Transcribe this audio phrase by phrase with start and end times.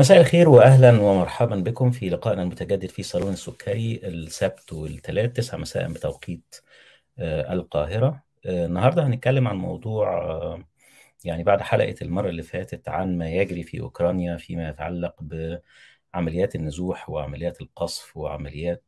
[0.00, 5.92] مساء الخير واهلا ومرحبا بكم في لقائنا المتجدد في صالون السكري السبت والثلاث 9 مساء
[5.92, 6.54] بتوقيت
[7.18, 8.22] آه، القاهرة.
[8.46, 10.64] آه، النهارده هنتكلم عن موضوع آه،
[11.24, 17.10] يعني بعد حلقة المرة اللي فاتت عن ما يجري في أوكرانيا فيما يتعلق بعمليات النزوح
[17.10, 18.84] وعمليات القصف وعمليات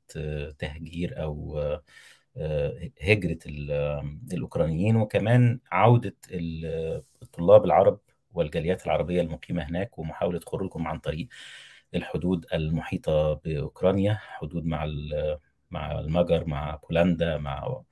[0.59, 1.61] تهجير أو
[3.03, 3.39] هجرة
[4.33, 6.17] الأوكرانيين وكمان عودة
[7.22, 8.00] الطلاب العرب
[8.35, 11.29] والجاليات العربية المقيمة هناك ومحاولة خروجهم عن طريق
[11.95, 14.86] الحدود المحيطة بأوكرانيا حدود مع
[15.71, 17.82] مع المجر مع بولندا مع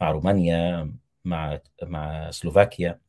[0.00, 0.92] مع رومانيا
[1.24, 3.00] مع مع سلوفاكيا.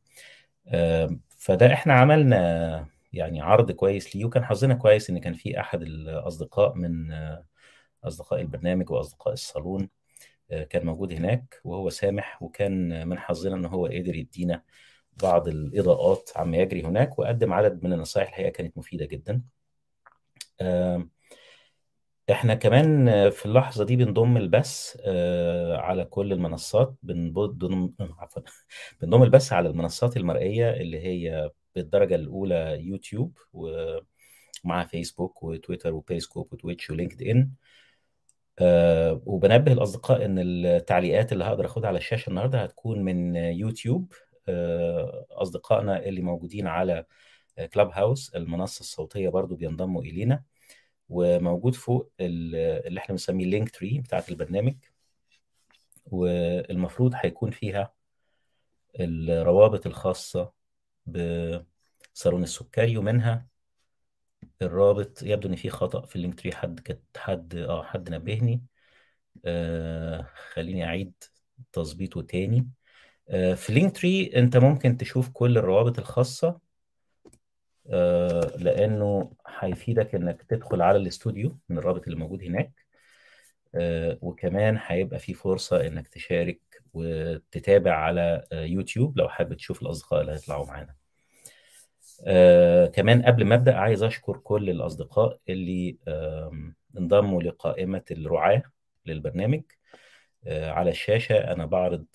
[1.38, 6.74] فده إحنا عملنا يعني عرض كويس ليه وكان حظنا كويس إن كان في أحد الأصدقاء
[6.74, 7.12] من
[8.04, 9.88] أصدقاء البرنامج وأصدقاء الصالون
[10.70, 14.62] كان موجود هناك وهو سامح وكان من حظنا إن هو قدر يدينا
[15.22, 19.42] بعض الإضاءات عما يجري هناك وقدم عدد من النصائح الحقيقة كانت مفيدة جدا.
[22.30, 24.96] إحنا كمان في اللحظة دي بنضم البث
[25.76, 28.42] على كل المنصات بنضم عفوا
[29.02, 36.57] بنضم البث على المنصات المرئية اللي هي بالدرجة الأولى يوتيوب ومع فيسبوك وتويتر وبيسكوب و
[36.57, 37.50] Twitch و LinkedIn
[38.58, 44.12] أه وبنبه الأصدقاء إن التعليقات اللي هقدر أخدها على الشاشة النهاردة هتكون من يوتيوب.
[44.12, 44.29] آه،
[45.30, 47.04] أصدقائنا اللي موجودين على
[47.74, 50.42] Clubhouse المنصة الصوتية برضو بينضموا إلينا
[51.08, 54.74] وموجود فوق اللي إحنا بنسميه ال Linktree بتاعت البرنامج.
[56.06, 57.92] والمفروض هيكون فيها
[59.00, 60.52] الروابط الخاصة
[61.06, 63.46] بصالون السكري ومنها
[64.62, 68.62] الرابط يبدو إن في خطأ في ال Linktree حد كت حد آه حد نبهني.
[69.44, 71.12] آه خليني أعيد
[71.72, 72.68] تظبيطه تاني.
[73.30, 76.60] في Linktree انت ممكن تشوف كل الروابط الخاصة
[77.90, 82.72] آه، لأنه هيفيدك إنك تدخل على الاستوديو من الرابط اللي موجود هناك
[83.74, 86.60] آه، وكمان هيبقى في فرصة إنك تشارك
[86.94, 90.94] وتتابع على يوتيوب لو حابب تشوف الأصدقاء اللي هيطلعوا معانا.
[92.86, 95.96] كمان قبل ما أبدأ عايز أشكر كل الأصدقاء اللي
[96.98, 98.62] انضموا لقائمة الرعاة
[99.06, 99.62] للبرنامج.
[100.46, 102.06] على الشاشة أنا بعرض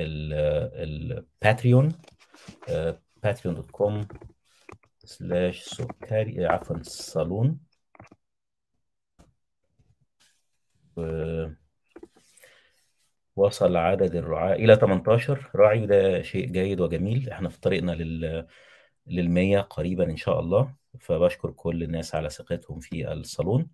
[0.00, 1.92] ال Patreon
[3.22, 4.08] Patreon dot com
[4.98, 7.60] slash سكري عفوا صالون.
[13.36, 17.30] وصل عدد الرعاة إلى 18 راعي وده شيء جيد وجميل.
[17.30, 18.46] إحنا في طريقنا لل
[19.06, 20.74] للمية قريبا إن شاء الله.
[21.00, 23.70] فبشكر كل الناس على ثقتهم في الصالون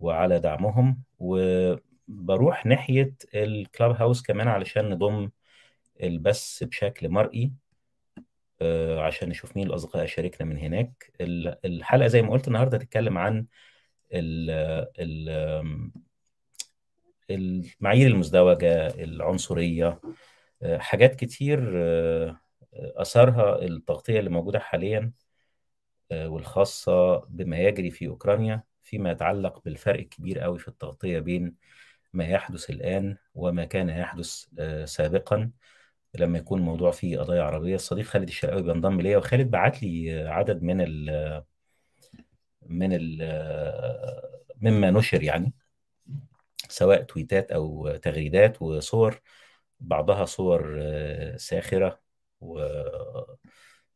[0.00, 1.02] وعلى دعمهم.
[1.18, 5.30] وبروح ناحية الكلاب هاوس كمان علشان نضم
[6.02, 7.52] البث بشكل مرئي
[8.62, 11.12] آه، عشان نشوف مين الأصدقاء شاركنا من هناك.
[11.64, 13.46] الحلقة زي ما قلت النهاردة تتكلم عن
[17.30, 20.00] المعايير المزدوجة العنصرية
[20.62, 22.40] آه، حاجات كتير آه،
[22.72, 25.12] أثرها التغطية اللي موجودة حاليا
[26.12, 31.54] والخاصة بما يجري في أوكرانيا فيما يتعلق بالفرق الكبير قوي في التغطية بين
[32.12, 34.46] ما يحدث الآن وما كان يحدث
[34.84, 35.50] سابقا.
[36.20, 40.62] لما يكون الموضوع فيه قضايا عربية الصديق خالد الشرقاوي بينضم ليا وخالد بعت لي عدد
[40.62, 41.42] من ال
[42.62, 43.18] من ال
[44.62, 45.52] مما نشر يعني
[46.68, 49.20] سواء تويتات أو تغريدات وصور
[49.80, 50.80] بعضها صور
[51.36, 52.00] ساخرة
[52.40, 52.60] و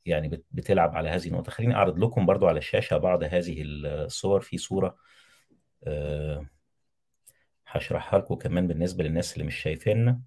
[0.06, 1.50] يعني بتلعب على هذه النقطة.
[1.52, 4.40] خليني أعرض لكم برضو على الشاشة بعض هذه الصور.
[4.40, 4.96] في صورة
[5.86, 6.46] آه،
[7.66, 10.20] هشرحها لكم كمان بالنسبة للناس اللي مش شايفيننا.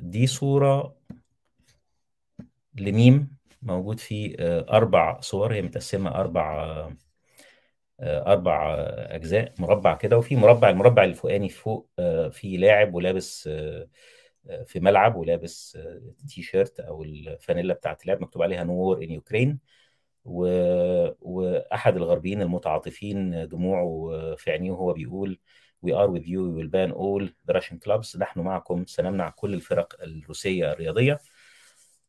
[0.00, 0.96] دي صورة
[2.74, 5.54] لميم موجود فيه آه، أربع صور.
[5.54, 6.64] هي متقسمة أربع
[8.00, 11.90] آه، أربع أجزاء مربع كده وفي مربع المربع الفوقاني فوق
[12.30, 13.48] في لاعب ولابس
[14.64, 15.78] في ملعب ولابس
[16.28, 19.58] تي شيرت أو الفانيلا بتاعت اللعب مكتوب عليها no war in Ukraine
[20.24, 25.38] وأحد الغربيين المتعاطفين دموعه في عينيه وهو بيقول
[25.92, 28.16] Are with you, we will ban all the Russian clubs.
[28.16, 31.18] نحن معكم سنمنع كل الفرق الروسية الرياضية.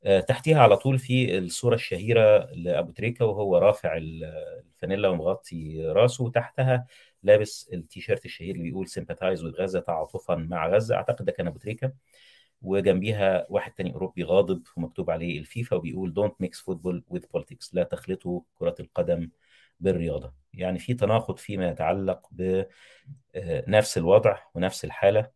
[0.04, 6.24] آه، تحتيها على طول في الصورة الشهيرة لأبو تريكة وهو رافع الفانيلا ومغطي راسه.
[6.24, 6.88] وتحتها
[7.24, 11.58] لابس التيشيرت الشهير اللي بيقول sympathize with غزة تعاطفا مع غزة أعتقد ده كان أبو
[11.58, 11.94] تريكة.
[12.62, 17.84] وجنبيها واحد تاني أوروبي غاضب ومكتوب عليه الفيفا وبيقول don't mix football with politics لا
[17.84, 19.30] تخلطوا كرة القدم
[19.80, 20.34] بالرياضة.
[20.58, 25.30] يعني في تناقض فيما يتعلق بنفس الوضع ونفس الحالة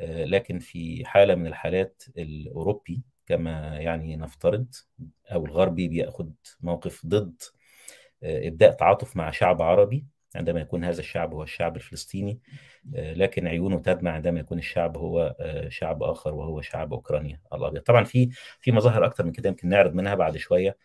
[0.00, 4.74] لكن في حالة من الحالات الأوروبي كما يعني نفترض
[5.32, 6.28] أو الغربي بيأخذ
[6.60, 7.42] موقف ضد
[8.22, 10.06] إبداء تعاطف مع شعب عربي
[10.36, 12.40] عندما يكون هذا الشعب هو الشعب الفلسطيني
[12.94, 15.36] لكن عيونه تدمع عندما يكون الشعب هو
[15.68, 17.82] شعب آخر وهو شعب أوكرانيا الأبيض.
[17.82, 18.28] طبعا في
[18.60, 20.76] في مظاهر أكثر من كده يمكن نعرض منها بعد شوية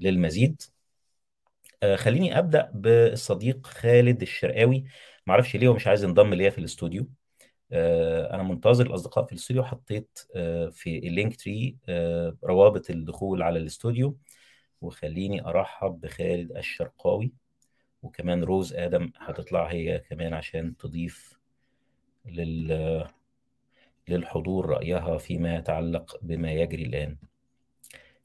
[0.00, 0.62] للمزيد.
[1.96, 4.84] خليني أبدأ بالصديق خالد الشرقاوي.
[5.26, 7.08] ما أعرفش ليه هو مش عايز ينضم ليا في الاستوديو.
[7.72, 9.64] أنا منتظر الأصدقاء في الاستوديو.
[9.64, 10.18] حطيت
[10.70, 11.76] في ال Linktree
[12.44, 14.16] روابط الدخول على الاستوديو.
[14.80, 17.32] وخليني أرحب بخالد الشرقاوي.
[18.02, 21.38] وكمان روز آدم هتطلع هي كمان عشان تضيف
[22.26, 23.06] لل
[24.08, 27.16] للحضور رأيها فيما يتعلق بما يجري الآن.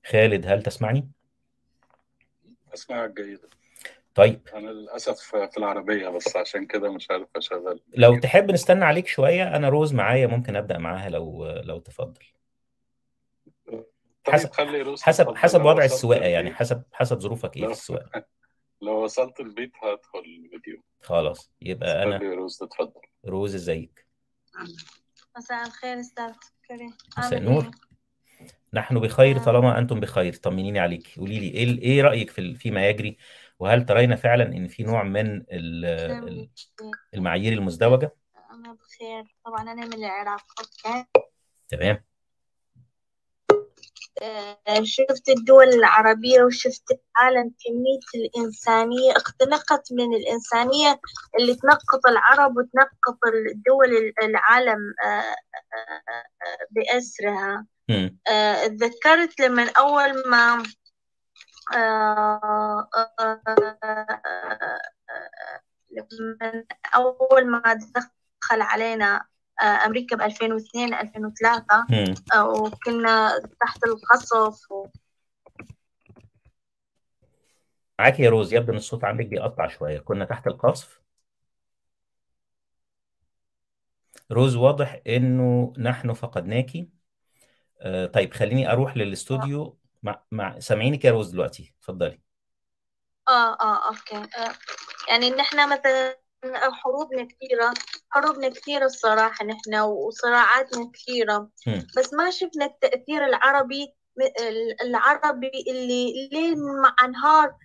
[0.06, 1.08] خالد هل تسمعني؟
[2.74, 3.48] اسمعك جيدا
[4.16, 4.48] طيب.
[4.54, 7.82] أنا للأسف في العربية بس عشان كده مش عارف أشغل.
[7.94, 12.24] لو تحب نستنى عليك شوية أنا روز معايا ممكن أبدأ معاها لو لو تفضل.
[14.28, 15.36] حسب خلي روز حسب.
[15.36, 18.26] حسب لو وضع وصلت السواقة البيت- يعني حسب حسب ظروفك إيه في لو- السواقة.
[18.82, 20.84] لو وصلت البيت هدخل الفيديو.
[21.02, 23.02] خلاص يبقى أنا خلي روز تتفضل.
[23.26, 24.06] روز إزيك؟
[25.38, 26.34] مساء الخير أستاذ
[26.68, 26.94] كريم.
[27.18, 27.72] مساء النور.
[28.74, 29.44] نحن بخير آه.
[29.44, 30.34] طالما أنتم بخير.
[30.34, 31.08] طمنيني عليك.
[31.18, 33.18] قولي لي إيه إيه رأيك في فيما يجري
[33.60, 36.50] وهل ترين فعلا إن في نوع من ال- ال-
[37.14, 38.12] المعايير المزدوجة؟
[38.52, 39.36] أنا بخير.
[39.46, 40.44] طبعا أنا من العراق.
[40.60, 41.06] أوكي.
[41.70, 42.04] تمام.
[44.22, 51.00] آه، شفت الدول العربية وشفت العالم كمية الإنسانية اختنقت من الإنسانية
[51.40, 53.20] اللي تنقط العرب وتنقط
[53.52, 55.36] الدول العالم آه،
[56.72, 57.66] بأسرها.
[57.90, 60.64] آه، تذكرت لما أول ما
[61.76, 62.90] آه،
[63.20, 63.42] آه،
[65.92, 66.64] لما
[66.96, 69.26] أول ما دخل علينا
[69.62, 72.14] أمريكا ب 2002 2003 مم.
[72.34, 74.88] آه، وكنا تحت القصف و...
[78.00, 80.00] معاك يا روز يبدو ان الصوت عندك بيقطع شوية.
[80.00, 81.02] كنا تحت القصف.
[84.32, 86.90] روز واضح إنه نحن فقدناكي
[87.82, 89.78] آه طيب خليني أروح للاستوديو.
[90.04, 91.74] مع, مع سامعينك يا روز دلوقتي.
[91.80, 92.22] اتفضلي.
[93.30, 94.16] آه آه أوكي.
[94.38, 94.54] آه.
[95.10, 96.18] يعني إن إحنا مثلا
[96.72, 97.74] حروبنا كثيرة
[98.10, 101.50] حروبنا كثيرة الصراحة نحن وصراعاتنا كثيرة.
[101.98, 103.94] بس ما شفنا التأثير العربي
[104.82, 107.56] العربي اللي ليل مع نهار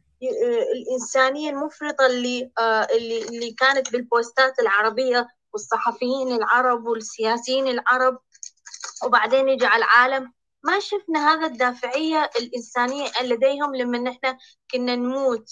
[0.72, 8.18] الإنسانية المفرطة اللي آه اللي اللي كانت بالبوستات العربية والصحفيين العرب والسياسيين العرب.
[9.04, 10.32] وبعدين يجي على العالم.
[10.62, 14.38] ما شفنا هذا الدافعية الإنسانية لديهم لما نحن
[14.70, 15.50] كنا نموت.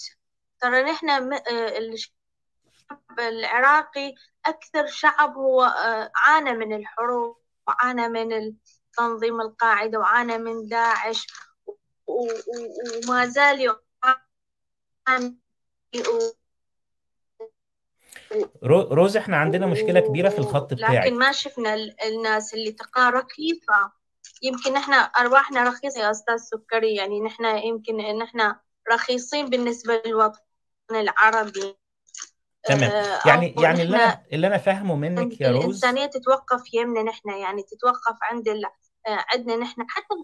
[0.61, 4.15] ترى نحن آه، الشعب العراقي
[4.45, 7.37] أكثر شعب هو آه، عانى من الحروب
[7.67, 8.55] وعانى من
[8.97, 11.27] تنظيم القاعدة وعانى من داعش
[12.07, 13.75] وما زال
[15.07, 15.37] يعاني.
[18.63, 23.11] روز إحنا عندنا مشكلة كبيرة في الخط بتاعك لكن ما شفنا ال- الناس اللي تقى
[23.11, 23.91] رخيصة.
[24.43, 26.95] يمكن نحن أرواحنا رخيصة يا أستاذ سكري.
[26.95, 28.55] يعني نحن يمكن نحن
[28.93, 30.39] رخيصين بالنسبة للوطن
[30.91, 31.77] العربي.
[32.63, 32.91] تمام.
[32.91, 37.29] آه، يعني يعني اللي أنا اللي أنا فاهمه منك يا روز الإنسانية تتوقف يمنا نحن.
[37.29, 38.65] يعني تتوقف عند ال...
[39.07, 40.15] آه، عندنا نحن حتى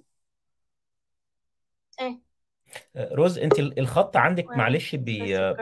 [2.02, 2.27] إيه.
[2.98, 5.54] روز انت ال- الخط عندك؟ معلش بي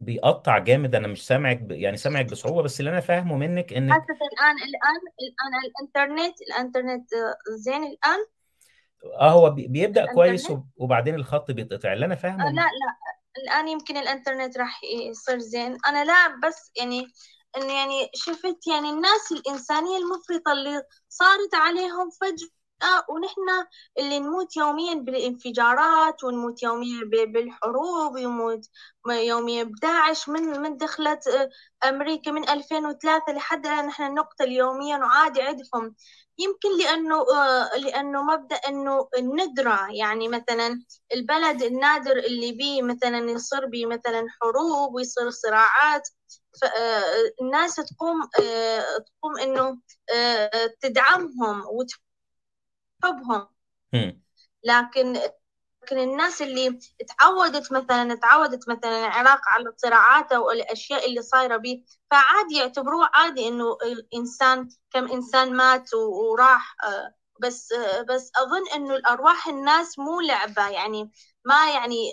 [0.00, 0.94] بيقطع جامد.
[0.94, 1.70] أنا مش سامعك ب...
[1.72, 7.12] يعني سامعك بصعوبة بس اللي أنا فاهمه منك انك حتى الآن الآن الآن الإنترنت الإنترنت
[7.12, 8.26] آه، زين الآن؟
[9.20, 11.92] آه هو بي- بيبدأ كويس وبعدين الخط بيتقطع.
[11.92, 12.56] اللي أنا آه، فاهمه لا من...
[12.56, 12.70] لا
[13.44, 15.76] الآن يمكن الإنترنت راح يصير زين.
[15.86, 17.06] أنا لا بس يعني
[17.56, 22.48] إنه يعني شفت يعني الناس الإنسانية المفرطة اللي صارت عليهم فجأة
[23.10, 23.66] ونحن
[23.98, 28.60] اللي نموت يوميا بالانفجارات ونموت يوميا بالحروب ونموت
[29.08, 31.50] يوميا بداعش من من دخلت آه،
[31.88, 35.94] أمريكا من 2003 لحد الآن نحن نقتل يوميا وعادي عندهم
[36.38, 40.82] يمكن لأنه آه، لأنه مبدأ إنه الندرة يعني مثلا
[41.14, 46.08] البلد النادر اللي بيه مثلا يصير بيه مثلا حروب ويصير صراعات.
[46.62, 49.78] فالناس تقوم آه، تقوم إنه
[50.14, 51.62] آه، تدعمهم
[53.08, 53.48] وتحبهم
[53.92, 54.20] مم.
[54.64, 55.12] لكن
[55.82, 56.78] لكن الناس اللي
[57.20, 63.48] تعودت مثلا تعودت مثلا العراق على الصراعات أو الأشياء اللي صايرة به فعادي يعتبروه عادي
[63.48, 70.20] إنه الإنسان كم إنسان مات وراح آه، بس آه، بس أظن إنه الأرواح الناس مو
[70.20, 71.10] لعبة يعني
[71.44, 72.12] ما يعني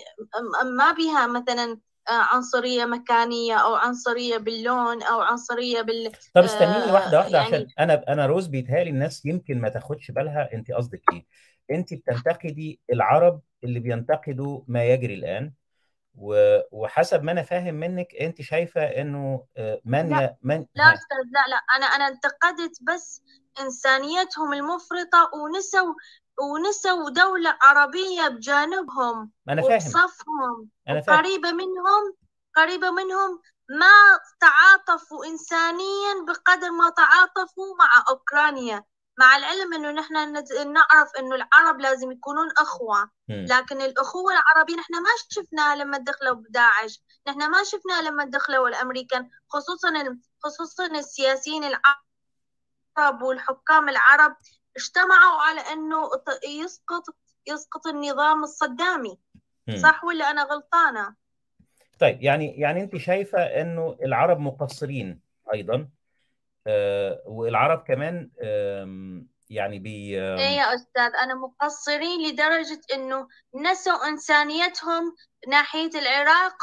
[0.78, 7.38] ما بها مثلا عنصرية مكانية أو عنصرية باللون أو عنصرية بال طب استنيني واحدة واحدة
[7.38, 11.26] يعني عشان أنا أنا روز بيتهيألي الناس يمكن ما تاخدش بالها أنت قصدك إيه.
[11.70, 15.52] أنت بتنتقدي العرب اللي بينتقدوا ما يجري الآن
[16.14, 20.94] و- وحسب ما أنا فاهم منك أنت شايفة إنه آه، من لا من لا ها.
[20.94, 23.22] أستاذ لا لا أنا أنا انتقدت بس
[23.60, 25.94] إنسانيتهم المفرطة ونسوا
[26.40, 29.72] ونسوا دولة عربية بجانبهم أنا فاهم.
[29.74, 31.18] وبصفهم أنا فاهم.
[31.18, 32.14] وقريبة منهم
[32.56, 38.84] قريبة منهم ما تعاطفوا إنسانيا بقدر ما تعاطفوا مع أوكرانيا.
[39.18, 40.14] مع العلم إنه نحن
[40.72, 43.10] نعرف إنه العرب لازم يكونون أخوة.
[43.28, 43.46] مم.
[43.48, 47.02] لكن الأخوة العربية نحن ما شفناها لما دخلوا بداعش.
[47.28, 54.36] نحن ما شفناها لما دخلوا الأمريكان خصوصا خصوصا السياسيين العرب والحكام العرب
[54.76, 57.02] اجتمعوا على إنه ت- يسقط
[57.46, 59.18] يسقط النظام الصدامي
[59.66, 59.76] مم.
[59.76, 61.14] صح ولا أنا غلطانة؟
[62.00, 65.20] طيب يعني يعني أنت شايفة أنه العرب مقصرين
[65.54, 65.88] أيضا
[66.66, 68.30] آه، والعرب كمان
[69.50, 75.14] يعني بي إيه يا أستاذ أنا مقصرين لدرجة إنه نسوا إنسانيتهم
[75.48, 76.56] ناحية العراق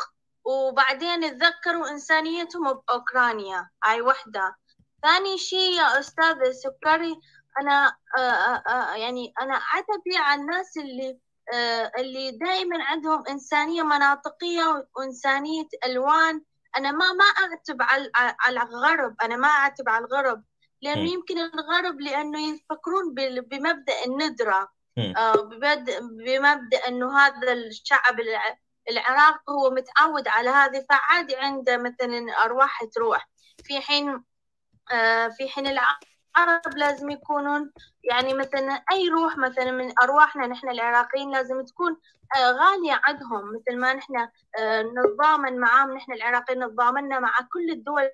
[0.45, 4.55] وبعدين تذكروا إنسانيتهم بأوكرانيا هاي وحدة
[5.01, 7.15] ثاني شيء يا أستاذ سكري
[7.59, 11.19] أنا آه آه آه يعني أنا عتبي على الناس اللي
[11.99, 16.41] اللي دائما عندهم إنسانية مناطقية وإنسانية ألوان
[16.77, 20.43] أنا ما ما أعتب على على الغرب أنا ما أعتب على الغرب
[20.81, 21.07] لأنه مم.
[21.07, 22.39] يمكن الغرب لأنه
[24.97, 25.15] يفكرون.
[25.17, 28.57] آه، بمبدأ بمبدأ أنه هذا الشعب الع-
[28.89, 33.29] العراقي هو متعود على هذه فعادي عنده مثلا أرواح تروح
[33.63, 34.23] في حين
[35.37, 35.67] في حين
[36.37, 37.71] العرب لازم يكونون
[38.03, 41.97] يعني مثلا أي روح مثلا من أرواحنا نحن العراقيين لازم تكون
[42.35, 43.55] آه، غالية عندهم.
[43.55, 44.17] مثل ما نحن
[44.59, 48.09] آه، نتضامن معاهم نحن العراقيين نتضامنا مع كل الدول.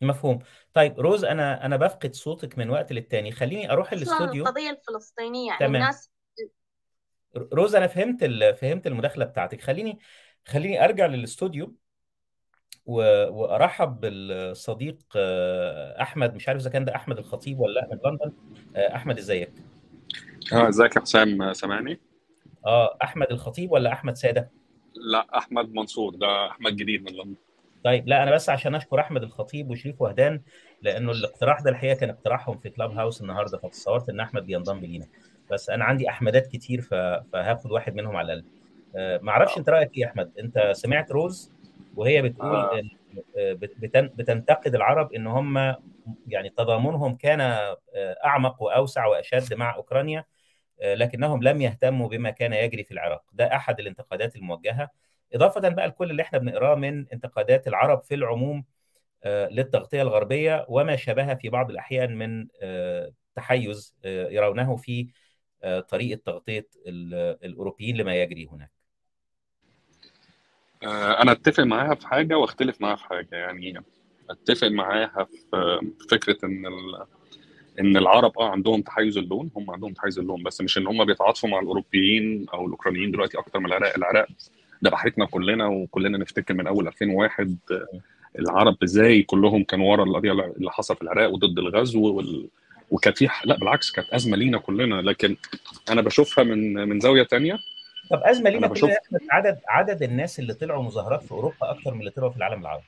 [0.00, 0.38] مفهوم.
[0.74, 3.32] طيب روز أنا أنا بفقد صوتك من وقت للتاني.
[3.32, 5.74] خليني أروح الاستوديو القضية الفلسطينية يعني تمام.
[5.74, 6.10] الناس
[7.36, 8.24] روز أنا فهمت.
[8.60, 9.60] فهمت المداخلة بتاعتك.
[9.60, 9.98] خليني
[10.46, 11.76] خليني أرجع للاستوديو.
[12.86, 18.32] وأرحب بالصديق آه، أحمد مش عارف إذا كان ده أحمد الخطيب ولا لا من لندن.
[18.76, 19.52] آه، أحمد إزيك؟
[20.52, 22.00] آه إزيك يا حسام؟ سامعني؟
[22.66, 24.50] آه أحمد الخطيب ولا أحمد سادة؟
[25.12, 27.34] لا أحمد منصور ده أحمد جديد من لندن.
[27.84, 30.40] طيب لا أنا بس عشان أشكر أحمد الخطيب وشريف وهدان
[30.82, 35.06] لأنه الاقتراح ده الحقيقة كان اقتراحهم في كلاب هاوس النهارده فتصورت إن أحمد بينضم لينا.
[35.50, 36.80] بس أنا عندي أحمدات كتير.
[36.80, 38.48] فهاخد واحد منهم على الأقل.
[38.96, 41.52] آه، ما أعرفش أنت رأيك إيه يا أحمد؟ أنت سمعت روز؟
[41.96, 42.82] وهي بتقول آه.
[43.38, 44.06] آه، بتن...
[44.06, 45.74] بتنتقد العرب إن هم
[46.26, 47.76] يعني تضامنهم كان آه،
[48.24, 50.24] أعمق وأوسع وأشد مع أوكرانيا
[50.82, 53.24] آه، لكنهم لم يهتموا بما كان يجري في العراق.
[53.32, 54.90] ده أحد الانتقادات الموجهة.
[55.34, 58.64] إضافة بقى لكل اللي إحنا بنقراه من انتقادات العرب في العموم
[59.24, 65.08] آه، للتغطية الغربية وما شابه في بعض الأحيان من آه، تحيز آه، يرونه في
[65.62, 68.70] آه، طريقة تغطية ال- الأوروبيين لما يجري هناك.
[68.70, 68.79] آه
[71.22, 73.28] أنا أتفق معاها في حاجة وأختلف معاها في حاجة.
[73.32, 73.80] يعني
[74.30, 76.64] أتفق معاها في في فكرة إن.
[77.80, 81.48] إن العرب آه عندهم تحيز اللون هم عندهم تحيز اللون بس مش إن هم بيتعاطفوا
[81.48, 83.94] مع الأوروبيين أو الأوكرانيين دلوقتي أكتر من العراق.
[83.96, 84.26] العراق
[84.82, 87.86] ده بحثنا كلنا وكلنا نفتكر من أول 2001 آه،
[88.38, 92.48] العرب إزاي كلهم كانوا ورا القضية اللي حصل في العراق وضد الغزو وال...
[92.90, 95.02] وكانت في لا بالعكس كانت أزمة لينا كلنا.
[95.02, 95.36] لكن
[95.90, 97.58] أنا بشوفها من من زاوية تانية.
[98.10, 98.90] طب أزمة لينا بشوف
[99.30, 102.84] عدد عدد الناس اللي طلعوا مظاهرات في أوروبا أكتر من اللي طلعوا في العالم العربي.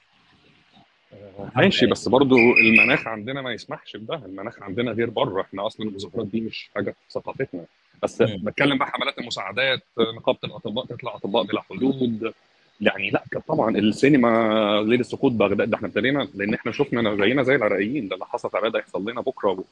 [1.13, 4.15] الحمد ماشي بس برضو المناخ عندنا ما يسمحش بده.
[4.15, 5.41] المناخ عندنا غير بره.
[5.41, 7.65] إحنا أصلا المظاهرات دي مش حاجة في ثقافتنا.
[8.03, 8.23] بس.
[8.23, 9.83] بتكلم بقى حملات المساعدات
[10.17, 12.35] نقابة الأطباء تطلع أطباء بلا حدود.
[12.81, 15.71] يعني لا طبعا السينما ليله سقوط بغداد.
[15.71, 18.09] ده إحنا ابتدينا لأن إحنا شفنا زينا زي العراقيين.
[18.09, 19.65] ده اللي حصل في العراق هيحصل لنا بكرة.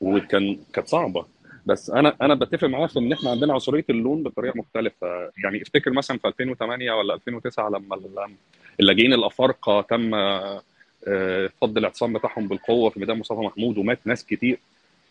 [0.00, 1.26] وكان كانت صعبة.
[1.66, 5.30] بس أنا أنا بتفق معاه في إن إحنا عندنا عنصريه اللون بطريقة مختلفة.
[5.44, 8.34] يعني افتكر مثلا في 2008 ولا 2009 لما ال-
[8.80, 14.58] اللاجئين الأفارقة تم آه، فض الاعتصام بتاعهم بالقوة في ميدان مصطفى محمود ومات ناس كتير.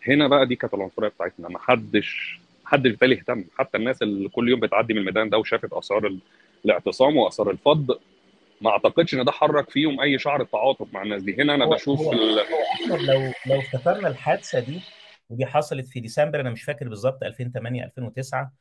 [0.08, 1.50] هنا بقى دي كانت العنصرية بتاعتنا.
[1.50, 5.74] ما حدش محدش بالي يهتم حتى الناس اللي كل يوم بتعدي من الميدان ده وشافت
[5.74, 6.20] آثار ال-
[6.66, 8.00] الاعتصام وآثار الفض
[8.62, 11.36] ما أعتقدش إن ده حرك فيهم أي شعر التعاطف مع الناس دي.
[11.42, 12.36] هنا أنا هو بشوف هو ال...
[12.90, 14.80] لو لو افتكرنا الحادثة دي
[15.30, 18.52] ودي حصلت في ديسمبر أنا مش فاكر بالظبط 2008 2009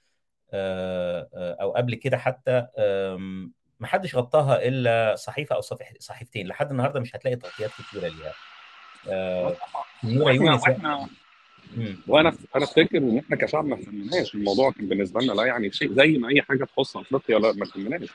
[0.53, 2.67] آه، آه، أو قبل كده حتى
[3.81, 5.61] ما حدش غطاها إلا صحيفة أو
[5.99, 8.33] صحيفتين لحد النهارده مش هتلاقي تغطيات كتيرة ليها
[9.09, 9.57] آه،
[10.05, 11.09] يونس وإحنا
[11.77, 11.99] مم.
[12.07, 15.93] وأنا أنا أفتكر إن إحنا كشعب ما فهمناش الموضوع كان بالنسبة لنا لا يعني شيء
[15.93, 18.09] زي ما أي حاجة تخص أفريقيا لا ما فهمناش.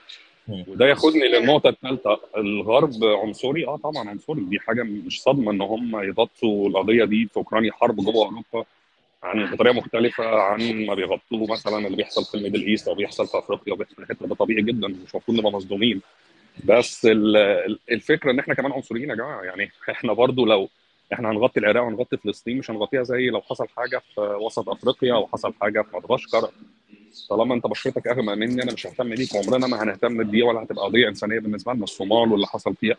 [0.68, 6.04] وده ياخدني للنقطة الثالثه الغرب عنصري آه طبعا عنصري دي حاجة مش صدمة إن هم
[6.04, 8.66] يغطوا القضية دي في أوكرانيا حرب جوه أوروبا
[9.24, 13.28] عن بطريقة مختلفة عن ما بيغطوه مثلا اللي بيحصل في ال Middle East أو بيحصل
[13.28, 16.02] في أفريقيا وبيحصل في ده طبيعي جدا مش المفروض نبقى مصدومين.
[16.66, 20.70] بس ال- ال- الفكرة إن إحنا كمان عنصريين يا جماعة يعني إحنا برضو لو
[21.14, 25.28] إحنا هنغطي العراق وهنغطي فلسطين مش هنغطيها زي لو حصل حاجة في وسط أفريقيا أو
[25.28, 26.50] حصل حاجة في مدغشقر.
[27.30, 30.86] طالما أنت بشرتك أغمق مني أنا مش ههتم بيك عمرنا ما هنهتم بدي ولا هتبقى
[30.86, 32.96] قضية إنسانية بالنسبة لنا الصومال واللي حصل فيها.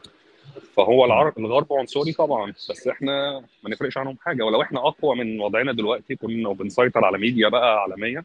[0.77, 4.43] فهو العرب الغرب عنصري طبعا بس إحنا ما نفرقش عنهم حاجة.
[4.43, 8.25] ولو إحنا أقوى من وضعنا دلوقتي كنا بنسيطر على ميديا بقى عالميه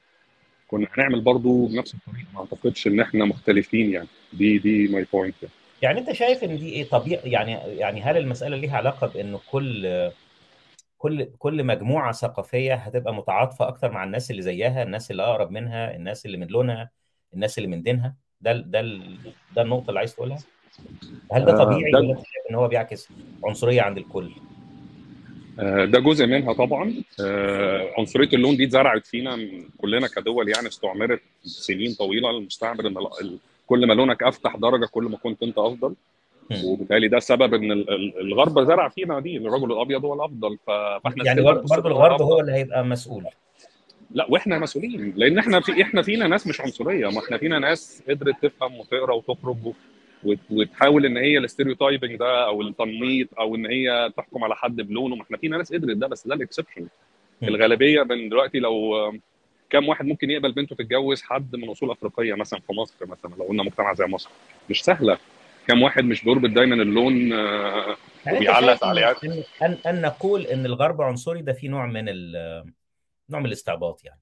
[0.68, 2.28] كنا هنعمل برضو بنفس الطريقة.
[2.34, 4.08] ما أعتقدش إن إحنا مختلفين يعني.
[4.34, 5.54] دي دي my point يعني.
[5.84, 10.10] انت شايف ان دي إيه؟ طبيعي يعني يعني هل المسألة ليها علاقة بإن كل
[10.98, 15.96] كل كل مجموعة ثقافية هتبقى متعاطفة أكتر مع الناس اللي زيها الناس اللي أقرب منها
[15.96, 16.90] الناس اللي من لونها
[17.34, 19.18] الناس اللي من دينها؟ ده ال- ده ال-
[19.56, 20.38] ده النقطة اللي عايز تقولها؟
[21.34, 23.10] هل ده آه، طبيعي ده- ولا شايف إن هو بيعكس
[23.44, 24.32] عنصرية عند الكل؟
[25.60, 26.94] آه، ده جزء منها طبعا.
[27.22, 29.38] آه، عنصرية اللون دي اتزرعت فينا
[29.78, 32.98] كلنا كدول يعني استعمرت سنين طويلة المستعمر إن
[33.68, 35.96] كل ما لونك أفتح درجة كل ما كنت أنت أفضل.
[36.66, 41.26] وبالتالي ده سبب إن ال- ال- الغرب زرع فينا دي الرجل الأبيض هو الأفضل فإحنا
[41.26, 42.22] يعني برضه الغرب.
[42.22, 43.24] هو اللي هيبقى مسؤول
[44.12, 48.04] لا وإحنا مسؤولين لأن إحنا في إحنا فينا ناس مش عنصرية ما إحنا فينا ناس
[48.10, 49.58] قدرت تفهم وتقرأ وتخرج
[50.52, 55.16] وتحاول إن هي ال stereotyping ده أو التنميط أو إن هي تحكم على حد بلونه
[55.16, 56.88] ما إحنا فينا ناس قدرت ده بس ده ال exception.
[57.44, 58.94] الغالبية من دلوقتي لو
[59.70, 63.44] كم واحد ممكن يقبل بنته تتجوز حد من أصول أفريقية مثلا في مصر مثلا؟ لو
[63.46, 64.30] قلنا مجتمع زي مصر.
[64.70, 65.18] مش سهلة.
[65.68, 70.66] كم واحد مش بيربط دايما اللون آه، يعني وبيعلق تعليقات ان ان ان نقول إن
[70.66, 72.66] الغرب عنصري ده في نوع من ال-
[73.30, 74.20] نوع من الاستعباط يعني.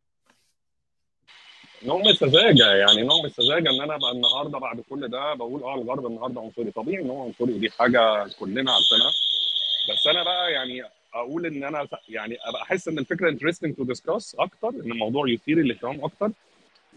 [1.85, 5.63] نوع من السذاجة يعني نوع من السذاجة إن أنا بقى النهارده بعد كل ده بقول
[5.63, 6.71] آه الغرب النهارده عنصري.
[6.71, 9.11] طبيعي إن هو عنصري ودي حاجة كلنا عارفينها.
[9.89, 10.83] بس أنا بقى يعني
[11.15, 15.57] أقول إن أنا يعني أبقى أحس إن الفكرة interesting to discuss أكتر إن الموضوع يثير
[15.57, 16.31] الاهتمام أكتر.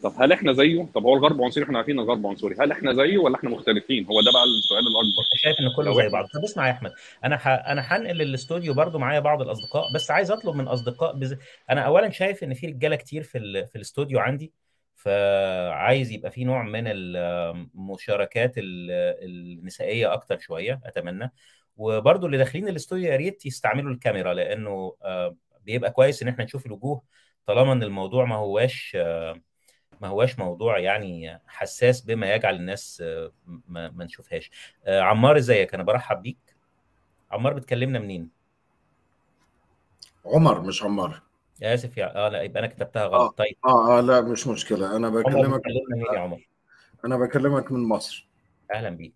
[0.02, 2.56] طب هل إحنا زيه؟ طب هو الغرب عنصري إحنا عارفين الغرب عنصري.
[2.60, 5.22] هل إحنا زيه ولا إحنا مختلفين؟ هو ده بقى السؤال الأكبر.
[5.36, 6.24] شايف إن كله زي بعض.
[6.24, 6.92] طب اسمع يا أحمد
[7.24, 7.48] أنا ح...
[7.48, 11.36] أنا هنقل الاستوديو برضو معايا بعض الأصدقاء بس عايز أطلب من أصدقاء بز...
[11.70, 13.66] أنا اولا شايف إن في رجالة كتير في ال...
[13.66, 14.52] في الاستوديو عندي
[14.94, 18.90] فعايز يبقى في نوع من المشاركات ال-
[19.24, 21.32] النسائية أكتر شوية أتمنى.
[21.78, 26.66] وبرضو اللي داخلين الاستوديو يا ريت يستعملوا الكاميرا لأنه آه، بيبقى كويس إن إحنا نشوف
[26.66, 27.02] الوجوه
[27.46, 29.40] طالما إن الموضوع ما هواش آه،
[30.00, 33.32] ما هواش موضوع يعني حساس بما يجعل الناس آه،
[33.68, 34.50] ما, ما نشوفهاش.
[34.84, 36.38] آه، عمار إزيك؟ أنا برحب بيك.
[37.30, 38.28] عمار بتكلمنا منين؟
[40.26, 41.22] عمر مش عمار.
[41.62, 43.38] آسف يا آه لا يبقى أنا كتبتها غلط.
[43.38, 43.56] طيب.
[43.64, 44.96] آه آه لا مش مشكلة.
[44.96, 46.48] أنا عمر بكلمك بتكلمنا منين يا عمر؟
[47.04, 48.28] أنا بكلمك من مصر.
[48.74, 49.14] أهلا بيك.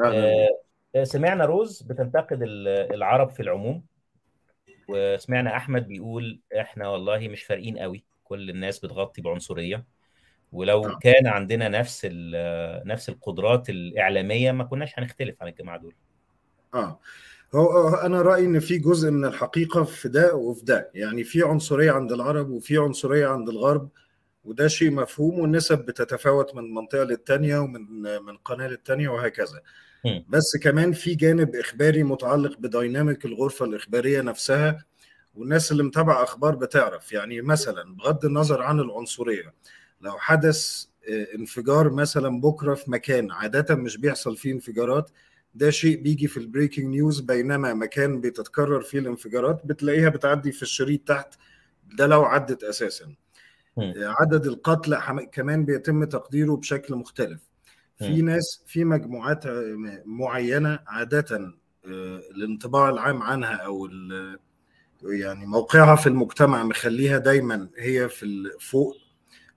[0.00, 0.24] أهلا.
[0.24, 0.61] آه، آه،
[1.02, 3.82] سمعنا روز بتنتقد ال- العرب في العموم
[4.88, 9.84] وسمعنا أحمد بيقول إحنا والله مش فارقين قوي كل الناس بتغطي بعنصرية.
[10.52, 10.98] ولو آه.
[10.98, 12.08] كان عندنا نفس
[12.84, 15.94] نفس القدرات الإعلامية ما كناش هنختلف عن الجماعة دول.
[16.74, 17.00] آه.
[17.54, 20.90] هو هو أنا رأيي إن في جزء من الحقيقة في ده وفي ده.
[20.94, 23.88] يعني في عنصرية عند العرب وفي عنصرية عند الغرب.
[24.44, 29.60] وده شيء مفهوم والنسب بتتفاوت من منطقة للتانية ومن من قناة للتانية وهكذا.
[30.28, 34.84] بس كمان في جانب إخباري متعلق بديناميك الغرفة الإخبارية نفسها
[35.34, 39.54] والناس اللي متابعة أخبار بتعرف يعني مثلا بغض النظر عن العنصرية
[40.00, 45.10] لو حدث آه، انفجار مثلا بكرة في مكان عادة مش بيحصل فيه انفجارات
[45.54, 51.08] ده شيء بيجي في البريكنج نيوز بينما مكان بتتكرر فيه الانفجارات بتلاقيها بتعدي في الشريط
[51.08, 51.34] تحت
[51.84, 53.14] ده لو عدت أساسا.
[53.98, 57.40] عدد القتلى كمان بيتم تقديره بشكل مختلف.
[57.98, 58.22] في.
[58.22, 59.44] ناس في مجموعات
[60.04, 61.36] معينة عادة
[61.86, 63.88] آه، الانطباع العام عنها أو
[65.02, 68.96] يعني موقعها في المجتمع مخليها دايما هي في فوق.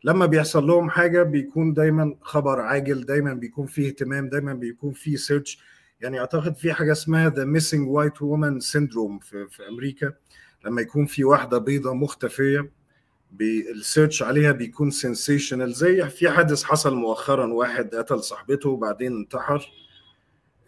[0.04, 5.16] لما بيحصل لهم حاجة بيكون دايما خبر عاجل دايما بيكون فيه اهتمام دايما بيكون فيه
[5.16, 5.60] search
[6.02, 10.14] يعني أعتقد في حاجة اسمها the missing white woman syndrome في, في أمريكا.
[10.66, 12.72] لما يكون في واحدة بيضة مختفية
[13.72, 19.72] ال search عليها بيكون sensational زي في حادث حصل مؤخرا واحد قتل صاحبته وبعدين انتحر.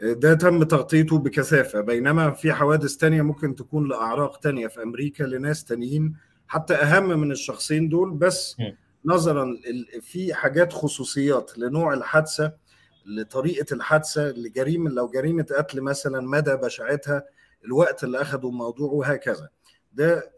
[0.01, 1.81] ده تم تغطيته بكثافة.
[1.81, 6.15] بينما في حوادث تانية ممكن تكون لأعراق تانية في أمريكا لناس تانيين
[6.47, 8.11] حتى أهم من الشخصين دول.
[8.11, 8.55] بس.
[9.05, 9.57] نظرا
[10.01, 12.53] في حاجات خصوصيات لنوع الحادثة
[13.05, 17.23] لطريقة الحادثة لجريمة لو جريمة قتل مثلا مدى بشاعتها
[17.65, 19.49] الوقت اللي أخده الموضوع وهكذا
[19.97, 20.31] ده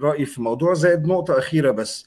[0.00, 0.74] رأيي في الموضوع.
[0.74, 2.06] زائد نقطة أخيرة بس.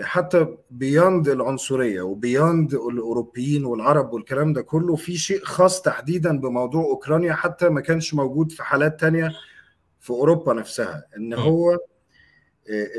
[0.00, 6.84] حتى beyond العنصرية و beyond الأوروبيين والعرب والكلام ده كله في شيء خاص تحديدا بموضوع
[6.84, 9.32] أوكرانيا حتى ما كانش موجود في حالات تانية
[10.00, 11.04] في أوروبا نفسها.
[11.16, 11.78] إن هو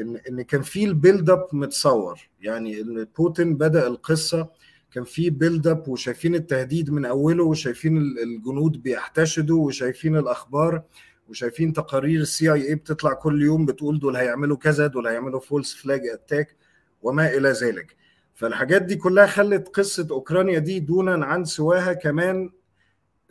[0.02, 2.20] إن إن كان في ال build up متصور.
[2.42, 4.50] يعني إن بوتين بدأ القصة
[4.92, 10.84] كان في build up وشايفين التهديد من أوله وشايفين الجنود بيحتشدوا وشايفين الأخبار.
[11.30, 16.02] وشايفين تقارير ال CIA بتطلع كل يوم بتقول دول هيعملوا كذا دول هيعملوا false flag
[16.14, 16.56] attack
[17.02, 17.96] وما إلى ذلك.
[18.36, 22.50] فالحاجات دي كلها خلت قصة أوكرانيا دي دونا عن سواها كمان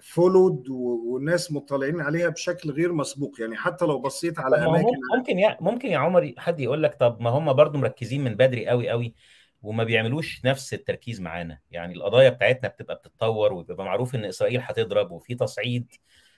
[0.03, 3.41] followed والناس مطلعين عليها بشكل غير مسبوق.
[3.41, 7.21] يعني حتى لو بصيت على أماكن ممكن يا ممكن يا عمر حد يقول لك طب
[7.21, 9.15] ما هم برضو مركزين من بدري قوي قوي
[9.63, 11.59] وما بيعملوش نفس التركيز معانا.
[11.71, 15.87] يعني القضايا بتاعتنا بتبقى بتتطور وبيبقى معروف إن إسرائيل هتضرب وفي تصعيد.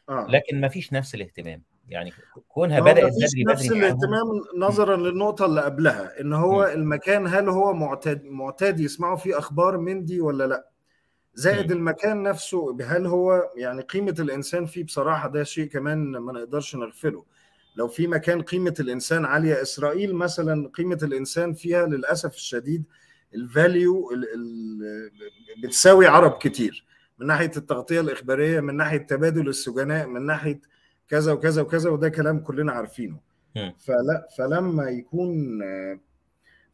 [0.08, 0.26] آه.
[0.30, 2.12] لكن ما فيش نفس الاهتمام يعني
[2.48, 6.80] كونها بدأت بدري نفس بدري الاهتمام نظرا للنقطة اللي قبلها إن هو م.
[6.80, 10.68] المكان هل هو معتاد معتاد يسمعوا فيه أخبار من دي ولا لأ
[11.34, 11.76] زائد م.
[11.76, 17.24] المكان نفسه هل هو يعني قيمة الإنسان فيه بصراحة ده شيء كمان ما نقدرش نغفله
[17.76, 22.84] لو في مكان قيمة الإنسان عالية إسرائيل مثلا قيمة الإنسان فيها للأسف الشديد
[23.34, 24.10] الفاليو
[25.62, 26.84] بتساوي عرب كتير
[27.18, 30.60] من ناحية التغطية الإخبارية من ناحية تبادل السجناء من ناحية
[31.08, 33.18] كذا وكذا وكذا وده كلام كلنا عارفينه.
[33.86, 35.60] فلا فلما يكون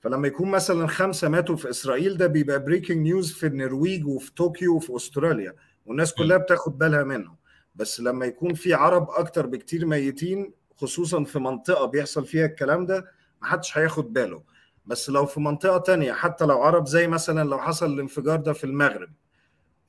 [0.01, 4.77] فلما يكون مثلا خمسة ماتوا في إسرائيل ده بيبقى breaking news في النرويج وفي طوكيو
[4.77, 5.55] وفي أستراليا
[5.87, 7.35] والناس كلها بتاخد بالها منه
[7.75, 13.05] بس لما يكون في عرب أكتر بكتير ميتين خصوصا في منطقة بيحصل فيها الكلام ده
[13.43, 14.43] محدش هياخد باله.
[14.87, 18.65] بس لو في منطقة تانية حتى لو عرب زي مثلا لو حصل الانفجار ده في
[18.65, 19.11] المغرب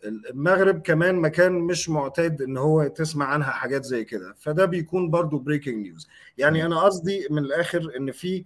[0.05, 4.33] المغرب كمان مكان مش معتاد إن هو تسمع عنها حاجات زي كده.
[4.39, 8.45] فده بيكون برضو breaking news يعني أنا قصدي من الآخر إن في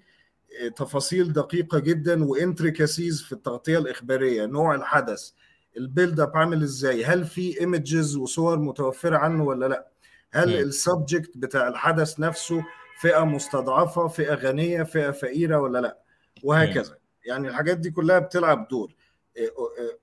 [0.75, 5.31] تفاصيل دقيقة جدا و intricacies في التغطية الإخبارية نوع الحدث
[5.77, 9.87] ال build up عامل إزاي هل في images وصور متوفرة عنه ولا لأ؟
[10.31, 12.63] هل ال subject بتاع الحدث نفسه
[12.99, 15.97] فئة مستضعفة فئة غنية فئة فقيرة ولا لأ؟
[16.43, 16.97] وهكذا.
[17.25, 18.95] يعني الحاجات دي كلها بتلعب دور.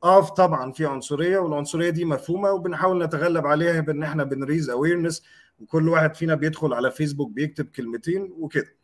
[0.04, 5.22] آه طبعا في عنصريه والعنصريه دي مفهومه وبنحاول نتغلب عليها بان إحنا بن raise awareness
[5.60, 8.76] وكل واحد فينا بيدخل على فيسبوك بيكتب كلمتين وكده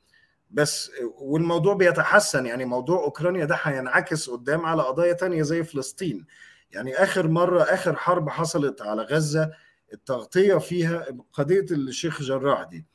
[0.51, 6.27] بس والموضوع بيتحسن يعني موضوع اوكرانيا ده هينعكس قدام على قضايا تانية زي فلسطين
[6.71, 9.51] يعني اخر مره اخر حرب حصلت على غزه
[9.93, 12.87] التغطيه فيها قضيه الشيخ جراح دي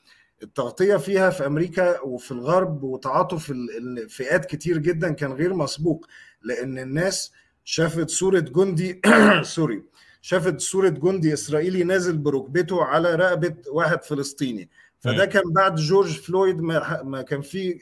[0.43, 6.05] التغطيه فيها في أمريكا وفي الغرب وتعاطف الفئات كتير جدا كان غير مسبوق
[6.41, 7.31] لأن الناس
[7.63, 9.01] شافت صورة جندي
[9.41, 9.83] سوري
[10.21, 14.69] شافت صورة جندي إسرائيلي نازل بركبته على رقبة واحد فلسطيني.
[14.99, 17.79] فده كان بعد جورج فلويد ما كان في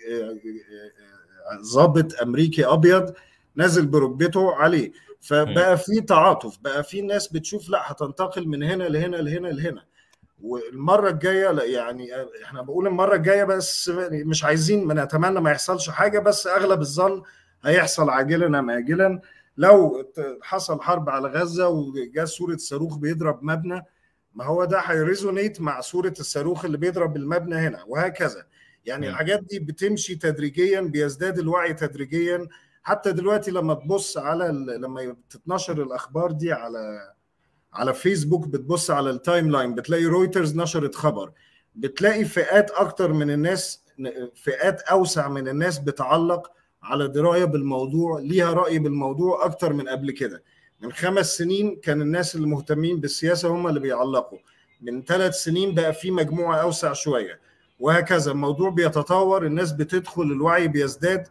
[1.73, 3.13] ضابط أمريكي أبيض
[3.55, 4.91] نازل بركبته عليه.
[5.21, 9.83] فبقى في تعاطف بقى في ناس بتشوف لا هتنتقل من هنا لهنا لهنا لهنا.
[10.41, 12.09] والمرة الجاية لا يعني
[12.45, 17.23] إحنا بقول المرة الجاية بس مش عايزين بنتمنى ما يحصلش حاجة بس أغلب الظن
[17.63, 19.21] هيحصل عاجلا أم اجلا.
[19.57, 20.11] لو
[20.41, 23.85] حصل حرب على غزة وجا صورة صاروخ بيضرب مبنى
[24.33, 28.45] ما هو ده هيريزونيت مع صورة الصاروخ اللي بيضرب المبنى هنا وهكذا.
[28.85, 29.09] يعني م.
[29.09, 32.47] الحاجات دي بتمشي تدريجيا بيزداد الوعي تدريجيا.
[32.83, 34.47] حتى دلوقتي لما تبص على
[34.79, 37.13] لما تتنشر الأخبار دي على
[37.73, 41.31] على فيسبوك بتبص على ال timeline بتلاقي رويترز نشرت خبر.
[41.75, 43.83] بتلاقي فئات أكتر من الناس
[44.35, 46.51] فئات أوسع من الناس بتعلق
[46.83, 50.43] على درايه بالموضوع ليها رأي بالموضوع أكتر من قبل كده.
[50.81, 54.37] من خمس سنين كان الناس اللي مهتمين بالسياسة هم اللي بيعلقوا.
[54.81, 57.39] من ثلاث سنين بقى في مجموعة أوسع شوية.
[57.79, 61.27] وهكذا الموضوع بيتطور الناس بتدخل الوعي بيزداد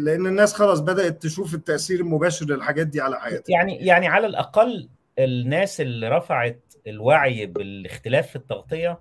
[0.00, 3.52] لأن الناس خلاص بدأت تشوف التأثير المباشر للحاجات دي على حياتها.
[3.52, 9.00] يعني يعني على الأقل الناس اللي رفعت الوعي بالاختلاف في التغطية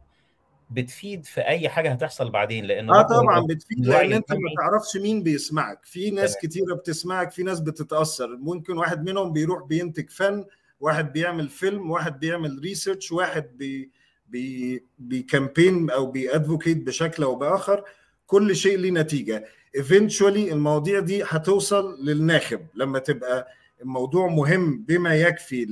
[0.69, 5.23] بتفيد في أي حاجة هتحصل بعدين لأن آه طبعا بتفيد لأن أنت ما تعرفش مين
[5.23, 5.79] بيسمعك.
[5.86, 6.41] في ناس تمام.
[6.43, 8.38] كتيرة بتسمعك في ناس بتتأثر.
[8.38, 10.45] ممكن واحد منهم بيروح بينتج فن
[10.79, 13.91] واحد بيعمل فيلم واحد بيعمل research واحد بي
[14.29, 17.84] بي بي campaign أو بي advocate بشكل أو بآخر.
[18.27, 19.45] كل شيء ليه نتيجة.
[19.75, 22.65] eventually المواضيع دي هتوصل للناخب.
[22.75, 23.47] لما تبقى
[23.82, 25.65] الموضوع مهم بما يكفي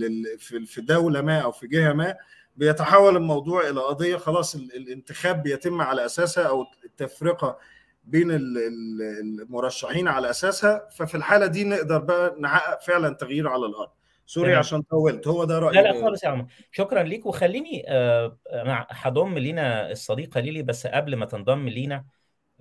[0.65, 2.15] في دولة ما أو في جهة ما
[2.57, 7.57] بيتحول الموضوع إلى قضية خلاص الانتخاب بيتم على أساسها أو التفرقة
[8.03, 10.87] بين المرشحين على أساسها.
[10.91, 13.89] ففي الحالة دي نقدر بقى نحقق فعلا تغيير على الأرض.
[14.25, 14.59] sorry تمام.
[14.59, 15.27] عشان طولت.
[15.27, 15.81] هو ده لا رأيي.
[15.83, 16.45] لا خالص يا عمر.
[16.71, 17.25] شكرا ليك.
[17.25, 22.05] وخليني آه، أنا هضم لينا الصديقة ليلي بس قبل ما تنضم لينا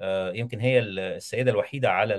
[0.01, 2.15] آه، يمكن هي السيدة الوحيدة على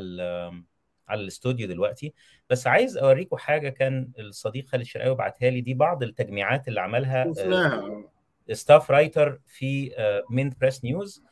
[1.10, 2.14] على الاستوديو دلوقتي.
[2.50, 7.24] بس عايز اوريكم حاجة كان الصديق خالد الشرقاوي بعتها لي دي بعض التجميعات اللي عملها
[8.50, 9.92] آه، staff writer في
[10.30, 11.24] من بريس نيوز.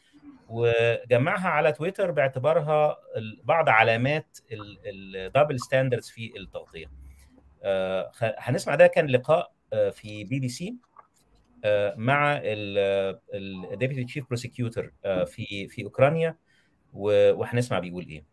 [0.50, 2.98] وجمعها على تويتر باعتبارها
[3.44, 4.38] بعض علامات
[4.86, 6.92] ال double standards في التغطية.
[7.64, 10.76] آه، هنسمع ده كان لقاء آه، في بي بي سي
[11.96, 14.92] مع ال deputy chief prosecutor
[15.26, 16.38] في في أوكرانيا.
[16.94, 18.24] وهنسمع بيقول إيه.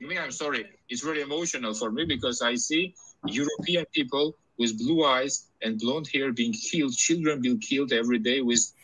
[0.00, 0.64] Me, I'm sorry.
[0.88, 2.94] It's really emotional for me because I see
[3.26, 8.40] European people with blue eyes and blonde hair being killed, children being killed every day
[8.42, 8.74] with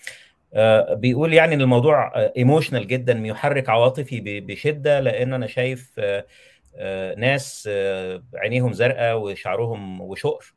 [0.56, 6.26] آه، بيقول يعني إن الموضوع emotional جدا يحرك عواطفي بشدة لأن أنا شايف آه،
[6.76, 10.54] آه، ناس آه، عينيهم زرقاء وشعرهم وشقر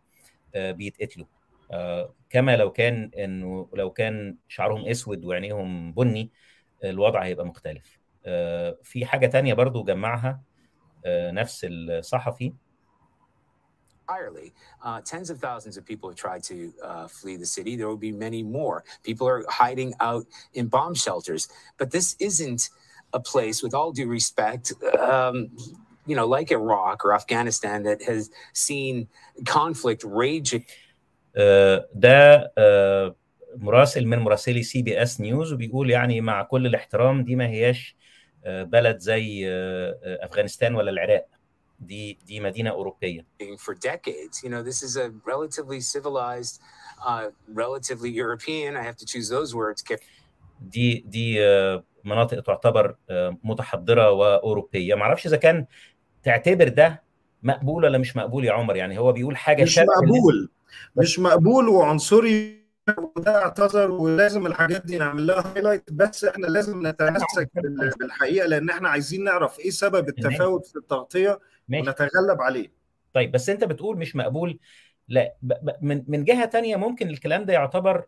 [0.56, 1.26] آه، بيتقتلوا
[1.72, 6.32] آه، كما لو كان إنه لو كان شعرهم أسود وعينيهم بني
[6.84, 8.07] الوضع هيبقى مختلف آه،
[8.84, 10.42] في حاجة تانية برضو جمعها
[11.06, 12.54] آه، نفس الصحفي
[14.10, 14.54] entirely.
[14.84, 17.76] Uh, tens of thousands of people have tried to uh, flee the city.
[17.76, 18.78] There will be many more.
[19.04, 21.50] People are hiding out in bomb shelters.
[21.78, 22.70] But this isn't
[23.14, 24.66] a place, with all due respect,
[25.00, 25.50] um,
[26.06, 29.08] you know, like Iraq or Afghanistan, that has seen
[29.46, 30.66] conflict raging.
[31.40, 33.16] آه، ده آه،
[33.58, 38.07] مراسل من مراسلي CBS News وبيقول يعني مع كل الاحترام دي ما هياش آه،
[38.48, 41.26] بلد زي آه، آه، أفغانستان ولا العراق.
[41.80, 43.26] دي دي مدينة أوروبية.
[43.42, 44.44] For decades.
[44.44, 46.60] You know, this is a relatively civilized,
[47.06, 49.98] uh, relatively European, I have to choose those words,
[50.62, 52.96] دي دي آه، مناطق تعتبر
[53.44, 54.96] متحضرة وأوروبية.
[54.96, 55.66] ما أعرفش إذا كان
[56.24, 57.04] تعتبر ده
[57.44, 58.76] مقبول ولا مش مقبول يا عمر.
[58.76, 60.50] يعني هو بيقول حاجة مش مقبول.
[60.96, 62.67] مش مقبول وعنصري
[62.98, 68.70] وده اعتذر ولازم الحاجات دي نعمل لها هايلايت بس إحنا لازم نتمسك بال- بالحقيقة لأن
[68.70, 71.90] إحنا عايزين نعرف إيه سبب التفاوت في التغطية ماشي.
[71.90, 72.72] ونتغلب عليه.
[73.14, 74.60] طيب بس أنت بتقول مش مقبول.
[75.08, 78.06] لا ب- ب- من من جهة تانية ممكن الكلام ده يعتبر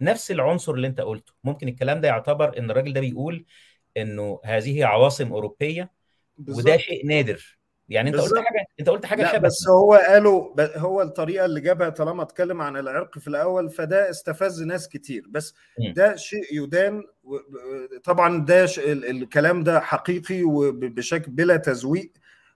[0.00, 1.32] نفس العنصر اللي أنت قلته.
[1.44, 3.44] ممكن الكلام ده يعتبر إن الراجل ده بيقول
[3.96, 5.82] إنه هذه عواصم أوروبية
[6.38, 6.76] وده بالظبط.
[6.76, 7.57] شيء نادر.
[7.88, 8.34] يعني انت قلت.
[8.38, 12.22] حاجة انت قلت حاجة لا شبه بس هو قالوا ب- هو الطريقة اللي جابها طالما
[12.22, 15.92] اتكلم عن العرق في الأول فده استفز ناس كتير بس مم.
[15.92, 17.36] ده شيء يدان و-
[18.04, 22.12] طبعا ده ش- ال- الكلام ده حقيقي وبشكل بلا تزويق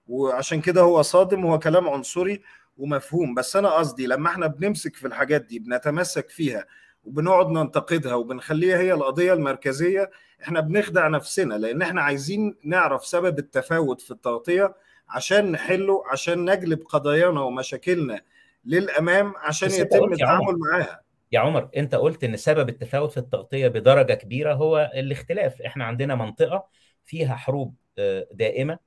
[0.08, 2.42] وعشان كده هو صادم هو كلام عنصري
[2.76, 6.66] ومفهوم بس أنا قصدي لما إحنا بنمسك في الحاجات دي بنتمسك فيها
[7.04, 10.10] وبنقعد ننتقدها وبنخليها هي القضية المركزية
[10.42, 14.74] إحنا بنخدع نفسنا لأن إحنا عايزين نعرف سبب التفاوت في التغطية
[15.12, 18.20] عشان نحله عشان نجلب قضايانا ومشاكلنا
[18.64, 21.02] للأمام عشان بس يتم التعامل معاها.
[21.32, 25.62] يا عمر أنت قلت إن سبب التفاوت في التغطية بدرجة كبيرة هو الاختلاف.
[25.62, 26.66] إحنا عندنا منطقة
[27.04, 28.78] فيها حروب آه، دائمة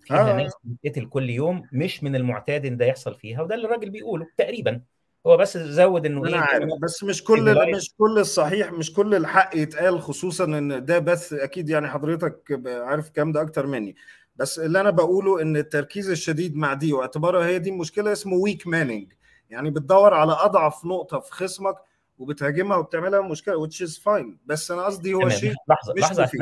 [0.00, 0.36] فيها آه.
[0.36, 4.26] ناس بتقتل كل يوم مش من المعتاد إن ده يحصل فيها وده اللي الراجل بيقوله
[4.38, 4.80] تقريبا.
[5.26, 7.74] هو بس زود إنه أنا إيه عارف بس مش كل.
[7.76, 13.08] مش كل الصحيح مش كل الحق يتقال خصوصا إن ده بث أكيد يعني حضرتك عارف
[13.08, 13.96] الكلام ده أكتر مني.
[14.36, 18.66] بس اللي أنا بقوله إن التركيز الشديد مع دي واعتبارها هي دي المشكلة اسمه weak
[18.66, 19.12] manning
[19.50, 21.74] يعني بتدور على أضعف نقطة في خصمك
[22.18, 24.36] وبتهاجمها وبتعملها مشكلة which is fine.
[24.46, 26.40] بس أنا قصدي هو شيء لحظة مش لحظة مفيد.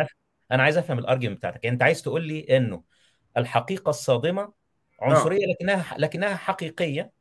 [0.53, 1.66] أنا عايز أفهم الارجيومنت بتاعتك.
[1.66, 2.83] أنت عايز تقول لي إنه
[3.37, 4.53] الحقيقة الصادمة
[5.00, 7.12] عنصرية لكنها لكنها حقيقية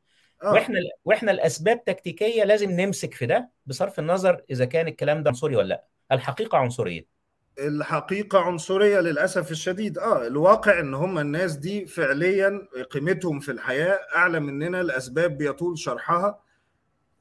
[0.43, 0.53] آه.
[0.53, 5.55] وإحنا وإحنا الأسباب تكتيكية لازم نمسك في ده بصرف النظر إذا كان الكلام ده عنصري
[5.55, 5.85] ولا لأ.
[6.11, 7.18] الحقيقة عنصرية.
[7.59, 9.97] الحقيقة عنصرية للأسف الشديد.
[9.97, 16.39] آه الواقع إن هم الناس دي فعليا قيمتهم في الحياة أعلى مننا الأسباب بيطول شرحها.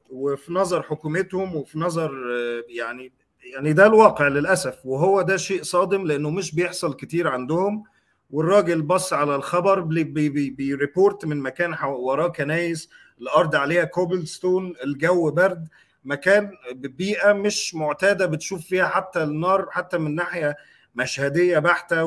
[0.09, 3.13] وفي نظر حكومتهم وفي نظر آه، يعني
[3.53, 4.85] يعني ده الواقع للأسف.
[4.85, 7.83] وهو ده شيء صادم لأنه مش بيحصل كتير عندهم.
[8.31, 12.89] والراجل بص على الخبر بي بي بي بي report من مكان وراه كنايس
[13.21, 15.67] الأرض عليها cobblestone الجو برد.
[16.03, 20.55] مكان بيئة مش معتادة بتشوف فيها حتى النار حتى من ناحية
[20.95, 22.03] مشهدية بحتة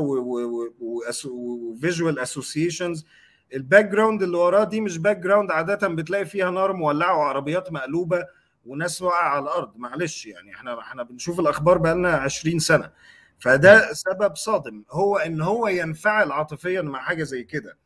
[1.20, 3.06] و visual associations
[3.54, 8.26] ال background اللي وراه دي مش background عادة بتلاقي فيها نار مولعة وعربيات مقلوبة
[8.66, 9.76] وناس واقعة على الأرض.
[9.76, 12.90] معلش يعني إحنا إحنا بنشوف الأخبار بقالنا 20 سنة.
[13.38, 14.85] فده سبب صادم.
[14.90, 17.78] هو إن هو ينفعل عاطفيا مع حاجة زي كده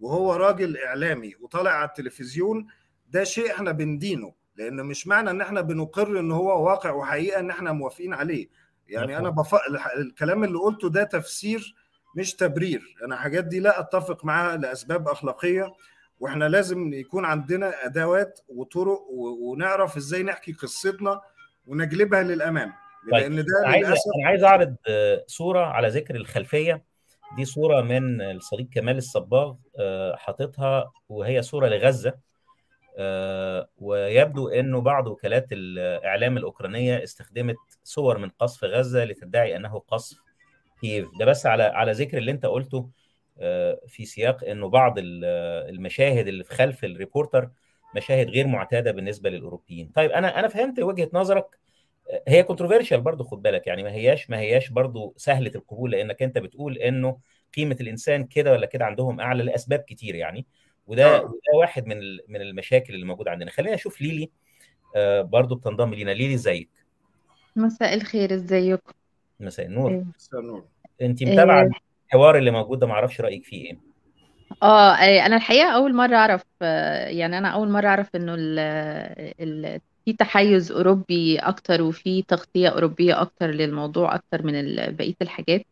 [0.00, 2.66] وهو راجل إعلامي وطالع على التلفزيون
[3.10, 4.32] ده شيء إحنا بندينه.
[4.56, 8.48] لأن مش معنى إن إحنا بنقر إن هو واقع وحقيقة إن إحنا موافقين عليه.
[8.88, 9.54] يعني أنا بف...
[9.96, 11.74] الكلام اللي قلته ده تفسير
[12.16, 12.96] مش تبرير.
[13.04, 15.72] أنا حاجات دي لا أتفق معاها لأسباب أخلاقية
[16.20, 19.00] وإحنا لازم يكون عندنا أدوات وطرق
[19.40, 21.20] ونعرف إزاي نحكي قصتنا
[21.66, 22.72] ونجلبها للأمام.
[23.12, 24.76] طيب لأن ده أنا عايز للأسف أنا عايز أعرض
[25.26, 26.84] صورة على ذكر الخلفية.
[27.36, 29.54] دي صورة من الصديق كمال الصباغ
[30.14, 32.14] حاططها وهي صورة لغزة.
[33.78, 40.18] ويبدو إنه بعض وكالات الإعلام الأوكرانية استخدمت صور من قصف غزة لتدعي أنه قصف
[40.80, 41.08] كييف.
[41.18, 42.88] ده بس على على ذكر اللي أنت قلته
[43.86, 47.50] في سياق إنه بعض المشاهد اللي في خلف reporter
[47.96, 49.92] مشاهد غير معتادة بالنسبة للأوروبيين.
[49.94, 51.58] طيب أنا أنا فهمت وجهة نظرك.
[52.28, 56.38] هي controversial برضه خد بالك يعني ما هياش ما هياش برضه سهلة القبول لأنك أنت
[56.38, 57.18] بتقول إنه
[57.56, 60.46] قيمة الإنسان كده ولا كده عندهم أعلى لأسباب كتير يعني.
[60.86, 61.20] وده آه.
[61.20, 61.96] وده واحد من
[62.28, 64.30] من المشاكل اللي موجودة عندنا خلينا نشوف ليلي
[65.20, 66.68] برضه بتنضم لينا ليلي إزيك
[67.56, 68.92] مساء الخير إزيكم
[69.40, 70.04] مساء النور إيه.
[70.16, 70.64] مساء النور.
[71.02, 71.70] أنت متابعة إيه.
[72.06, 73.78] الحوار اللي موجود ده ما أعرفش رأيك فيه إيه
[74.62, 78.58] آه إيه، أنا الحقيقة أول مرة أعرف آه، يعني أنا أول مرة أعرف إنه ال
[79.40, 85.66] ال في تحيز أوروبي أكتر وفي تغطية أوروبية أكتر للموضوع أكتر من بقية الحاجات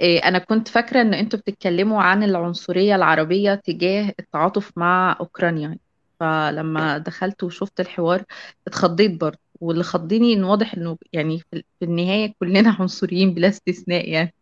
[0.00, 5.78] أنا كنت فاكرة إن أنتوا بتتكلموا عن العنصرية العربية تجاه التعاطف مع أوكرانيا.
[6.20, 8.24] فلما دخلت وشفت الحوار
[8.66, 9.38] اتخضيت برضه.
[9.60, 14.34] واللي خضني إن واضح إنه يعني في النهاية كلنا عنصريين بلا استثناء يعني.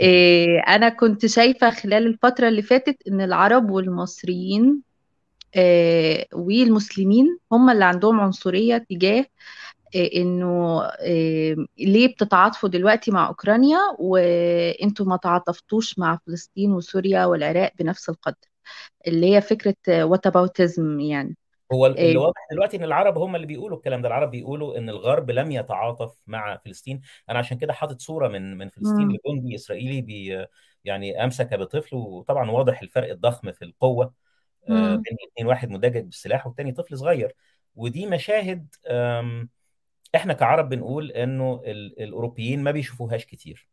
[0.00, 4.82] إيه، أنا كنت شايفة خلال الفترة اللي فاتت إن العرب والمصريين
[5.56, 9.26] آه، والمسلمين هم اللي عندهم عنصرية تجاه
[9.94, 18.08] إنه آه، ليه بتتعاطفوا دلوقتي مع أوكرانيا وإنتوا ما تعاطفتوش مع فلسطين وسوريا والعراق بنفس
[18.08, 18.50] القدر
[19.06, 21.36] اللي هي فكرة وات اباوتزم يعني
[21.72, 22.16] هو اللي.
[22.16, 26.22] واضح دلوقتي إن العرب هم اللي بيقولوا الكلام ده العرب بيقولوا إن الغرب لم يتعاطف
[26.26, 27.00] مع فلسطين
[27.30, 29.08] أنا عشان كده حاطط صورة من من فلسطين.
[29.08, 30.46] لجندي إسرائيلي بي
[30.84, 34.14] يعني أمسك بطفل وطبعا واضح الفرق الضخم في القوة
[34.68, 34.94] آه،.
[34.94, 37.34] بين الاثنين واحد مدجج بالسلاح والتاني طفل صغير
[37.76, 38.74] ودي مشاهد
[40.14, 43.68] إحنا كعرب بنقول إنه ال- الأوروبيين ما بيشوفوهاش كتير.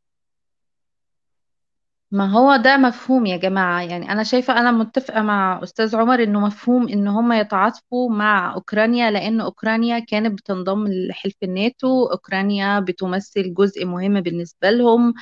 [2.11, 3.81] ما هو ده مفهوم يا جماعة.
[3.81, 9.11] يعني أنا شايفة أنا متفقة مع أستاذ عمر إنه مفهوم إن هم يتعاطفوا مع أوكرانيا
[9.11, 12.05] لأن أوكرانيا كانت بتنضم لحلف الناتو.
[12.11, 15.13] أوكرانيا بتمثل جزء مهم بالنسبة لهم.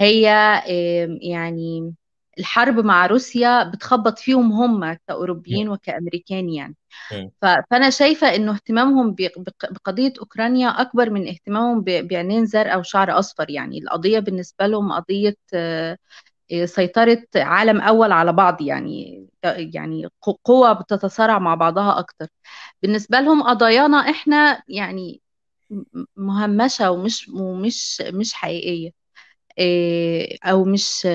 [0.00, 0.22] هي
[1.22, 1.94] يعني
[2.38, 6.76] الحرب مع روسيا بتخبط فيهم هم كأوروبيين وكأمريكان يعني.
[7.42, 9.16] فأنا شايفة إنه اهتمامهم
[9.70, 13.78] بقضية أوكرانيا أكبر من اهتمامهم بعينين زرقاء وشعر أصفر يعني.
[13.78, 15.98] القضية بالنسبة لهم قضية آه،
[16.64, 22.26] سيطرة عالم أول على بعض يعني يعني ق- قوة بتتصارع مع بعضها أكتر.
[22.82, 25.22] بالنسبة لهم قضايانا إحنا يعني
[26.16, 28.90] مهمشة ومش ومش مش حقيقية.
[29.58, 31.08] إيه، أو مش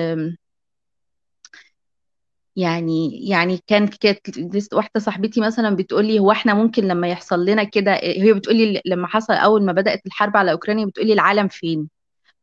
[2.56, 7.64] يعني يعني كان كانت لسه واحدة صاحبتي مثلا بتقولي هو إحنا ممكن لما يحصل لنا
[7.64, 11.88] كده هي بتقولي لما حصل أول ما بدأت الحرب على أوكرانيا بتقولي العالم فين؟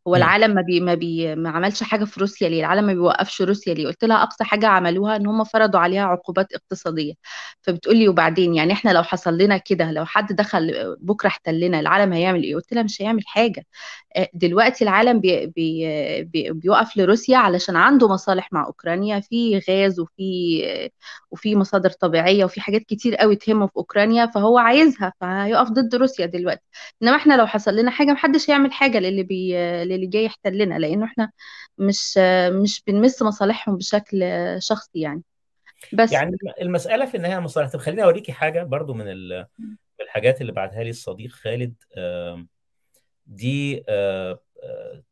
[0.07, 0.15] هو.
[0.15, 3.73] العالم ما بي ما بي ما عملش حاجة في روسيا ليه؟ العالم ما بيوقفش روسيا
[3.73, 7.13] ليه؟ قلت لها أقصى حاجة عملوها إن هم فرضوا عليها عقوبات اقتصادية.
[7.61, 12.13] فبتقول لي وبعدين؟ يعني إحنا لو حصل لنا كده لو حد دخل بكرة احتلنا العالم
[12.13, 13.65] هيعمل إيه؟ قلت لها مش هيعمل حاجة.
[14.15, 15.83] آه، دلوقتي العالم بي بي
[16.23, 19.19] بي بيقف لروسيا علشان عنده مصالح مع أوكرانيا.
[19.19, 20.91] في غاز وفي
[21.31, 26.25] وفي مصادر طبيعية وفي حاجات كتير قوي تهمه في أوكرانيا فهو عايزها فهيقف ضد روسيا
[26.25, 26.61] دلوقتي.
[27.03, 29.53] إنما إحنا لو حصل لنا حاجة محدش هيعمل حاجة للي بي
[29.89, 31.31] للي جاي يحتلنا لأنه إحنا
[31.77, 32.17] مش
[32.63, 34.23] مش بنمس مصالحهم بشكل
[34.59, 35.23] شخصي يعني.
[35.93, 37.69] بس يعني المسألة في النهاية مصالح.
[37.69, 41.73] طب خليني أوريكي حاجة برضو من ال- من الحاجات اللي بعتها لي الصديق خالد.
[43.27, 43.83] دي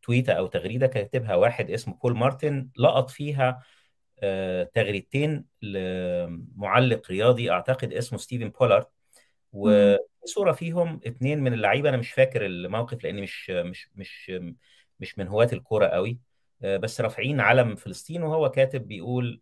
[0.02, 3.64] تويتة أو تغريدة كاتبها واحد اسمه بول مارتن لقط فيها
[4.74, 8.86] تغريدتين لمعلق رياضي أعتقد اسمه ستيفن بولارد.
[9.54, 9.98] مم.
[10.28, 14.32] صورة فيهم اتنين من اللعيبة أنا مش فاكر الموقف لأني مش مش مش
[15.00, 16.20] مش من هواة الكورة قوي
[16.64, 19.42] آه، بس رافعين علم فلسطين وهو كاتب بيقول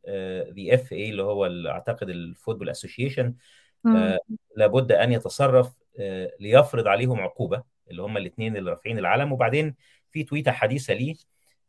[0.50, 3.36] The FA اللي هو أعتقد ال Football Association
[3.84, 4.18] مم.
[4.56, 9.76] لابد أن يتصرف آه، ليفرض عليهم عقوبة اللي هم الاثنين اللي رافعين العلم وبعدين
[10.12, 11.16] في تويتة حديثة ليه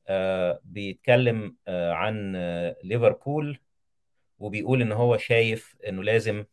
[0.09, 3.59] آه، بيتكلم آه، عن آه، ليفربول
[4.39, 6.45] وبيقول إن هو شايف إنه لازم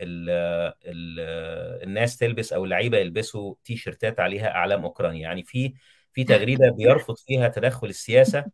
[0.00, 0.30] ال
[0.86, 1.20] ال
[1.82, 5.20] الناس تلبس أو اللعيبة يلبسوا تي شيرتات عليها أعلام أوكرانيا.
[5.22, 5.74] يعني في
[6.12, 8.44] في تغريدة بيرفض فيها تدخل السياسة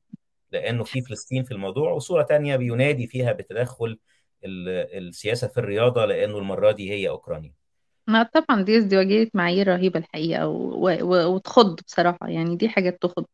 [0.53, 3.99] لأنه في فلسطين في الموضوع وصورة تانية بينادي فيها بتدخل
[4.45, 4.69] ال-
[5.09, 7.55] السياسة في الرياضة لأنه المرة دي هي أوكرانيا.
[8.13, 10.89] لا طبعا دي ازدواجية معايير رهيبة الحقيقة و...
[11.03, 11.35] و...
[11.35, 13.27] وتخض بصراحة يعني دي حاجات تخض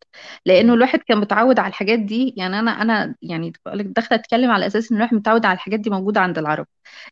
[0.46, 4.90] لأنه الواحد كان متعود على الحاجات دي يعني أنا أنا يعني داخلة أتكلم على أساس
[4.92, 6.66] إن الواحد متعود على الحاجات دي موجودة عند العرب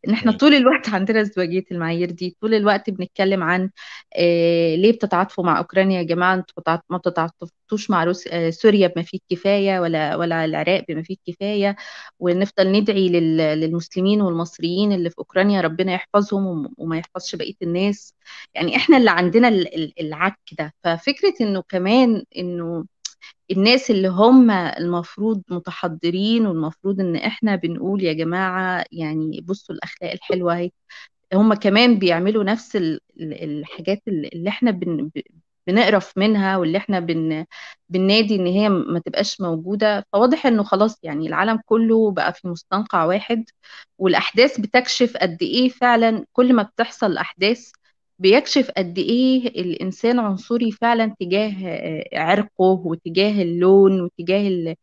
[0.09, 0.33] إن إحنا.
[0.33, 3.71] طول الوقت عندنا ازدواجية المعايير دي طول الوقت بنتكلم عن
[4.17, 8.27] آه ليه بتتعاطفوا مع أوكرانيا يا جماعة؟ بتتعاط- ما بتتعاطفوش مع روس...
[8.27, 11.77] آه سوريا بما فيه الكفاية ولا ولا العراق بما فيه الكفاية؟
[12.19, 13.37] ونفضل ندعي لل...
[13.37, 18.15] للمسلمين والمصريين اللي في أوكرانيا ربنا يحفظهم وم- وما يحفظش بقية الناس.
[18.55, 20.75] يعني إحنا اللي عندنا ال- ال- العك ده.
[20.85, 22.85] ففكرة إنه كمان إنه
[23.51, 30.55] الناس اللي هم المفروض متحضرين والمفروض إن إحنا بنقول يا جماعة يعني بصوا الأخلاق الحلوة
[30.57, 30.71] أهي
[31.35, 34.71] هم كمان بيعملوا نفس ال- ال- الحاجات اللي إحنا
[35.67, 37.45] بنقرف منها واللي إحنا بن
[37.89, 40.07] بننادي إن هي ما تبقاش موجودة.
[40.13, 43.45] فواضح إنه خلاص يعني العالم كله بقى في مستنقع واحد
[43.99, 47.71] والأحداث بتكشف قد إيه فعلا كل ما بتحصل أحداث
[48.19, 52.51] بيكشف قد إيه الإنسان عنصري فعلا تجاه آه، عرقه
[52.87, 54.75] وتجاه اللون وتجاه ال-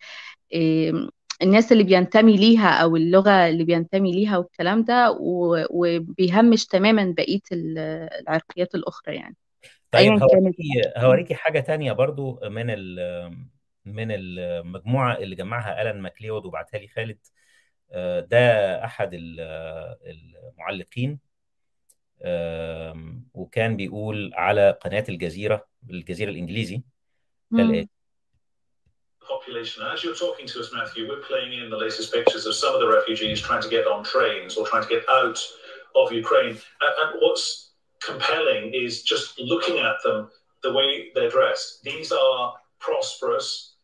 [1.41, 5.17] الناس اللي بينتمي ليها أو اللغة اللي بينتمي ليها والكلام ده
[5.71, 7.77] وبيهمش تماما بقية ال-
[8.21, 9.36] العرقيات الأخرى يعني.
[9.91, 10.63] طيب ايا كانت هوريكي
[10.97, 12.97] هوريكي حاجة تانية برضو من ال
[13.85, 17.17] من المجموعة اللي جمعها ألان ماكليود وبعتها لي خالد.
[17.91, 18.39] آه، ده
[18.85, 19.39] أحد ال-
[20.05, 21.19] المعلقين.
[23.33, 26.83] وكان بيقول على قناة الجزيرة الجزيرة الإنجليزي.
[27.57, 27.89] كالآتي
[29.21, 29.81] population.
[29.83, 32.73] And as you're talking to us, Matthew, we're playing in the latest pictures of some
[32.75, 35.39] of the refugees trying to get on trains or trying to get out
[35.95, 36.55] of Ukraine.
[36.83, 37.70] And, and what's
[38.03, 40.30] compelling is just looking at them,
[40.62, 41.82] the way they're dressed.
[41.82, 43.74] These are prosperous,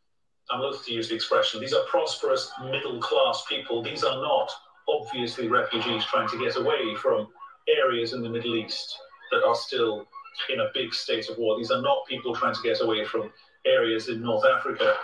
[0.51, 3.83] I'm loath to use the expression, these are prosperous middle class people.
[3.83, 4.51] These are not
[4.89, 7.29] obviously refugees trying to get away from
[7.69, 8.97] areas in the Middle East
[9.31, 10.07] that are still
[10.53, 11.57] in a big state of war.
[11.59, 13.31] These are not people trying to get away from
[13.65, 14.95] areas in North Africa.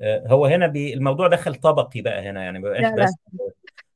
[0.00, 3.14] آه، هو هنا بي الموضوع دخل طبقي بقى هنا يعني ما بقاش لا لا بس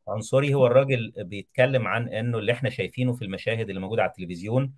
[0.08, 4.74] عنصري هو الراجل بيتكلم عن إنه اللي إحنا شايفينه في المشاهد اللي موجودة على التلفزيون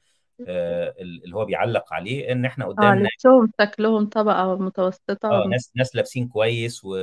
[0.48, 5.72] آه، اللي هو بيعلق عليه إن إحنا آه قدامنا لبسهم شكلهم طبقة متوسطة آه ناس
[5.76, 6.96] ناس لابسين كويس و...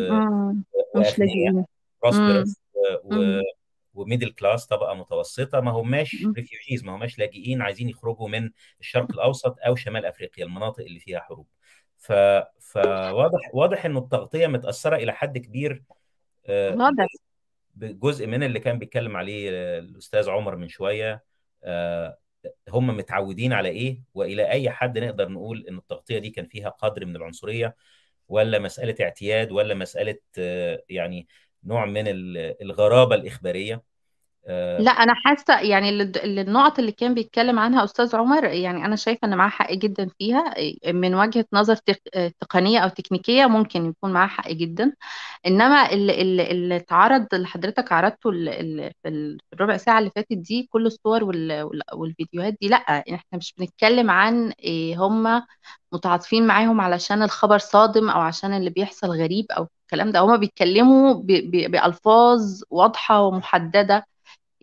[0.97, 1.64] مش لاجئين.
[2.03, 2.61] Prosperous.
[3.94, 6.16] و middle class طبقة متوسطة ما هماش.
[6.36, 8.51] Refugees ما هماش لاجئين عايزين يخرجوا من
[8.81, 11.47] الشرق الأوسط أو شمال أفريقيا المناطق اللي فيها حروب
[11.99, 12.12] ف...
[12.61, 15.83] فواضح واضح إنه التغطية متأثرة إلى حد كبير
[16.47, 17.07] آه، واضح
[17.77, 21.24] بجزء من اللي كان بيتكلم عليه الأستاذ عمر من شوية
[21.64, 22.18] آه،
[22.68, 27.05] هم متعودين على إيه؟ وإلى أي حد نقدر نقول إن التغطية دي كان فيها قدر
[27.07, 27.77] من العنصرية
[28.29, 31.29] ولا مسألة اعتياد ولا مسألة آه، يعني
[31.64, 33.83] نوع من ال- الغرابة الإخبارية.
[34.78, 35.88] لا أنا حاسة يعني
[36.40, 40.55] النقط اللي كان بيتكلم عنها أستاذ عمر يعني أنا شايفة إن معاه حق جدا فيها
[40.92, 44.92] من وجهة نظر تق- تقنية أو تكنيكية ممكن يكون معاه حق جدا.
[45.47, 50.68] إنما اللي, اللي, اتعرض اللي حضرتك عرضته في ال- في الربع ساعة اللي فاتت دي
[50.72, 54.53] كل الصور وال- وال- والفيديوهات دي لا إحنا مش بنتكلم عن
[54.97, 55.42] هم
[55.92, 60.20] متعاطفين معاهم علشان الخبر صادم أو عشان اللي بيحصل غريب أو الكلام ده.
[60.20, 61.14] هم بيتكلموا
[61.68, 64.07] بألفاظ واضحة ومحددة.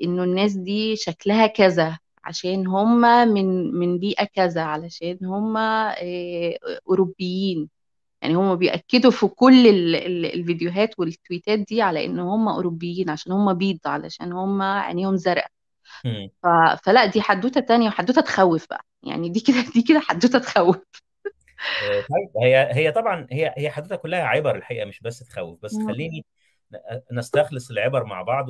[0.04, 6.58] إنه الناس دي شكلها كذا عشان هم من من بيئة كذا علشان هم آه،
[6.90, 7.70] أوروبيين.
[8.22, 13.32] يعني هم بيأكدوا في كل ال- ال- الفيديوهات والتويتات دي على إن هم أوروبيين عشان
[13.32, 15.52] هم بيض علشان هم عينيهم زرقاء.
[16.44, 16.48] ف...
[16.86, 18.86] فلا دي حدوتة تانية وحدوتة تخوف بقى.
[19.04, 20.76] يعني دي كده دي كده حدوتة تخوف.
[21.84, 25.60] آه، طيب هي هي طبعا هي هي حدوتة كلها عبر الحقيقة مش بس تخوف.
[25.64, 25.78] بس.
[25.88, 26.26] خليني
[27.12, 28.46] نستخلص العبر مع بعض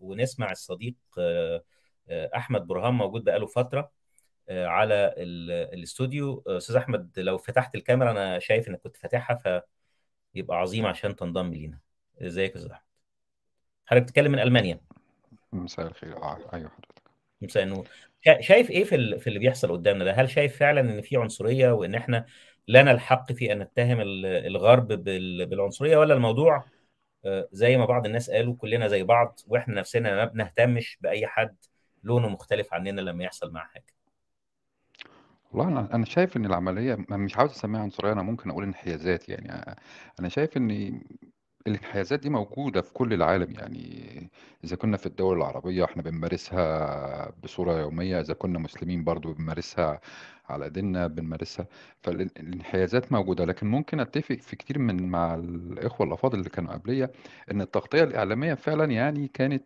[0.00, 1.62] ونسمع الصديق آه،
[2.08, 3.90] آه، أحمد برهان موجود بقاله فترة
[4.48, 6.42] آه، على ال- الاستوديو.
[6.46, 9.62] أستاذ أحمد لو فتحت الكاميرا أنا شايف إنك كنت فاتحها
[10.34, 11.78] فيبقى عظيم عشان تنضم لينا.
[12.22, 12.84] إزيك يا أستاذ أحمد؟
[13.86, 14.80] حضرتك بتتكلم من ألمانيا؟
[15.52, 16.16] مساء الخير.
[16.16, 17.02] أيوه حضرتك.
[17.42, 17.88] مساء النور.
[18.20, 21.70] شا- شايف إيه في في اللي بيحصل قدامنا ده؟ هل شايف فعلا إن في عنصرية
[21.72, 22.26] وإن إحنا
[22.68, 26.64] لنا الحق في أن نتهم ال- الغرب بال- بالعنصرية ولا الموضوع
[27.52, 31.56] زي ما بعض الناس قالوا كلنا زي بعض وإحنا نفسنا ما بنهتمش بأي حد
[32.04, 33.94] لونه مختلف عننا لما يحصل معاه حاجة.
[35.52, 39.76] والله أنا أنا شايف إن العملية مش عاوز أسميها عنصرية أنا ممكن أقول انحيازات يعني.
[40.20, 41.00] أنا شايف ان
[41.66, 44.30] الانحيازات دي موجودة في كل العالم يعني
[44.64, 50.00] إذا كنا في الدول العربية إحنا بنمارسها بصورة يومية إذا كنا مسلمين برضو بنمارسها
[50.48, 51.66] على ديننا بنمارسها
[52.02, 53.44] فالانحيازات موجودة.
[53.44, 57.10] لكن ممكن أتفق في كتير من مع الإخوة الأفاضل اللي كانوا قبليه
[57.50, 59.64] إن التغطية الإعلامية فعلا يعني كانت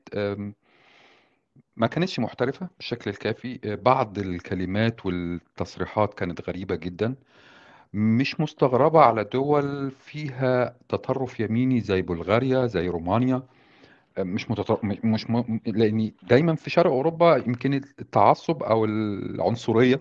[1.77, 3.59] ما كانتش محترفة بالشكل الكافي.
[3.65, 7.15] بعض الكلمات والتصريحات كانت غريبة جدا.
[7.95, 13.43] مش مستغربة على دول فيها تطرف يميني زي بلغاريا زي رومانيا.
[14.19, 14.79] مش متطر...
[14.83, 15.61] مش م...
[15.67, 20.01] لأن دايما في شرق أوروبا يمكن التعصب أو العنصرية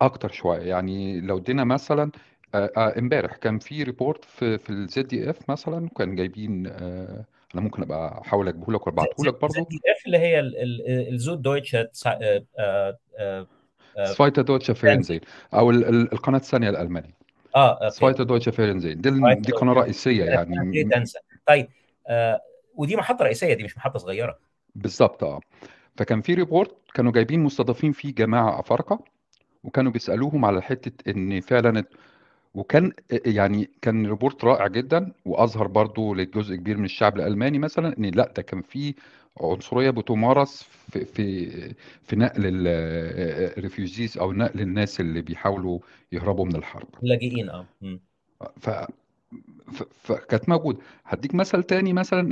[0.00, 0.60] أكتر شوية.
[0.60, 2.10] يعني لو ادينا مثلا
[2.54, 7.62] آه، آه، امبارح كان في report في في ال ZDF مثلا كان جايبين آه، أنا
[7.62, 11.18] ممكن أبقى أحاول اجيبه لك وابعته لك برضه دي F اللي هي ال- ال- ال
[11.18, 11.88] Zweite Deutsche
[14.04, 15.20] Zweite Deutsches Fernsehen
[15.54, 17.18] أو ال- ال- القناة الثانية الألمانية.
[17.56, 20.82] آه Zweites Deutsches Fernsehen دي دي قناة رئيسية يعني.
[20.96, 21.68] انسى طيب
[22.08, 22.40] آه
[22.74, 24.38] ودي محطة رئيسية دي مش محطة صغيرة.
[24.74, 25.40] بالظبط آه.
[25.96, 29.04] فكان في report كانوا جايبين مستضيفين فيه جماعة أفارقة
[29.64, 31.84] وكانوا بيسألوهم على حتة إن فعلا
[32.58, 32.92] وكان
[33.26, 38.32] يعني كان report رائع جدا وأظهر برضو لجزء كبير من الشعب الألماني مثلا إن لأ
[38.36, 38.94] ده كان في
[39.40, 41.50] عنصرية بتمارس في في
[42.02, 45.78] في نقل ال refugees أو نقل الناس اللي بيحاولوا
[46.12, 46.88] يهربوا من الحرب.
[47.02, 47.66] اللاجئين آه.
[48.60, 48.86] ف-
[50.02, 50.78] فكانت موجودة.
[51.04, 52.22] هديك مثل تاني مثلا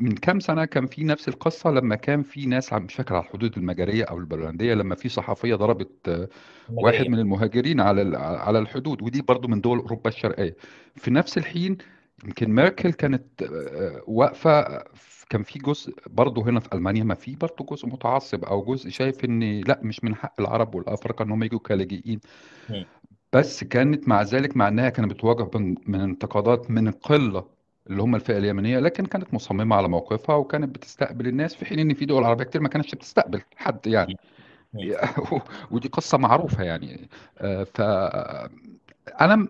[0.00, 3.24] من كام سنة كان في نفس القصة لما كان في ناس عم- مش فاكر على
[3.24, 6.28] الحدود المجريه أو البولنديه لما في صحفية ضربت آه،
[6.70, 9.02] واحد من المهاجرين على على الحدود.
[9.02, 10.56] ودي برضو من دول أوروبا الشرقية.
[10.96, 11.78] في نفس الحين
[12.24, 14.84] يمكن ميركل كانت آه، واقفة
[15.30, 19.24] كان في جزء برضو هنا في ألمانيا ما في برضو جزء متعصب أو جزء شايف
[19.24, 22.20] إن لأ مش من حق العرب والافارقه إن هم يجوا كلاجئين.
[23.34, 27.44] بس كانت مع ذلك مع انها كانت بتواجه من من انتقادات من القله
[27.90, 31.94] اللي هم الفئة اليمنية لكن كانت مصممة على موقفها وكانت بتستقبل الناس في حين إن
[31.94, 34.16] في دول عربية كتير ما كانتش بتستقبل حد يعني.
[35.70, 37.08] ودي قصة معروفة يعني.
[37.74, 37.80] ف
[39.20, 39.48] أنا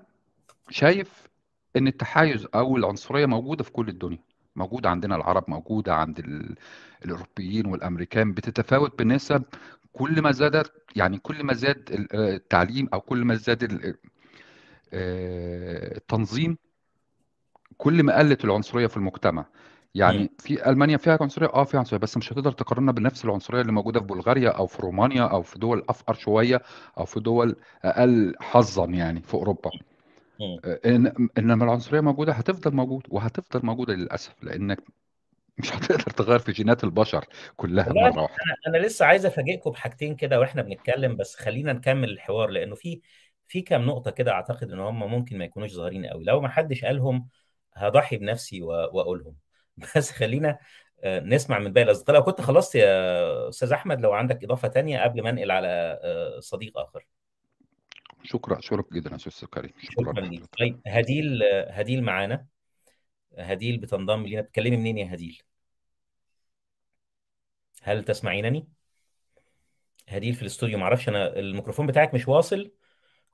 [0.71, 1.29] شايف
[1.77, 4.19] إن التحيز أو العنصرية موجودة في كل الدنيا.
[4.57, 6.55] موجودة عندنا العرب موجودة عند ال...
[7.05, 9.43] الأوروبيين والأمريكان بتتفاوت بنسب
[9.95, 13.63] كل ما زادت يعني كل ما زاد ال- التعليم أو كل ما زاد
[14.93, 16.57] آه، التنظيم
[17.77, 19.47] كل ما قلت العنصرية في المجتمع.
[19.95, 23.73] يعني في ألمانيا فيها عنصرية آه فيها عنصرية بس مش هتقدر تقارنها بنفس العنصرية اللي
[23.73, 26.63] موجودة في بلغاريا أو في رومانيا أو في دول أفقر شوية
[26.99, 29.71] أو في دول أقل حظا يعني في أوروبا.
[30.65, 34.79] آه، إن إنما العنصرية موجودة هتفضل موجود وهتفضل موجودة للأسف لأنك
[35.59, 37.25] مش هتقدر تغير في جينات البشر
[37.57, 38.37] كلها مرة واحدة.
[38.47, 43.01] أنا أنا لسه عايز أفاجئكم بحاجتين كده وإحنا بنتكلم بس خلينا نكمل الحوار لأنه في
[43.49, 46.25] في كام نقطة كده أعتقد إن هم ممكن ما يكونوش ظاهرين قوي.
[46.25, 47.29] لو ما حدش قالهم
[47.75, 49.37] هضحي بنفسي وأقولهم.
[49.97, 50.59] بس خلينا
[51.05, 52.17] آه، نسمع من باقي الأصدقاء.
[52.17, 56.41] لو كنت خلصت يا أستاذ أحمد لو عندك إضافة تانية قبل ما أنقل على آه،
[56.41, 57.07] صديق آخر.
[58.23, 59.73] شكرا شكرا جدا يا أستاذ كريم.
[59.83, 60.13] شكرا.
[60.13, 62.47] شكرا طيب هديل هديل معانا.
[63.39, 64.41] هديل بتنضم لينا.
[64.43, 65.43] بتكلمي منين يا هديل؟
[67.83, 68.69] هل تسمعينني؟
[70.09, 70.79] هديل في الاستوديو.
[70.79, 72.73] معرفش أنا الميكروفون بتاعك مش واصل.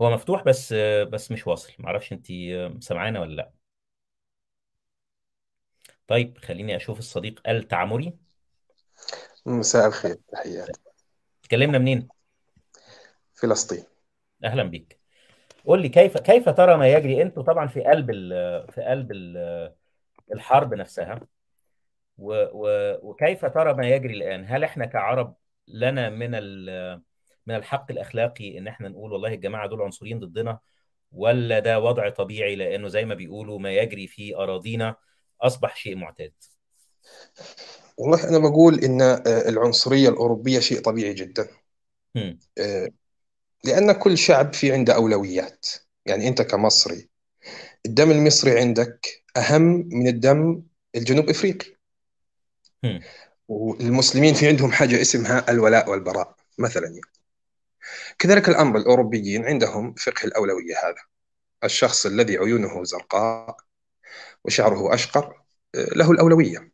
[0.00, 0.72] هو مفتوح بس
[1.12, 1.72] بس مش واصل.
[1.78, 2.26] معرفش انت
[2.82, 3.52] سامعانا ولا لأ.
[6.06, 8.16] طيب خليني أشوف الصديق التعمري
[9.46, 10.80] مساء الخير تحياتي.
[11.42, 12.08] تكلمنا منين؟
[13.34, 13.84] فلسطين.
[14.44, 15.00] أهلا بيك.
[15.64, 18.28] قول لي كيف كيف ترى ما يجري؟ أنتوا طبعا في قلب ال
[18.72, 19.74] في قلب ال
[20.32, 21.20] الحرب نفسها.
[22.18, 25.34] و و وكيف ترى ما يجري الآن؟ هل إحنا كعرب
[25.68, 26.30] لنا من
[27.46, 30.58] من الحق الأخلاقي إن إحنا نقول والله الجماعة دول عنصريين ضدنا؟
[31.12, 34.96] ولا ده وضع طبيعي لأنه زي ما بيقولوا ما يجري في أراضينا
[35.42, 36.32] أصبح شيء معتاد؟
[37.98, 41.48] والله أنا بقول إن آه، العنصرية الأوروبية شيء طبيعي جدا.
[42.58, 42.90] آه،
[43.64, 45.66] لأن كل شعب في عنده أولويات.
[46.06, 47.09] يعني أنت كمصري
[47.86, 50.62] الدم المصري عندك أهم من الدم
[50.96, 51.66] الجنوب إفريقي
[52.84, 53.00] هم.
[53.48, 57.00] والمسلمين في عندهم حاجة اسمها الولاء والبراء مثلا يعني.
[58.18, 61.02] كذلك الأمر الأوروبيين عندهم فقه الأولوية هذا
[61.64, 63.56] الشخص الذي عيونه زرقاء
[64.44, 65.42] وشعره أشقر
[65.74, 66.72] آه، له الأولوية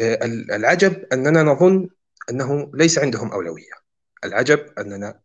[0.00, 1.88] آه، العجب أننا نظن
[2.30, 3.72] أنه ليس عندهم أولوية
[4.24, 5.20] العجب أننا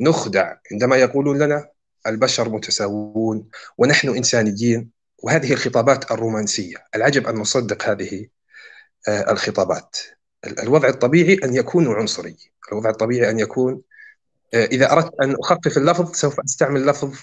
[0.00, 1.68] نخدع عندما يقولون لنا
[2.08, 3.48] البشر متساوون
[3.78, 4.90] ونحن إنسانيين
[5.22, 6.76] وهذه الخطابات الرومانسية.
[6.94, 8.26] العجب أن نصدق هذه
[9.08, 9.96] آه، الخطابات.
[10.46, 12.36] ال- الوضع الطبيعي أن يكون عنصري.
[12.72, 13.80] الوضع الطبيعي أن يكون
[14.54, 17.18] آه، إذا أردت أن أخفف اللفظ سوف أستعمل لفظ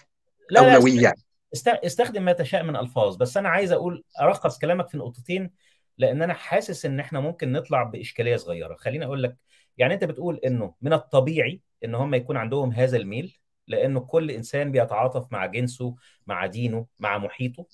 [0.49, 1.13] لا لا أولويات
[1.53, 5.51] است- استخدم ما تشاء من ألفاظ بس أنا عايز أقول أرخص كلامك في نقطتين
[5.97, 8.75] لأن أنا حاسس إن إحنا ممكن نطلع بإشكالية صغيرة.
[8.75, 9.35] خليني أقول لك
[9.77, 14.71] يعني أنت بتقول إنه من الطبيعي إن هم يكون عندهم هذا الميل لأنه كل إنسان
[14.71, 15.95] بيتعاطف مع جنسه
[16.27, 17.65] مع دينه مع محيطه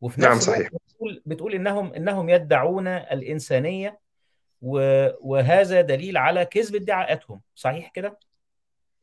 [0.00, 4.00] وفي نعم نفس الوقت صحيح بتقول بتقول انهم إنهم يدعون الإنسانية
[4.62, 8.18] وهذا دليل على كذب ادعاءاتهم صحيح كده؟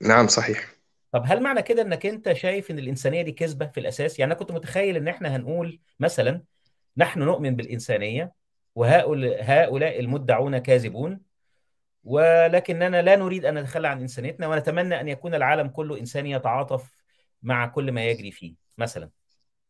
[0.01, 0.75] نعم صحيح
[1.11, 4.39] طب هل معنى كده إنك أنت شايف إن الإنسانية دي كذبة في الأساس؟ يعني أنا
[4.39, 6.41] كنت متخيل إن إحنا هنقول مثلا
[6.97, 8.31] نحن نؤمن بالإنسانية
[8.75, 11.19] وهؤلاء هؤلاء المدعون كاذبون
[12.05, 17.03] ولكننا لا نريد أن نتخلى عن إنسانيتنا ونتمنى أن يكون العالم كله إنساني يتعاطف
[17.43, 19.09] مع كل ما يجري فيه مثلا.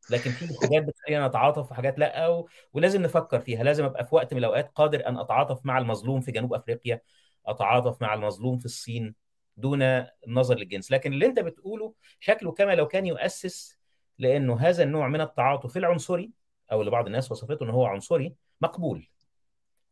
[0.10, 2.48] لكن في حاجات بتخلينا نتعاطف وحاجات لأ و...
[2.74, 3.64] ولازم نفكر فيها.
[3.64, 7.02] لازم أبقى في وقت من الأوقات قادر أن أتعاطف مع المظلوم في جنوب أفريقيا
[7.46, 9.16] أتعاطف مع المظلوم في الصين
[9.58, 9.82] دون
[10.28, 10.92] النظر للجنس.
[10.92, 13.78] لكن اللي أنت بتقوله شكله كما لو كان يؤسس
[14.20, 16.32] لأنه هذا النوع من التعاطف العنصري
[16.72, 19.08] أو اللي بعض الناس وصفته ان هو عنصري مقبول.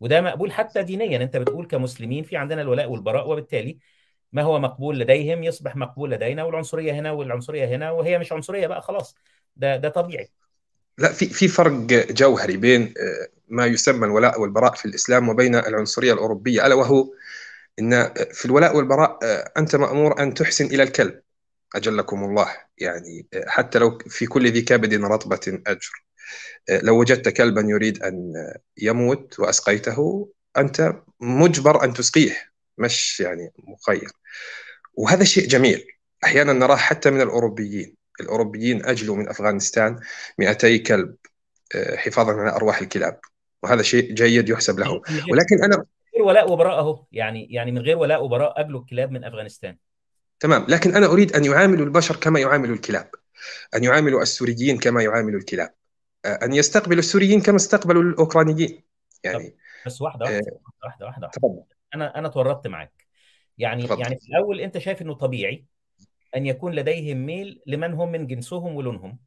[0.03, 1.23] وده مقبول حتى دينيا.
[1.23, 3.77] أنت بتقول كمسلمين في عندنا الولاء والبراء وبالتالي
[4.31, 8.81] ما هو مقبول لديهم؟ يصبح مقبول لدينا والعنصرية هنا والعنصرية هنا وهي مش عنصرية بقى
[8.81, 9.15] خلاص.
[9.55, 10.29] ده ده طبيعي.
[10.97, 11.71] لا في في فرق
[12.11, 17.13] جوهري بين آه، ما يسمى الولاء والبراء في الإسلام وبين العنصرية الأوروبية ألا وهو
[17.79, 21.21] إن في الولاء والبراء آه، أنت مأمور أن تحسن إلى الكلب.
[21.75, 22.47] اجلكم الله
[22.77, 26.05] يعني آه، حتى لو في كل ذي كبد رطبة أجر.
[26.69, 28.33] آه، لو وجدت كلبا يريد أن
[28.77, 32.53] يموت وأسقيته أنت مجبر أن تسقيه.
[32.77, 34.11] مش يعني مخير.
[34.93, 35.87] وهذا شيء جميل.
[36.23, 37.95] أحيانا نراه حتى من الأوروبيين.
[38.21, 39.99] الأوروبيين أجلوا من أفغانستان
[40.39, 41.15] 200 كلب
[41.75, 43.19] آه، حفاظا على أرواح الكلاب.
[43.63, 45.01] وهذا شيء جيد يحسب له.
[45.31, 45.83] ولكن أنا من
[46.15, 49.77] غير ولاء وبراء اهو يعني يعني من غير ولاء وبراء أجلوا الكلاب من أفغانستان.
[50.43, 50.65] تمام.
[50.69, 53.09] لكن أنا أريد أن يعاملوا البشر كما يعاملوا الكلاب
[53.75, 55.73] أن يعاملوا السوريين كما يعاملوا الكلاب
[56.25, 58.69] أن يستقبلوا السوريين كما استقبلوا الأوكرانيين.
[58.69, 58.83] طب
[59.23, 61.27] يعني بس واحدة آه، واحدة واحدة واحدة واحدة.
[61.27, 61.63] تفضل.
[61.95, 63.07] أنا أنا اتورطت معاك.
[63.57, 64.01] يعني تفضل.
[64.01, 65.65] يعني في الأول أنت شايف إنه طبيعي
[66.35, 69.19] أن يكون لديهم ميل لمن هم من جنسهم ولونهم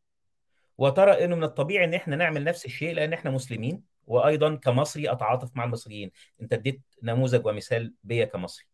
[0.79, 5.57] وترى إنه من الطبيعي إن إحنا نعمل نفس الشيء لأن إحنا مسلمين وأيضا كمصري أتعاطف
[5.57, 6.11] مع المصريين.
[6.43, 8.67] أنت اديت نموذج ومثال بيا كمصري.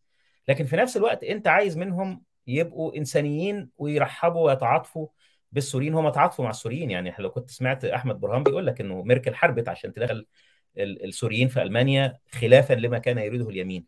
[0.49, 5.07] لكن في نفس الوقت أنت عايز منهم يبقوا إنسانيين ويرحبوا ويتعاطفوا
[5.53, 5.95] بالسوريين.
[5.95, 6.91] هم تعاطفوا مع السوريين.
[6.91, 10.27] يعني لو كنت سمعت أحمد برهان بيقول لك إنه ميركل حربت عشان تدخل
[10.79, 13.87] ال- السوريين في ألمانيا خلافا لما كان يريده اليمين.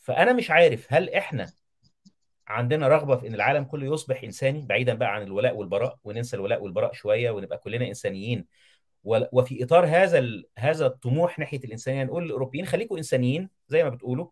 [0.00, 1.52] فأنا مش عارف هل إحنا
[2.48, 6.62] عندنا رغبة في إن العالم كله يصبح إنساني؟ بعيدا بقى عن الولاء والبراء وننسى الولاء
[6.62, 8.46] والبراء شوية ونبقى كلنا إنسانيين.
[9.04, 14.26] وفي إطار هذا هذا الطموح ناحية الإنسانية نقول للاوروبيين خليكم إنسانيين زي ما بتقولوا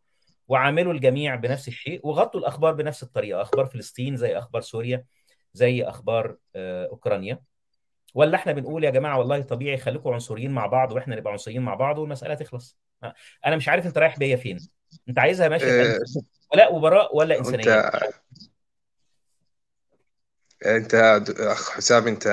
[0.52, 5.04] وعاملوا الجميع بنفس الشيء وغطوا الأخبار بنفس الطريقة أخبار فلسطين زي أخبار سوريا
[5.54, 7.42] زي أخبار آه، أوكرانيا.
[8.14, 11.74] ولا إحنا بنقول يا جماعة والله طبيعي خليكم عنصريين مع بعض وإحنا نبقى عنصريين مع
[11.74, 12.78] بعض والمسألة تخلص.
[13.02, 13.14] آه،
[13.46, 14.68] أنا مش عارف أنت رايح بيا فين.
[15.08, 15.98] أنت عايزها ماشيه في آه، أنهي؟
[16.52, 17.90] ولاء وبراء ولا إنسانية.
[20.66, 20.94] أنت
[21.26, 22.26] د- أخ حسام أنت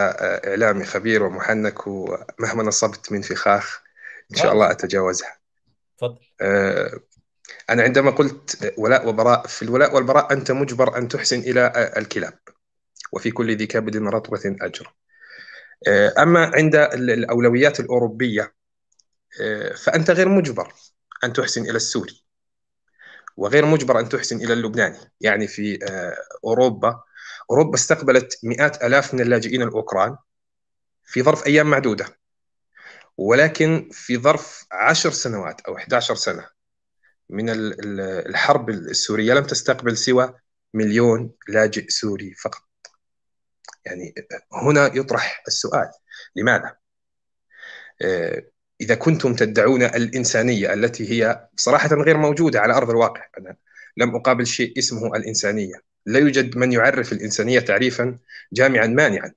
[0.48, 3.82] إعلامي خبير ومحنك ومهما نصبت من فخاخ
[4.32, 5.40] إن شاء الله أتجاوزها.
[5.96, 7.00] اتفضل آه،
[7.70, 12.40] أنا عندما قلت ولاء وبراء في الولاء والبراء أنت مجبر أن تحسن آه، الكلاب
[13.14, 14.94] وفي كل ذي كبد رطبة أجر.
[15.88, 18.54] آه، أما عند ال- الأولويات الأوروبية
[19.42, 20.74] آه، فأنت غير مجبر
[21.24, 22.24] أن تحسن إلى السوري
[23.38, 24.98] وغير مجبر أن تحسن إلى اللبناني.
[25.22, 27.04] يعني في آه، أوروبا
[27.52, 30.18] أوروبا استقبلت مئات آلاف من اللاجئين الأوكران
[31.06, 32.06] في ظرف أيام معدودة
[33.18, 36.59] ولكن في ظرف عشر سنوات أو 11 سنة.
[37.30, 40.34] من ال- ال- الحرب السورية لم تستقبل سوى
[40.74, 42.62] مليون لاجئ سوري فقط.
[43.86, 44.14] يعني
[44.54, 45.90] هنا يطرح السؤال
[46.36, 46.76] لماذا؟
[48.02, 48.44] آه،
[48.82, 53.56] إذا كنتم تدعون الإنسانية التي هي صراحة غير موجودة على أرض الواقع أنا
[53.98, 55.74] لم أقابل شيء اسمه الإنسانية.
[56.06, 58.18] لا يوجد من يعرف الإنسانية تعريفا
[58.54, 59.34] جامعا مانعا.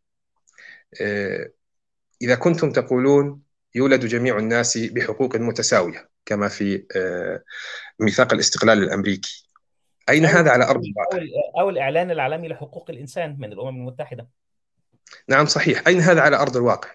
[1.01, 1.51] آه،
[2.23, 3.43] إذا كنتم تقولون
[3.75, 7.43] يولد جميع الناس بحقوق متساوية كما في آه،
[8.01, 9.49] ميثاق الاستقلال الأمريكي.
[10.09, 11.19] أين أو هذا على أو الواقع؟
[11.61, 14.29] أو الإعلان العالمي لحقوق الإنسان من الأمم المتحدة.
[15.29, 15.83] نعم صحيح.
[15.87, 16.89] أين هذا على أرض الواقع؟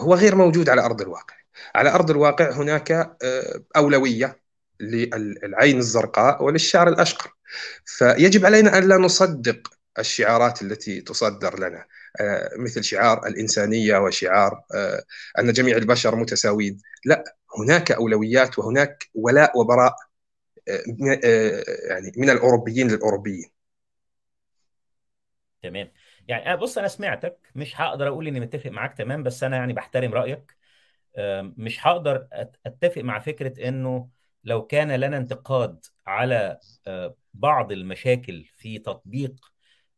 [0.00, 1.34] هو غير موجود على أرض الواقع.
[1.74, 4.40] على أرض الواقع هناك آه، أولوية
[4.80, 7.32] للعين الزرقاء وللشعر الأشقر.
[7.84, 9.68] فيجب علينا أن لا نصدق
[9.98, 11.86] الشعارات التي تصدر لنا
[12.20, 15.04] آه، مثل شعار الإنسانية وشعار آه،
[15.38, 16.78] أن جميع البشر متساويين.
[17.04, 17.24] لا
[17.58, 19.94] هناك أولويات وهناك ولاء وبراء.
[21.90, 23.50] يعني من الأوروبيين للأوروبيين.
[25.62, 25.92] تمام.
[26.28, 30.14] يعني بص أنا سمعتك مش هقدر أقول إني متفق معاك تمام بس أنا يعني بحترم
[30.14, 30.56] رأيك.
[31.18, 32.28] آم، مش هقدر
[32.66, 34.08] أتفق مع فكرة إنه
[34.44, 39.52] لو كان لنا انتقاد على آه، بعض المشاكل في تطبيق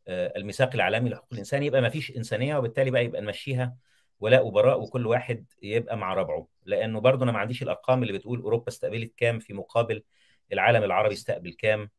[0.09, 3.77] آه، الميثاق العالمي لحقوق الإنسان يبقى ما فيش إنسانية وبالتالي بقى يبقى نمشيها
[4.21, 6.49] ولاء وبراء وكل واحد يبقى مع ربعه.
[6.67, 10.03] لأنه برضه أنا ما عنديش الأرقام اللي بتقول أوروبا استقبلت كام في مقابل
[10.53, 11.91] العالم العربي استقبل كام؟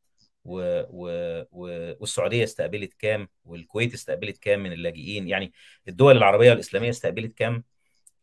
[0.45, 0.81] و...
[0.89, 1.09] و...
[1.51, 1.93] و...
[1.99, 5.53] والسعودية استقبلت كام؟ والكويت استقبلت كام من اللاجئين؟ يعني
[5.87, 7.63] الدول العربية والاسلاميه استقبلت كام؟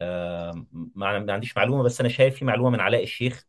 [0.01, 3.45] آه ما ما عنديش معلومة بس أنا شايف في معلومة من علاء الشيخ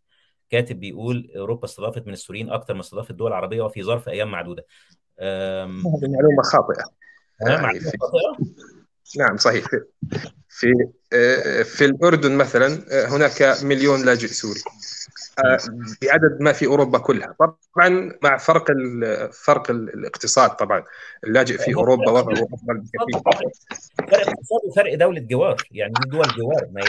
[0.50, 4.66] كاتب بيقول أوروبا استضافت من السوريين أكثر من استضافت الدول العربيه وفي ظرف أيام معدودة.
[5.20, 6.84] هذه معلومة خاطئة.
[7.42, 8.46] ها يعني معلومه في خاطئة؟
[9.20, 9.66] نعم صحيح.
[9.68, 9.78] في
[10.50, 10.68] في
[11.14, 14.60] آه، في الأردن مثلا آه، هناك مليون لاجئ سوري.
[15.46, 15.58] آه،
[16.02, 17.36] بعدد ما في أوروبا كلها.
[17.40, 18.66] طبعا مع فرق
[19.46, 20.84] فرق ال- الاقتصاد طبعا.
[21.24, 23.22] اللاجئ في أوروبا وضعه أفضل بكثير
[23.98, 25.56] فرق اقتصاد وفرق دولة جوار.
[25.72, 26.68] يعني دول جوار.
[26.72, 26.82] ما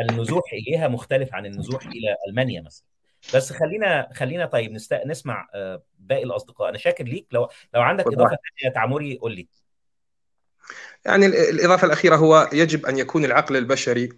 [0.00, 2.84] النزوح إليها مختلف عن النزوح إلى ألمانيا مثلا.
[3.34, 4.94] بس خلينا خلينا طيب نست...
[5.06, 5.48] نسمع
[5.98, 6.68] باقي الأصدقاء.
[6.68, 7.26] أنا شاكر ليك.
[7.32, 9.48] لو لو عندك إضافة ثانية يا تعمري قول لي.
[11.04, 14.08] يعني ال- الإضافة الأخيرة هو يجب أن يكون العقل البشري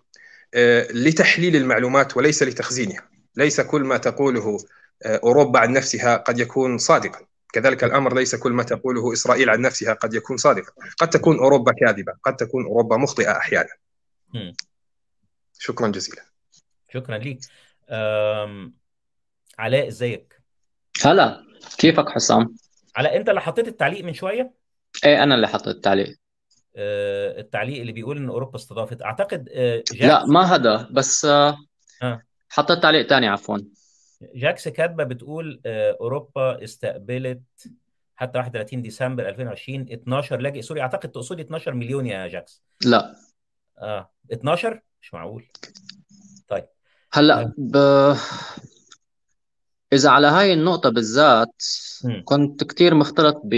[0.55, 3.09] آه، لتحليل المعلومات وليس لتخزينها.
[3.37, 4.59] ليس كل ما تقوله
[5.03, 7.27] آه، أوروبا عن نفسها قد يكون صادقا.
[7.53, 10.73] كذلك الأمر ليس كل ما تقوله إسرائيل عن نفسها قد يكون صادقا.
[10.99, 13.69] قد تكون أوروبا كاذبة قد تكون أوروبا مخطئة أحيانا.
[15.59, 16.23] شكرا جزيلا.
[16.93, 17.39] شكرا ليك.
[19.59, 20.41] علاء إزيك؟
[21.05, 21.45] هلا
[21.79, 22.57] كيفك حسام؟
[22.97, 24.53] علاء أنت اللي حطيت التعليق من شوية؟
[25.05, 26.17] إيه أنا اللي حطيت التعليق.
[26.77, 29.03] التعليق اللي بيقول إن أوروبا استضافت.
[29.03, 31.57] أعتقد آه، لا جاكس ما هذا بس آه،
[32.49, 33.59] حطيت تعليق تاني عفوا.
[34.35, 37.43] جاكس كاتبة بتقول آه، أوروبا استقبلت
[38.17, 42.63] حتى 31 ديسمبر 2020 12 لاجئ sorry أعتقد تقصدي 12 مليون يا جاكس.
[42.85, 43.17] لا.
[43.79, 45.47] آه 12 مش معقول.
[46.49, 46.65] طيب.
[47.13, 47.53] هلأ آه.
[47.59, 47.77] ب...
[49.93, 51.63] إذا على هاي النقطة بالذات
[52.05, 52.23] مم.
[52.25, 53.55] كنت كتير مختلط ب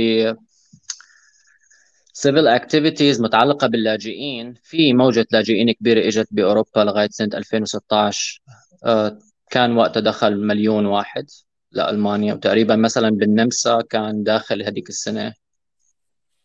[2.26, 4.54] civil activities متعلقة باللاجئين.
[4.62, 8.42] في موجة لاجئين كبيرة إجت بأوروبا لغاية سنة 2016
[8.84, 9.18] آه،
[9.50, 11.26] كان وقتها دخل مليون واحد
[11.72, 12.34] لألمانيا.
[12.34, 15.34] وتقريبا مثلا بالنمسا كان داخل هذيك السنة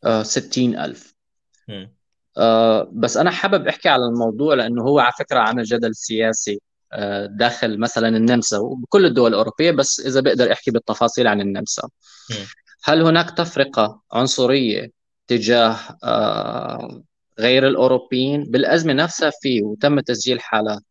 [0.03, 1.13] آه، 60 ألف.
[2.37, 6.59] آه، بس أنا حابب أحكي على الموضوع لأنه هو على فكرة عامل جدل سياسي
[7.25, 9.71] داخل مثلا النمسا وبكل الدول الأوروبية.
[9.71, 11.89] بس إذا بقدر أحكي بالتفاصيل عن النمسا.
[12.83, 17.03] هل هناك تفرقة عنصرية تجاه آه،
[17.39, 20.83] غير الأوروبيين بالأزمة نفسها في وتم تسجيل حالات.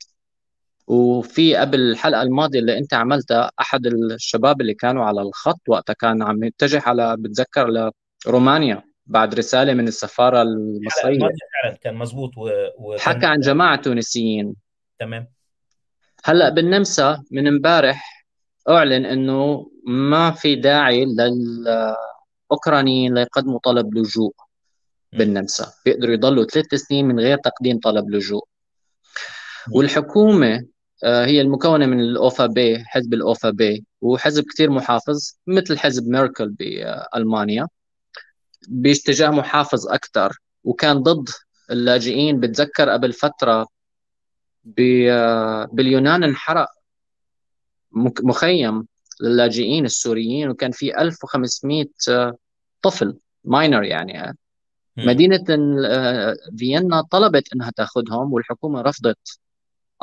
[0.87, 6.23] وفي قبل الحلقة الماضية اللي أنت عملتها أحد الشباب اللي كانوا على الخط وقتها كان
[6.23, 7.93] عم يتجه على بتذكر
[8.27, 12.51] لرومانيا بعد رسالة من الحلقة الماضية فعلا كان مظبوط و...
[12.79, 14.55] وكان حكى عن جماعة تونسيين.
[14.99, 15.29] تمام.
[16.25, 18.27] هلأ بالنمسا من امبارح
[18.69, 21.03] أعلن إنه ما في داعي
[22.57, 24.35] للأوكرانيين ليقدموا طلب لجوء.
[25.13, 28.45] بالنمسا بيقدروا يضلوا ثلاث سنين من غير تقديم طلب لجوء
[29.69, 29.75] مم.
[29.77, 30.67] والحكومة
[31.05, 36.49] آه، هي المكونة من الأوفا بي حزب الأوفا بي وحزب كتير محافظ مثل حزب ميركل
[36.49, 37.69] بألمانيا
[38.69, 40.33] باتجاه محافظ أكثر
[40.65, 41.29] وكان ضد
[41.71, 43.67] اللاجئين بتذكر قبل فترة
[44.65, 46.69] ب- آه، باليونان انحرق
[48.23, 48.87] مخيم
[49.21, 52.35] للاجئين السوريين وكان في 1500 آه،
[52.83, 54.37] طفل ماينر يعني.
[54.97, 55.45] مدينة
[55.87, 59.39] آه، فيينا طلبت إنها تاخذهم والحكومة رفضت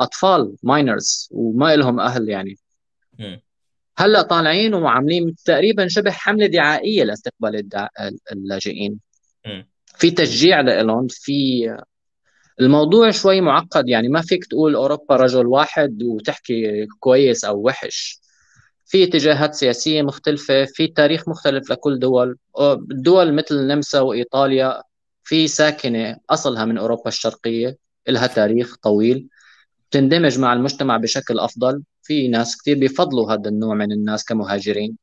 [0.00, 2.56] أطفال ماينرز وما لهم أهل يعني.
[3.98, 7.88] هلأ طالعين وعاملين تقريبا شبه حملة دعائية لاستقبال الدع...
[8.32, 9.00] اللاجئين.
[9.96, 11.68] في تشجيع لهم في
[12.60, 18.20] الموضوع شوي معقد يعني ما فيك تقول أوروبا رجل واحد وتحكي كويس أو وحش
[18.90, 22.38] في اتجاهات سياسية مختلفة في تاريخ مختلف لكل دول.
[22.60, 24.82] الدول مثل النمسا وإيطاليا
[25.24, 27.76] في ساكنة أصلها من أوروبا الشرقية
[28.08, 29.28] لها تاريخ طويل
[29.90, 31.82] تندمج مع المجتمع بشكل أفضل.
[32.02, 34.96] في ناس كثير بيفضلوا هذا النوع من الناس كمهاجرين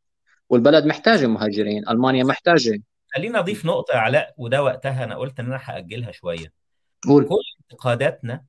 [0.50, 2.82] والبلد محتاجة مهاجرين ألمانيا محتاجة.
[3.16, 6.52] خلينا أضيف نقطة يا علاء وده وقتها أنا قلت إن أنا هأجلها شوية.
[7.08, 7.26] قول.
[7.26, 8.44] كل انتقاداتنا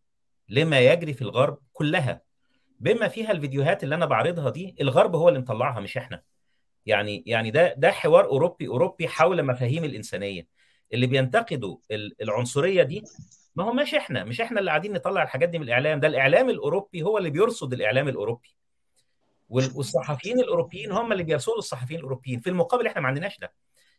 [0.48, 2.27] لما يجري في الغرب كلها
[2.80, 6.22] بما فيها الفيديوهات اللي أنا بعرضها دي الغرب هو اللي مطلعها مش إحنا.
[6.86, 10.46] يعني يعني ده ده حوار أوروبي أوروبي حول مفاهيم الإنسانية.
[10.92, 13.04] اللي بينتقدوا ال- العنصرية دي
[13.56, 16.00] ما هو مش إحنا مش إحنا اللي قاعدين نطلع الحاجات دي من الإعلام.
[16.00, 18.54] ده الإعلام الأوروبي هو اللي بيرصد الإعلام الأوروبي.
[19.48, 22.40] وال- والصحفيين الأوروبيين هم اللي بيرصدوا الصحفيين الأوروبيين.
[22.40, 23.52] في المقابل إحنا ما عندناش ده.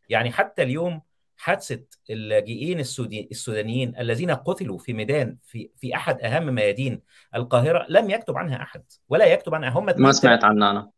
[0.09, 1.01] يعني حتى اليوم
[1.41, 7.01] حادثة اللاجئين السودانيين الذين قتلوا في ميدان في في أحد أهم ميادين
[7.35, 9.69] القاهرة لم يكتب عنها أحد ولا يكتب عنها.
[9.69, 10.89] هم ما سمعت عنها أنا.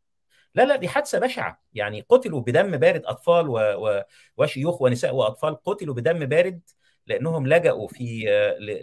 [0.55, 1.61] لا لا دي حادثة بشعة.
[1.73, 3.57] يعني قتلوا بدم بارد أطفال و...
[3.57, 4.03] و...
[4.37, 5.63] وشيوخ ونساء وأطفال.
[5.63, 6.61] قتلوا بدم بارد
[7.07, 8.25] لأنهم لجأوا في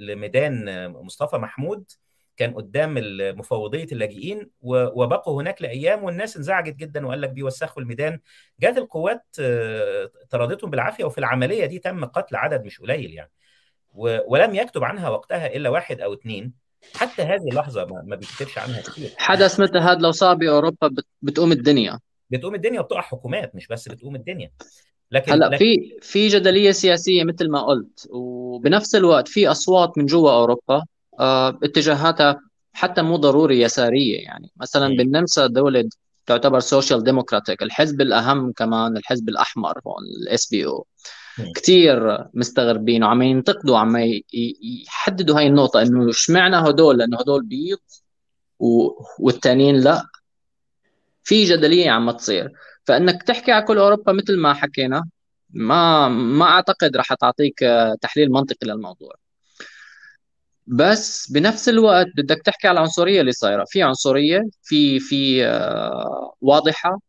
[0.00, 1.84] لميدان مصطفى محمود.
[2.38, 2.94] كان قدام
[3.38, 8.20] مفوضيه اللاجئين وبقوا هناك لأيام والناس انزعجت جدا وقال لك بيوسخوا الميدان.
[8.60, 9.24] جات القوات
[10.30, 13.30] طردتهم بالعافية وفي العملية دي تم قتل عدد مش قليل يعني.
[14.26, 16.52] ولم يكتب عنها وقتها إلا واحد أو اثنين
[16.94, 19.10] حتى هذه اللحظة ما بيكتبش عنها كتير.
[19.16, 20.90] حدث مثل هذا لو صار بأوروبا
[21.22, 21.98] بتقوم الدنيا.
[22.30, 24.50] بتقوم الدنيا وبتقع حكومات مش بس بتقوم الدنيا.
[25.10, 30.06] لكن هلا لكن في في جدلية سياسية مثل ما قلت وبنفس الوقت في أصوات من
[30.06, 30.84] جوا أوروبا آه،
[31.62, 32.40] اتجاهاتها
[32.72, 34.50] حتى مو ضروري يسارية يعني.
[34.56, 34.88] مثلا.
[34.96, 35.88] بالنمسا دولة
[36.26, 40.86] تعتبر social democratic الحزب الأهم كمان الحزب الأحمر هون ال SPÖ.
[41.54, 43.96] كثير مستغربين وعم ينتقدوا عم
[44.86, 47.78] يحددوا هاي النقطة إنه اشمعنى هدول؟ لأنه هدول بيض
[48.58, 48.88] و...
[49.18, 50.06] والتانيين لا.
[51.24, 52.52] في جدلية عم تصير.
[52.84, 55.04] فإنك تحكي على كل أوروبا مثل ما حكينا
[55.50, 59.14] ما ما أعتقد رح تعطيك آه، تحليل منطقي للموضوع.
[60.68, 63.64] بس بنفس الوقت بدك تحكي على العنصرية اللي صايرة.
[63.68, 67.00] في عنصرية في في آه، واضحة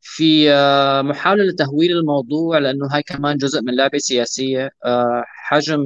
[0.00, 4.70] في آه، محاولة لتهويل الموضوع لأنه هاي كمان جزء من لعبة سياسية.
[4.84, 5.80] آه، حجم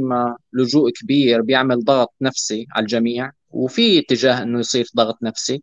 [0.53, 5.63] لجوء كبير بيعمل ضغط نفسي على الجميع وفي اتجاه إنه يصير ضغط نفسي.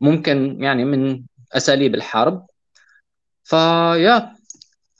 [0.00, 1.22] ممكن يعني من
[1.52, 2.46] أساليب الحرب.
[3.44, 4.36] فيا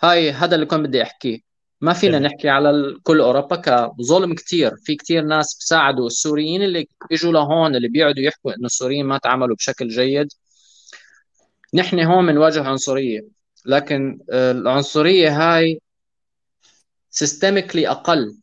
[0.02, 1.49] هاي هذا اللي كنت بدي أحكيه.
[1.80, 2.32] ما فينا تمام.
[2.32, 4.76] نحكي على كل أوروبا كظلم كتير.
[4.76, 9.56] في كتير ناس بساعدوا السوريين اللي إجوا لهون اللي بيقعدوا يحكوا إنه السوريين ما تعاملوا
[9.56, 10.28] بشكل جيد.
[11.74, 13.20] نحن هون بنواجه عنصرية.
[13.66, 15.80] لكن العنصرية هاي
[17.10, 18.36] سيستميكلي أقل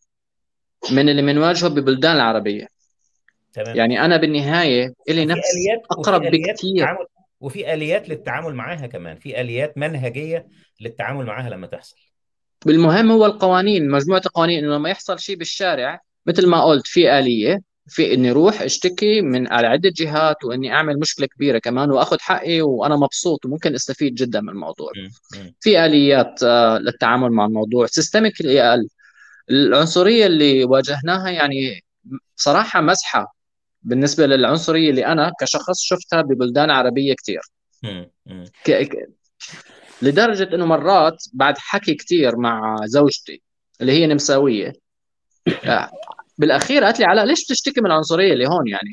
[0.92, 2.68] من اللي بنواجهه ببلدان العربية.
[3.54, 3.78] تمام.
[3.78, 7.06] يعني أنا بالنهاية إلي وفي نفس آليات وفي أقرب للتعامل
[7.40, 9.16] وفي آليات للتعامل معاها كمان.
[9.16, 10.48] في آليات منهجية
[10.82, 12.07] للتعامل معاها لما تحصل.
[12.66, 17.62] بالمهم هو القوانين مجموعة القوانين إنه لما يحصل شيء بالشارع مثل ما قلت في آلية
[17.90, 22.62] في إني أروح أشتكي من على عدة جهات وإني أعمل مشكلة كبيرة كمان وأخذ حقي
[22.62, 24.92] وأنا مبسوط وممكن أستفيد جدا من الموضوع.
[25.60, 28.88] في آليات آه، للتعامل مع الموضوع سيستميكلي أقل
[29.50, 31.84] العنصرية اللي واجهناها يعني
[32.38, 33.36] بصراحة مزحة
[33.82, 37.42] بالنسبة للعنصرية اللي أنا كشخص شفتها ببلدان عربية كتير.
[40.02, 43.42] لدرجة إنه مرات بعد حكي كتير مع زوجتي
[43.82, 44.74] اللي هي نمساوية
[45.66, 45.92] آه،
[46.38, 48.92] بالأخير قالت لي علاء ليش بتشتكي من العنصرية اللي هون يعني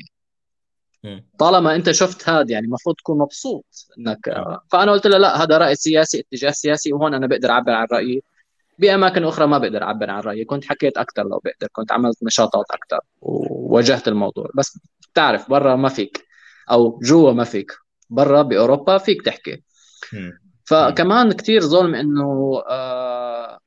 [1.03, 1.25] مم.
[1.39, 3.65] طالما أنت شفت هذا يعني المفروض تكون مبسوط
[3.97, 7.71] إنك آه، فأنا قلت له لا هذا رأي سياسي اتجاه سياسي وهون أنا بقدر أعبر
[7.71, 8.23] عن رأيي
[8.79, 12.65] بأماكن أخرى ما بقدر أعبر عن رأيي كنت حكيت أكثر لو بقدر كنت عملت نشاطات
[12.71, 14.79] أكثر وواجهت الموضوع بس
[15.11, 16.25] بتعرف برا ما فيك
[16.71, 17.71] أو جوا ما فيك
[18.09, 19.63] برا بأوروبا فيك تحكي.
[20.13, 20.44] مم.
[20.65, 23.59] فكمان كتير ظلم إنه آه،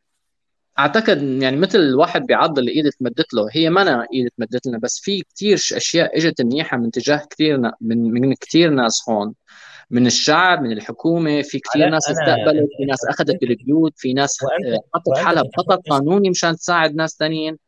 [0.79, 4.79] أعتقد يعني مثل الواحد بيعض اللي إيدة تمدت له هي ما أنا إيدة تمدت لنا
[4.79, 9.35] بس في كتير أشياء إجت منيحة من تجاه كثير من من كثير ناس هون
[9.91, 14.39] من الشعب من الحكومة في كثير ناس استقبلت في ناس أخذت وانت بالبيوت في ناس
[14.43, 17.59] آه، حطت حالها تتحدث قانوني مشان تساعد ناس تانيين.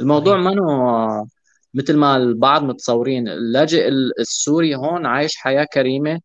[0.00, 1.26] الموضوع ما
[1.74, 6.20] مثل ما البعض متصورين اللاجئ ال- السوري هون عايش حياة كريمة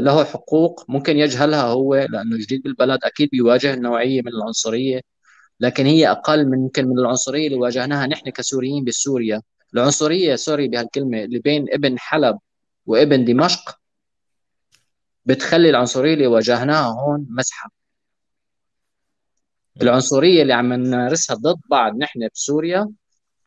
[0.00, 5.00] له حقوق ممكن يجهلها هو لأنه جديد بالبلد أكيد بيواجه نوعية من العنصرية
[5.60, 9.42] لكن هي أقل من يمكن من العنصرية اللي واجهناها نحن كسوريين بسوريا
[9.74, 12.38] العنصرية سوري بهالكلمة اللي بين ابن حلب
[12.86, 13.78] وابن دمشق
[15.26, 17.70] بتخلي العنصرية اللي واجهناها هون مزحه.
[19.82, 22.88] العنصرية اللي عم نمارسها ضد بعض نحن بسوريا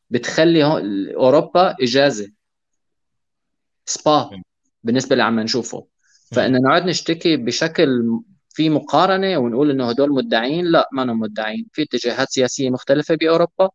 [0.09, 2.31] بتخلي هون أوروبا إجازة
[3.85, 4.41] سبا.
[4.84, 5.88] بالنسبة اللي عم نشوفه.
[6.32, 8.03] فإن نقعد نشتكي بشكل
[8.49, 11.67] في مقارنة ونقول إنه هدول مدعين لا ما هم مدعين.
[11.73, 13.69] في اتجاهات سياسية مختلفة بأوروبا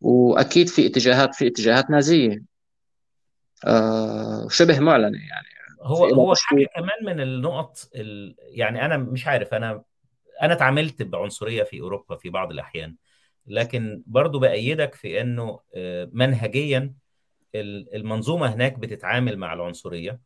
[0.00, 2.42] وأكيد في اتجاهات في اتجاهات نازية.
[3.66, 5.46] آه شبه معلنة يعني.
[5.82, 8.36] هو هو حاجة كمان من النقط ال...
[8.38, 9.82] يعني أنا مش عارف أنا
[10.42, 12.96] أنا اتعاملت بعنصرية في أوروبا في بعض الأحيان
[13.46, 16.94] لكن برضو بأيدك في إنه آه، منهجيا
[17.54, 20.20] ال- المنظومة هناك بتتعامل مع العنصرية.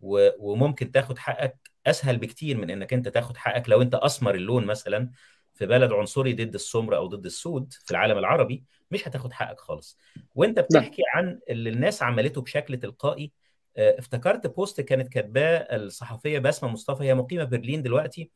[0.00, 5.10] وممكن تاخد حقك أسهل بكتير من إنك أنت تاخد حقك لو أنت أسمر اللون مثلا
[5.54, 9.98] في بلد عنصري ضد السمر أو ضد السود في العالم العربي مش هتاخد حقك خالص.
[10.34, 13.32] وأنت لا بتحكي عن اللي الناس عملته بشكل تلقائي
[13.76, 18.30] آه، افتكرت post كانت كاتباه الصحفية بسمه مصطفى هي مقيمة برلين دلوقتي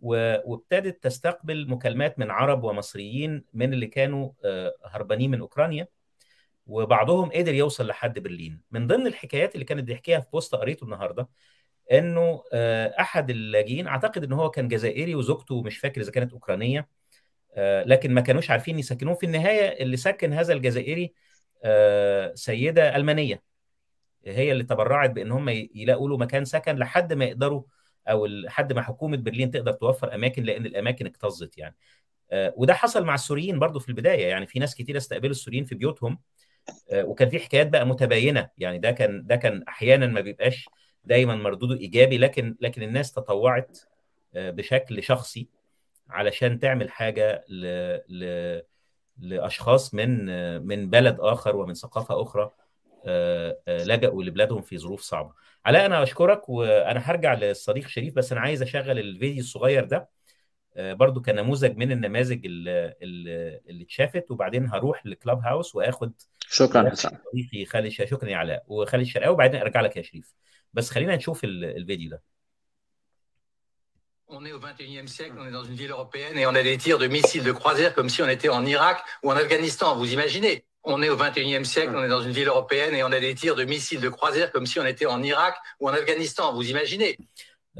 [0.00, 5.88] وابتدت تستقبل مكالمات من عرب ومصريين من اللي كانوا آه، هربانين من أوكرانيا.
[6.68, 8.60] وبعضهم قدر يوصل لحد برلين.
[8.70, 11.28] من ضمن الحكايات اللي كانت بيحكيها في post قريته النهارده
[11.92, 16.88] إنه آه، أحد اللاجئين أعتقد إن هو كان جزائري وزوجته مش فاكر إذا كانت أوكرانية
[17.54, 19.14] آه، لكن ما كانوش عارفين يسكنوه.
[19.14, 21.14] في النهاية اللي سكن هذا الجزائري
[21.64, 23.42] آه، سيدة ألمانية.
[24.26, 27.62] هي اللي تبرعت بإن هم يلاقوا له مكان سكن لحد ما يقدروا
[28.08, 31.76] أو لحد ما حكومة برلين تقدر توفر أماكن لأن الأماكن اكتظت يعني.
[32.32, 34.26] وده حصل مع السوريين برضو في البداية.
[34.26, 36.18] يعني في ناس كتير استقبلوا السوريين في بيوتهم.
[36.92, 40.68] وكان في حكايات بقى متباينة يعني ده كان ده كان أحيانا ما بيبقاش
[41.04, 43.78] دايما مردوده إيجابي لكن لكن الناس تطوعت
[44.34, 45.48] آه، بشكل شخصي
[46.10, 47.66] علشان تعمل حاجة ل...
[48.08, 48.62] ل...
[49.18, 52.50] لأشخاص من آه، من بلد آخر ومن ثقافة أخرى
[53.06, 55.32] آه، آه، لجأوا لبلادهم في ظروف صعبة.
[55.66, 60.08] علاء أنا أشكرك وأنا هرجع للصديق شريف بس أنا عايز أشغل الفيديو الصغير ده آه،
[60.78, 66.12] برضو كنموذج من النماذج اللي, اللي اللي اتشافت وبعدين هروح لكلاب هاوس واخد
[66.48, 70.34] شكرا حسام صديقي خالد شكرا يا علاء وخالد الشرقاوي وبعدين ارجع لك يا شريف
[70.72, 72.22] بس خلينا نشوف ال- الفيديو ده
[74.30, 76.76] On est au 21e siècle, on est dans une ville européenne et on a des
[76.76, 79.96] tirs de missiles de croisière comme si on était en Irak ou en Afghanistan.
[79.96, 80.54] Vous imaginez
[80.84, 83.34] On est au 21e siècle, on est dans une ville européenne et on a des
[83.34, 86.44] tirs de missiles de croisière comme si on était en Irak ou en Afghanistan.
[86.56, 87.10] Vous imaginez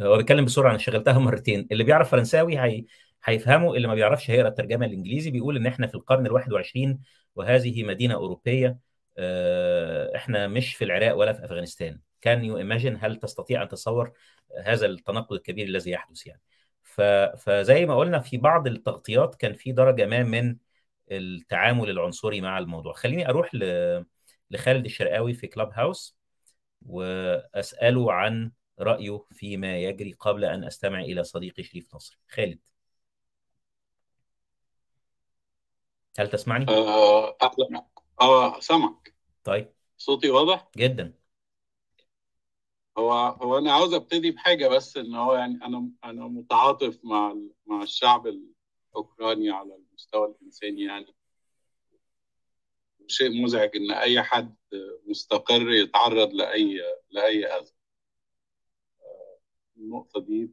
[0.00, 1.68] هو بيتكلم بسرعة أنا شغلتها مرتين.
[1.72, 2.84] اللي بيعرف فرنساوي هي...
[3.24, 6.98] هيفهمه اللي ما بيعرفش هيقرا الترجمه الإنجليزي بيقول إن إحنا في القرن ال21
[7.34, 8.78] وهذه مدينة أوروبية
[9.18, 12.00] آه، إحنا مش في العراق ولا في أفغانستان.
[12.20, 14.12] Can you imagine هل تستطيع أن تصور
[14.64, 16.42] هذا التناقض الكبير الذي يحدث يعني؟
[16.82, 17.00] ف...
[17.38, 20.56] فزي ما قلنا في بعض التغطيات كان في درجة ما من
[21.10, 22.92] التعامل العنصري مع الموضوع.
[22.92, 24.04] خليني أروح ل...
[24.50, 26.18] لخالد الشرقاوي في كلاب هاوس
[26.86, 28.50] وأسأله عن
[28.80, 32.18] رأيه فيما يجري قبل أن أستمع إلى صديقي شريف نصر.
[32.28, 32.58] خالد.
[36.18, 37.86] هل تسمعني؟ أهلا
[38.20, 39.14] آه سامعك
[39.44, 39.72] طيب.
[39.96, 41.14] صوتي واضح؟ جدا.
[42.98, 47.82] هو هو أنا عاوز أبتدي بحاجة بس إن هو يعني أنا أنا متعاطف مع مع
[47.82, 51.14] الشعب الأوكراني على المستوى الإنساني يعني.
[53.06, 54.56] شيء مزعج إن أي حد
[55.06, 57.77] مستقر يتعرض لأي لأي أذى.
[59.78, 60.52] النقطة دي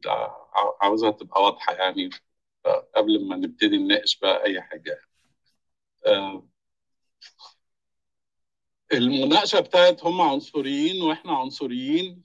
[0.82, 2.10] عاوزها تبقى واضحة يعني.
[2.94, 5.00] قبل ما نبتدي نناقش بقى أي حاجة.
[6.06, 6.48] آه،
[8.92, 12.22] المناقشة بتاعت هم عنصريين وإحنا عنصريين.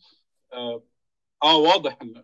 [0.53, 0.83] آه
[1.43, 2.23] آه، واضح إن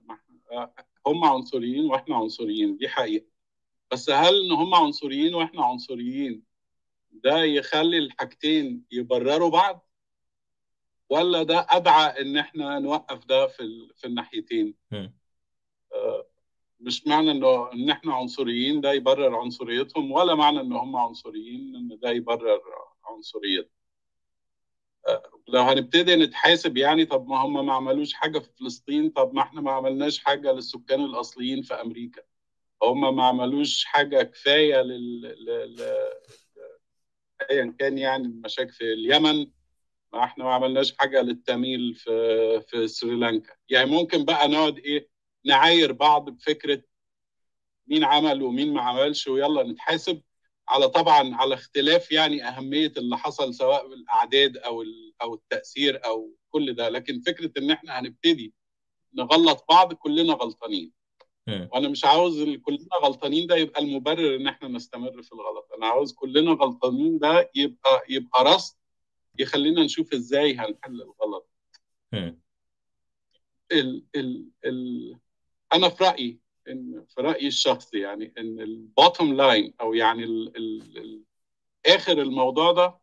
[0.51, 0.73] آه،
[1.07, 3.25] هم عنصريين وإحنا عنصريين دي حقيقة.
[3.91, 6.43] بس هل إن هم عنصريين وإحنا عنصريين
[7.11, 9.86] ده يخلي الحاجتين يبرروا بعض؟
[11.09, 13.91] ولا ده أدعى إن إحنا نوقف ده في ال...
[13.95, 14.75] في الناحيتين.
[15.93, 16.27] آه،
[16.79, 21.99] مش معنى إنه إن إحنا عنصريين ده يبرر عنصريتهم ولا معنى إن هم عنصريين إن
[22.01, 22.61] ده يبرر
[23.05, 23.69] عنصريتهم.
[25.47, 29.61] لو هنبتدي نتحاسب يعني طب ما هم ما عملوش حاجة في فلسطين طب ما إحنا
[29.61, 32.21] ما عملناش حاجة للسكان الأصليين في أمريكا.
[32.83, 35.21] هم ما عملوش حاجة كفاية لل...
[35.21, 35.81] لل...
[37.51, 39.47] أيا كان يعني المشاكل في اليمن
[40.13, 43.53] ما إحنا ما عملناش حاجة للتاميل في في سريلانكا.
[43.69, 45.09] يعني ممكن بقى نقعد إيه
[45.45, 46.81] نعاير بعض بفكرة
[47.87, 50.21] مين عمل ومين ما عملش ويلا نتحاسب
[50.69, 54.83] على طبعا على اختلاف يعني أهمية اللي حصل سواء بالأعداد أو
[55.21, 56.89] أو التأثير أو كل ده.
[56.89, 58.53] لكن فكرة إن إحنا هنبتدي
[59.13, 60.91] نغلط بعض كلنا غلطانين.
[61.71, 65.67] وأنا مش عاوز كلنا غلطانين ده يبقى المبرر إن إحنا نستمر في الغلط.
[65.77, 68.76] أنا عاوز كلنا غلطانين ده يبقى يبقى رصد
[69.39, 71.49] يخلينا نشوف إزاي هنحل الغلط
[72.11, 72.39] مم.
[73.71, 75.17] ال ال ال
[75.73, 80.57] أنا في رأيي إن في رأيي الشخصي يعني إن ال bottom line أو يعني ال
[80.57, 81.23] ال ال
[81.85, 82.97] آخر الموضوع ده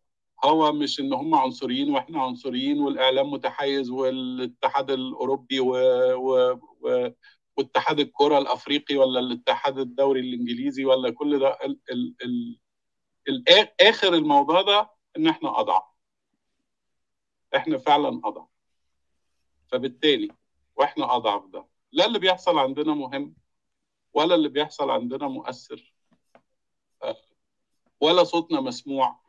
[0.44, 5.70] هو مش إن هم عنصريين وإحنا عنصريين والإعلام متحيز والاتحاد الأوروبي و,
[6.14, 7.10] و, و
[7.56, 12.58] واتحاد الكرة الأفريقي ولا الاتحاد الدوري الإنجليزي ولا كل ده ال ال ال
[13.28, 15.82] ال آخر الموضوع ده إن إحنا أضعف
[17.56, 18.48] إحنا فعلا أضعف.
[19.68, 20.28] فبالتالي
[20.76, 21.66] وإحنا أضعف ده.
[21.92, 23.34] لا اللي بيحصل عندنا مهم
[24.12, 25.94] ولا اللي بيحصل عندنا مؤثر.
[27.02, 27.16] آه،
[28.00, 29.20] ولا صوتنا مسموع.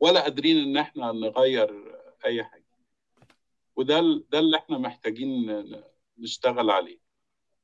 [0.00, 2.62] ولا قادرين إن إحنا نغير أي حاجة.
[3.76, 5.64] وده ده اللي إحنا محتاجين
[6.18, 6.98] نشتغل عليه.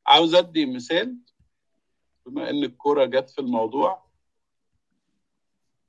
[0.07, 1.18] عاوز أدي مثال؟
[2.26, 4.09] بما إن الكورة جت في الموضوع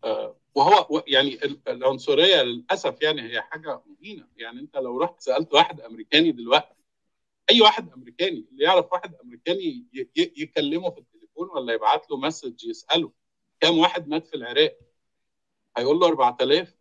[0.04, 4.28] آه، وهو يعني ال- العنصرية للأسف يعني هي حاجة مهينة.
[4.38, 6.76] يعني أنت لو رحت سألت واحد أمريكاني دلوقتي
[7.50, 9.86] أي واحد أمريكاني اللي يعرف واحد أمريكاني
[10.16, 13.12] يكلمه في التليفون ولا يبعت له مسج يسأله
[13.60, 14.78] كم واحد مات في العراق
[15.78, 16.76] هيقول له 4000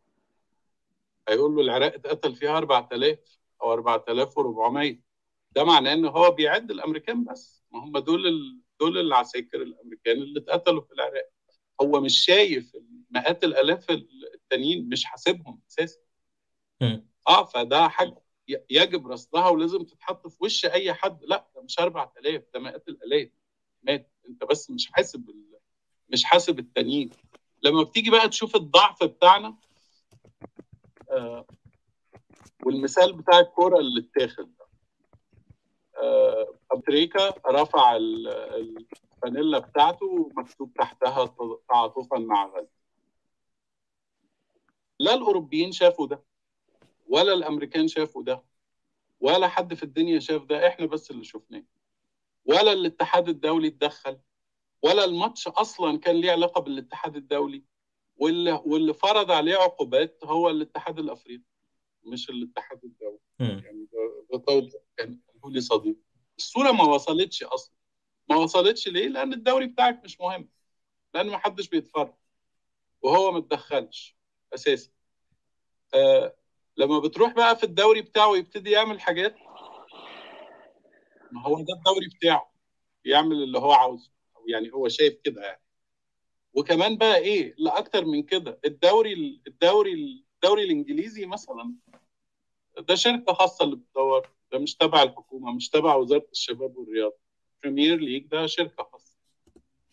[1.29, 3.19] هيقول له العراق اتقتل فيها 4000
[3.63, 5.01] أو 4400
[5.53, 7.65] ده معناه إن هو بيعد الأمريكان بس.
[7.73, 8.23] ما هم دول.
[8.81, 11.31] دول العساكر الأمريكان اللي اتقتلوا في العراق.
[11.83, 12.73] هو مش شايف
[13.11, 13.91] مئات الالاف
[14.35, 15.99] التانيين مش حاسبهم أساسا.
[17.29, 18.23] آه فده حاجة
[18.71, 21.25] يجب رصدها ولازم تتحط في وش أي حد.
[21.25, 23.29] لا ده مش 4000 ده مئات الآلاف.
[23.83, 24.11] مات.
[24.29, 25.45] أنت بس مش حاسب ال...
[26.09, 27.11] مش حاسب التانيين.
[27.63, 29.57] لما بتيجي بقى تشوف الضعف بتاعنا
[31.11, 31.47] آه
[32.65, 34.67] والمثال بتاع الكورة اللي اتاخد ده.
[36.03, 41.35] آه ابو تريكه رفع ال- الفانيلا بتاعته ومكتوب تحتها
[41.69, 42.78] تعاطفا مع غزة.
[44.99, 46.25] لا الأوروبيين شافوا ده
[47.07, 48.45] ولا الأمريكان شافوا ده
[49.21, 51.65] ولا حد في الدنيا شاف ده إحنا بس اللي شفناه
[52.45, 54.19] ولا الاتحاد الدولي اتدخل
[54.83, 57.65] ولا الماتش أصلا كان ليه علاقة بالاتحاد الدولي
[58.17, 61.43] واللي واللي فرض عليه عقوبات هو الاتحاد الأفريقي
[62.05, 63.19] مش الاتحاد الدولي.
[63.65, 63.89] يعني
[64.33, 65.97] ده طول كان لي صديق
[66.39, 67.75] الصورة ما وصلتش أصلا
[68.31, 70.49] ما وصلتش ليه؟ لأن الدوري بتاعك مش مهم
[71.15, 72.15] لأن ما حدش بيتفرج
[73.03, 74.18] وهو ما اتدخلش
[74.55, 74.91] أساسا
[75.95, 76.35] آه
[76.77, 79.37] لما بتروح بقى في الدوري بتاعه يبتدي يعمل حاجات
[81.33, 82.53] ما هو ده الدوري بتاعه
[83.05, 85.63] يعمل اللي هو عاوزه أو يعني هو شايف كده يعني.
[86.55, 91.75] وكمان بقى إيه لا أكتر من كده الدوري الدوري الدوري الإنجليزي مثلا
[92.79, 97.17] ده شركة خاصة اللي بتدور ده مش تبع الحكومة مش تبع وزارة الشباب والرياضة.
[97.63, 98.98] Premier League ده شركة خاصة.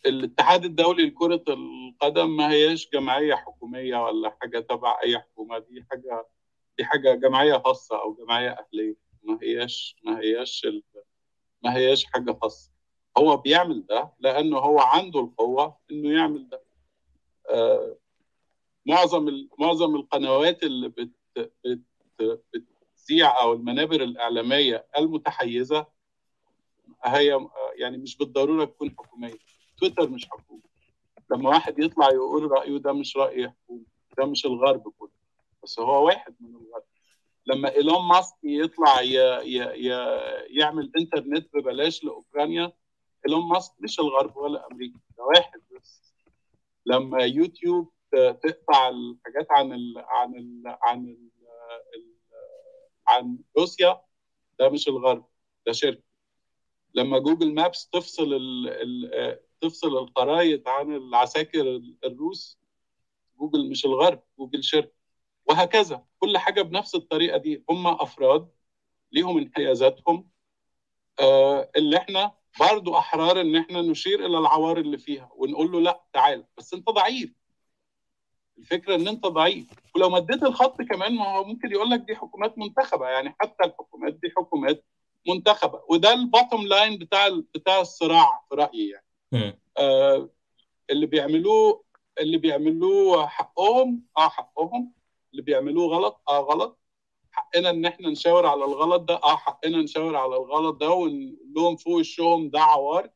[0.06, 5.60] الاتحاد الدولي لكرة القدم ما هياش جمعية حكومية ولا حاجة تبع أي حكومة.
[5.60, 6.28] دي حاجة
[6.78, 8.96] دي حاجة جمعية خاصة أو جمعية أهلية.
[9.24, 10.84] ما هياش ما هياش ال...
[11.64, 12.72] ما هياش حاجة خاصة.
[13.18, 16.64] هو بيعمل ده لأنه هو عنده القوة إنه يعمل ده.
[17.50, 17.98] آه
[18.86, 19.50] معظم ال...
[19.60, 21.12] معظم القنوات اللي بت...
[21.66, 21.82] بت...
[22.54, 25.88] بتذيع أو المنابر الإعلامية المتحيزة
[27.06, 29.38] هي يعني مش بالضرورة تكون حكومية.
[29.78, 30.62] تويتر مش حكومة.
[31.32, 33.84] لما واحد يطلع يقول رأيه ده مش رأي حكومة
[34.18, 35.10] ده مش الغرب كله.
[35.64, 36.84] بس هو واحد من الغرب.
[37.46, 39.14] لما إيلون ماسك يطلع ي...
[39.44, 39.88] ي...
[39.88, 39.88] ي...
[40.60, 42.74] يعمل إنترنت ببلاش لأوكرانيا
[43.28, 46.14] إيلون ماسك مش الغرب ولا أمريكا ده واحد بس.
[46.86, 49.94] لما يوتيوب تقطع الحاجات عن ال...
[49.98, 50.64] عن ال...
[50.84, 51.06] عن.
[51.06, 51.30] ال...
[53.08, 54.02] عن روسيا
[54.60, 55.26] ده مش الغرب
[55.66, 56.04] ده شركه
[56.94, 58.68] لما Google Maps تفصل ال...
[58.70, 59.40] ال...
[59.62, 62.60] تفصل الخرائط عن العساكر الروس
[63.40, 64.92] جوجل مش الغرب جوجل شركه
[65.46, 66.06] وهكذا.
[66.20, 67.64] كل حاجة بنفس الطريقة دي.
[67.70, 68.50] هم أفراد
[69.12, 70.30] ليهم انحيازاتهم.
[71.20, 76.04] آه اللي إحنا برضو أحرار إن إحنا نشير إلى العوار اللي فيها ونقول له لا
[76.14, 76.46] تعال.
[76.58, 77.34] بس أنت ضعيف.
[78.58, 79.68] الفكرة إن أنت ضعيف.
[79.96, 83.08] ولو مديت الخط كمان ما هو ممكن يقول لك دي حكومات منتخبة.
[83.10, 84.86] يعني حتى الحكومات دي حكومات
[85.28, 85.82] منتخبة.
[85.90, 89.06] وده ال bottom line بتاع بتاع الصراع في رأيي يعني.
[89.78, 90.30] آه
[90.90, 91.84] اللي بيعملوه
[92.20, 94.94] اللي بيعملوه حقهم آه حقهم.
[95.32, 96.80] اللي بيعملوه غلط آه غلط.
[97.32, 101.94] حقنا إن إحنا نشاور على الغلط ده آه حقنا نشاور على الغلط ده ونقول فوق
[101.94, 103.10] وشهم ده عوار.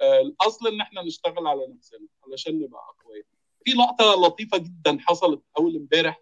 [0.00, 3.24] آه الأصل إن إحنا نشتغل على نفسنا علشان نبقى أقوياء.
[3.64, 6.20] في لقطة لطيفة جدا حصلت أول إمبارح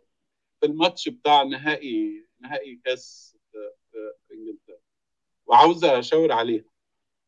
[0.60, 3.58] في الماتش بتاع نهائي نهائي كأس في
[4.28, 4.76] في إنجلترا.
[5.46, 6.64] وعاوزه أشاور عليها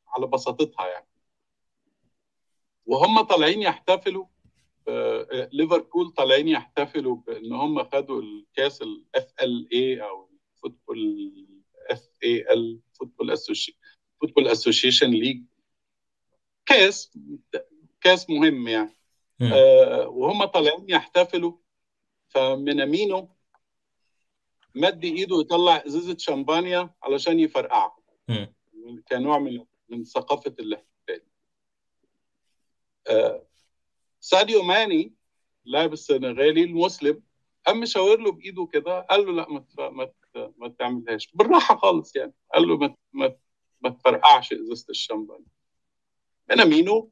[0.09, 1.07] على بساطتها يعني.
[2.91, 4.27] وهم طالعين يحتفلوا
[4.89, 13.37] آه، ليفربول طالعين يحتفلوا بإن هم خدوا الكاس ال FLA أو ال football
[14.21, 15.43] FA ال football football association league
[16.67, 17.19] كاس
[18.01, 18.97] كاس مهم يعني.
[19.43, 21.53] آه، وهم طالعين يحتفلوا.
[22.29, 23.29] فمينامينو
[24.75, 27.97] مد إيده يطلع إزازة شمبانيا علشان يفرقعها
[28.29, 28.55] مم.
[29.09, 30.90] كنوع من من ثقافة الاحتفال آه،
[34.21, 35.15] ساديو ماني
[35.65, 37.23] لاعب السنغالي المسلم
[37.67, 40.11] قام مشاور له بإيده كده قال له لا ما ما
[40.57, 41.31] ما تعملهاش.
[41.35, 42.33] بالراحة خالص يعني.
[42.55, 43.37] قال له ما ما
[43.81, 45.47] ما تفرقعش إزازة الشمبانيا
[46.51, 47.11] مينامينو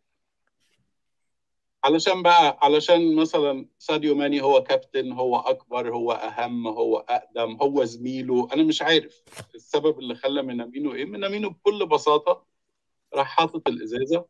[1.84, 7.84] علشان بقى علشان مثلا ساديو ماني هو كابتن هو أكبر هو أهم هو أقدم هو
[7.84, 8.48] زميله.
[8.54, 9.22] أنا مش عارف
[9.54, 11.04] السبب اللي خلى مينامينو إيه.
[11.04, 12.46] مينامينو بكل بساطة
[13.14, 14.24] راح حاطط الإزازة.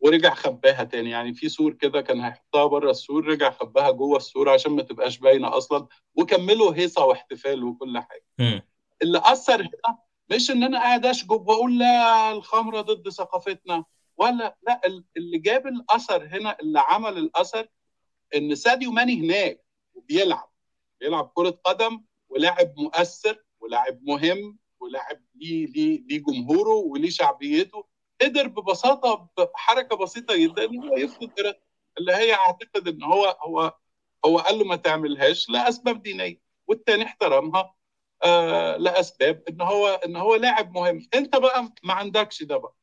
[0.00, 1.10] ورجع خباها تاني.
[1.10, 5.18] يعني في سور كده كان هيحطها بره السور رجع خباها جوه السور عشان ما تبقاش
[5.18, 5.86] باينة أصلا.
[6.14, 8.24] وكملوا هيصة واحتفال وكل حاجة.
[9.02, 9.98] اللي أثر هنا
[10.30, 13.84] مش إن أنا قاعد أشجب وأقول لا الخمرة ضد ثقافتنا.
[14.16, 17.68] ولا لا ال- اللي جاب الأثر هنا اللي عمل الأثر
[18.36, 19.64] إن ساديو ماني هناك
[19.94, 20.50] وبيلعب.
[21.00, 27.86] بيلعب كرة قدم ولاعب مؤثر ولاعب مهم ولاعب ليه ليه ليه جمهوره وليه شعبيته.
[28.22, 31.60] قدر ببساطة بحركة بسيطة جدا ان هو يفرض ارادته
[31.98, 33.74] اللي هي أعتقد إن هو هو
[34.24, 37.74] هو قال له ما تعملهاش لأسباب دينية والتاني احترمها
[38.24, 41.08] آه لأسباب إن هو إن هو لاعب مهم.
[41.14, 42.76] أنت بقى ما عندكش ده بقى.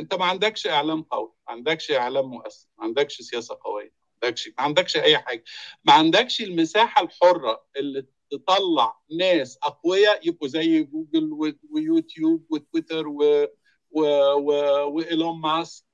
[0.00, 3.92] أنت ما عندكش إعلام قوي ما عندكش إعلام مؤثر ما عندكش سياسة قوية
[4.22, 5.44] ما عندكش ما عندكش أي حاجة.
[5.84, 11.30] ما عندكش المساحة الحرة اللي تطلع ناس أقوياء يبقوا زي جوجل
[11.70, 13.46] ويوتيوب وتويتر و
[13.92, 15.84] وإيلون ماسك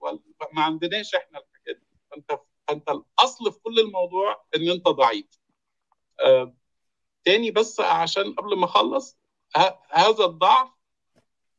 [0.53, 1.87] ما عندناش إحنا الحاجات دي.
[2.11, 5.27] فأنت فأنت الأصل في كل الموضوع إن أنت ضعيف.
[6.21, 6.55] آه
[7.25, 9.19] تاني بس عشان قبل ما أخلص
[9.91, 10.69] هذا الضعف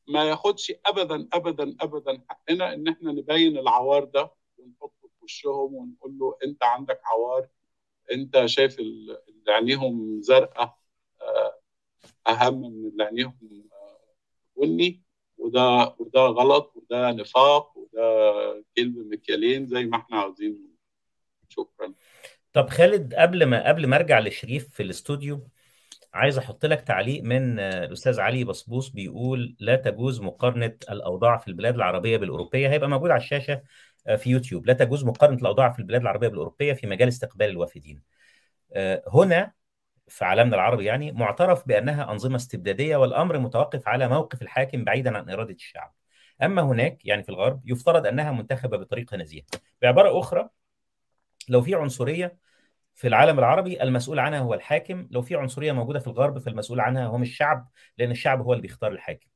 [0.08, 6.18] ما ياخدش ابدا ابدا ابدا حقنا إن إحنا نبين العوار ده ونحطه في وشهم ونقول
[6.20, 7.48] له أنت عندك عوار
[8.12, 10.78] أنت شايف ال- اللي عينيهم زرقاء
[11.22, 11.60] آه،
[12.28, 13.38] أهم من اللي عينيهم
[13.72, 14.00] آه،
[14.58, 15.04] بني.
[15.50, 20.76] وده وده غلط وده نفاق وده كلب مكيالين زي ما إحنا عاوزين.
[21.50, 21.94] شكرا.
[22.54, 25.48] طب خالد قبل ما قبل ما ارجع لشريف في الاستوديو
[26.14, 31.48] عايز أحط لك تعليق من آه، الاستاذ علي بصبوص بيقول لا تجوز مقارنة الأوضاع في
[31.48, 32.70] البلاد العربية بالأوروبية.
[32.70, 33.62] هيبقى موجود على الشاشة
[34.08, 34.68] آه، في يوتيوب.
[34.68, 38.02] لا تجوز مقارنة الأوضاع في البلاد العربية بالأوروبية في مجال استقبال الوافدين.
[38.74, 39.54] آه، هنا
[40.10, 45.30] في عالمنا العربي يعني معترف بأنها أنظمة استبدادية والأمر متوقف على موقف الحاكم بعيدا عن
[45.30, 45.94] إرادة الشعب.
[46.44, 49.46] أما هناك يعني في الغرب يفترض أنها منتخبة بطريقة نزيهة.
[49.82, 50.50] بعبارة أخرى
[51.50, 52.38] لو في عنصرية
[52.96, 55.08] في العالم العربي المسؤول عنها هو الحاكم.
[55.12, 58.92] لو في عنصرية موجودة في الغرب فالمسؤول عنها هم الشعب لأن الشعب هو اللي بيختار
[58.92, 59.28] الحاكم.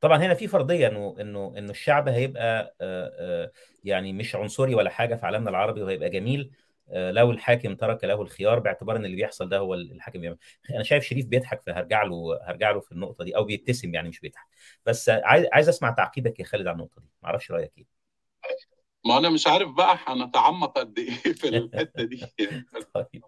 [0.00, 3.52] طبعا هنا في فرضية إنه إنه إنه الشعب هيبقى آه، آه،
[3.84, 6.50] يعني مش عنصري ولا حاجة في عالمنا العربي وهيبقى جميل.
[6.88, 10.36] لو الحاكم ترك له الخيار باعتبار إن اللي بيحصل ده هو الحاكم بيعمل
[10.70, 14.20] أنا شايف شريف بيضحك فهرجع له هرجع له في النقطة دي أو بيبتسم يعني مش
[14.20, 14.46] بيضحك.
[14.86, 18.04] بس عايز عايز أسمع تعقيبك يا خالد على النقطة دي ما أعرفش رأيك إيه.
[19.06, 22.26] ما أنا مش عارف بقى هنتعمق قد إيه في الحتة دي.
[22.94, 23.24] طيب.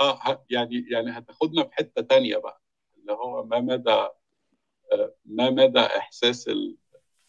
[0.00, 2.62] آه يعني يعني هتاخدنا في حتة تانية بقى
[2.98, 6.76] اللي هو ما مدى آه، ما مدى إحساس ال...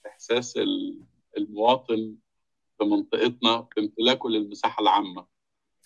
[0.07, 1.03] إحساس ال-
[1.37, 2.17] المواطن
[2.81, 5.27] في منطقتنا بامتلاكه للمساحة العامة.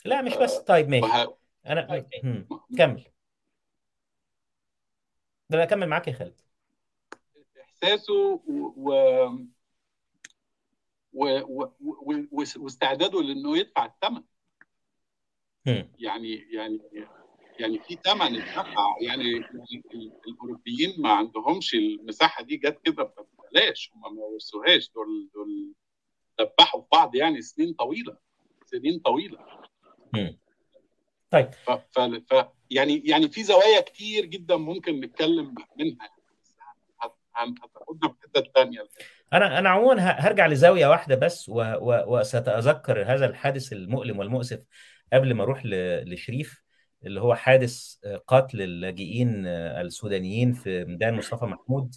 [0.05, 0.57] لا مش بس.
[0.57, 1.05] طيب ماشي.
[1.05, 1.37] وه...
[1.65, 2.47] أنا هم.
[2.77, 3.03] كمل.
[5.49, 6.41] ده أنا أكمل معاك يا خالد.
[7.61, 8.73] إحساسه و...
[8.77, 8.93] و...
[11.13, 11.39] و...
[11.39, 11.63] و...
[11.81, 12.43] و...
[12.57, 14.23] واستعداده لأنه يدفع الثمن.
[15.99, 16.79] يعني يعني
[17.59, 18.97] يعني في ثمن اتدفع.
[19.01, 22.57] يعني يعني ال- الأوروبيين ما عندهمش المساحة دي.
[22.57, 23.91] جت كده ببلاش.
[23.93, 24.91] هم ما ورثوهاش.
[24.91, 25.73] دول دول
[26.39, 28.17] دبحوا في بعض يعني سنين طويلة
[28.65, 29.37] سنين طويلة.
[31.29, 31.51] طيب.
[31.51, 36.09] ف, ف, ف يعني يعني في زوايا كتير جدا ممكن نتكلم منها.
[37.35, 38.87] هتاخدنا في حتة ثانية
[39.33, 41.53] أنا أنا عموما هرجع لزاوية واحدة بس و...
[41.61, 42.03] و...
[42.07, 44.59] وساتذكر هذا الحادث المؤلم والمؤسف
[45.13, 45.69] قبل ما أروح ل...
[46.13, 46.63] لشريف
[47.05, 47.95] اللي هو حادث
[48.27, 51.95] قتل اللاجئين السودانيين في ميدان مصطفى محمود.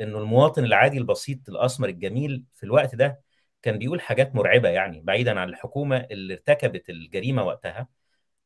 [0.00, 3.20] إنه المواطن العادي البسيط الأسمر الجميل في الوقت ده
[3.62, 7.88] كان بيقول حاجات مرعبة يعني بعيدا عن الحكومة اللي ارتكبت الجريمة وقتها.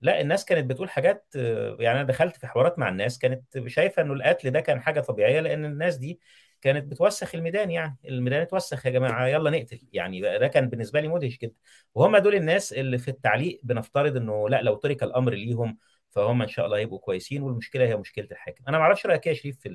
[0.01, 4.03] لا الناس كانت بتقول حاجات آه، يعني أنا دخلت في حوارات مع الناس كانت شايفة
[4.03, 6.21] إنه القتل ده كان حاجة طبيعية لأن الناس دي
[6.61, 11.09] كانت بتوسخ الميدان يعني الميدان اتوسخ يا جماعة يلا نقتل يعني ده كان بالنسبة لي
[11.09, 11.55] مدهش جدا.
[11.95, 15.79] وهم دول الناس اللي في التعليق بنفترض إنه لا لو ترك الأمر ليهم
[16.11, 18.65] فهم إن شاء الله هيبقوا كويسين والمشكلة هي مشكلة الحاكم.
[18.69, 19.69] أنا ما أعرفش رأيك إيه يا شريف في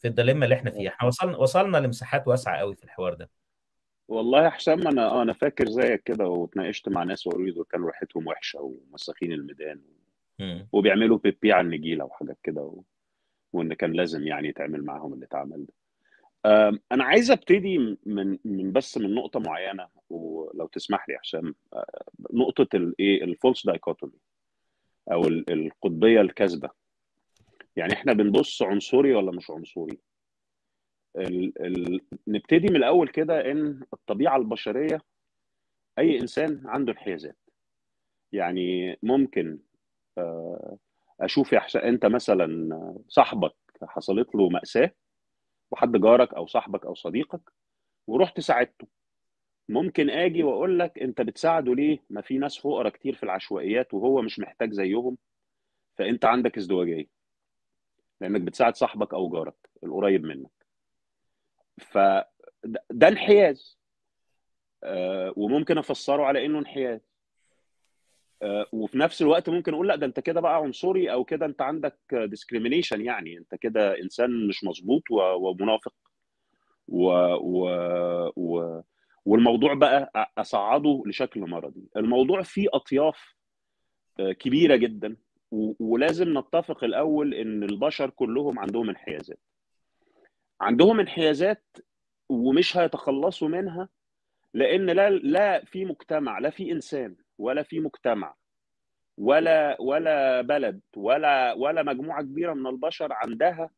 [0.00, 0.88] في الديليما اللي إحنا فيها.
[0.90, 3.30] إحنا وصلنا وصلنا لمساحات واسعة قوي في الحوار ده.
[4.08, 7.86] والله يا حسام أنا آه أنا فاكر زيك كده واتناقشت مع ناس وقالوا لي كانوا
[7.90, 9.80] ريحتهم وحشة ومساخين الميدان
[10.38, 10.68] مم.
[10.72, 12.82] وبيعملوا بيبي على النجيلة وحاجات كده و...
[13.52, 15.72] وإن كان لازم يعني يتعمل معاهم اللي اتعمل ده.
[16.92, 22.76] أنا عايز أبتدي من من بس من نقطة معينة ولو تسمح لي عشان آه، نقطة
[22.76, 24.18] الايه الفولس دايكوتومي
[25.12, 26.70] أو ال- القطبية الكاذبة.
[27.76, 29.98] يعني إحنا بنبص عنصري ولا مش عنصري؟
[31.16, 31.52] ال...
[31.66, 32.00] ال...
[32.28, 35.02] نبتدي من الأول كده إن الطبيعة البشرية
[35.98, 37.36] أي إنسان عنده انحيازات.
[38.32, 39.58] يعني ممكن
[40.18, 40.78] آه،
[41.20, 42.70] أشوف يا أنت مثلا
[43.08, 44.90] صاحبك حصلت له مأساة
[45.70, 47.40] وحد جارك أو صاحبك أو صديقك
[48.06, 48.86] ورحت ساعدته.
[49.68, 54.22] ممكن آجي وأقول لك أنت بتساعده ليه؟ ما في ناس فقراء كتير في العشوائيات وهو
[54.22, 55.18] مش محتاج زيهم
[55.98, 57.19] فأنت عندك ازدواجية.
[58.20, 60.50] لأنك بتساعد صاحبك أو جارك القريب منك.
[61.78, 63.78] فده ده انحياز.
[64.84, 67.00] آه، وممكن أفسره على إنه انحياز.
[68.42, 71.62] آه، وفي نفس الوقت ممكن أقول لأ ده أنت كده بقى عنصري أو كده أنت
[71.62, 73.38] عندك ديسكريميشن يعني.
[73.38, 75.94] أنت كده إنسان مش مظبوط ومنافق.
[76.88, 77.08] و...
[77.34, 77.68] و...
[78.36, 78.82] و...
[79.24, 81.88] والموضوع بقى أصعده لشكل مرضي.
[81.96, 83.34] الموضوع فيه أطياف
[84.20, 85.16] آه، كبيرة جدا.
[85.80, 89.38] ولازم نتفق الأول إن البشر كلهم عندهم انحيازات
[90.60, 91.64] عندهم انحيازات
[92.28, 93.88] ومش هيتخلصوا منها
[94.54, 98.34] لأن لا لا في مجتمع لا في إنسان ولا في مجتمع
[99.18, 103.70] ولا ولا بلد ولا ولا مجموعة كبيرة من البشر عندها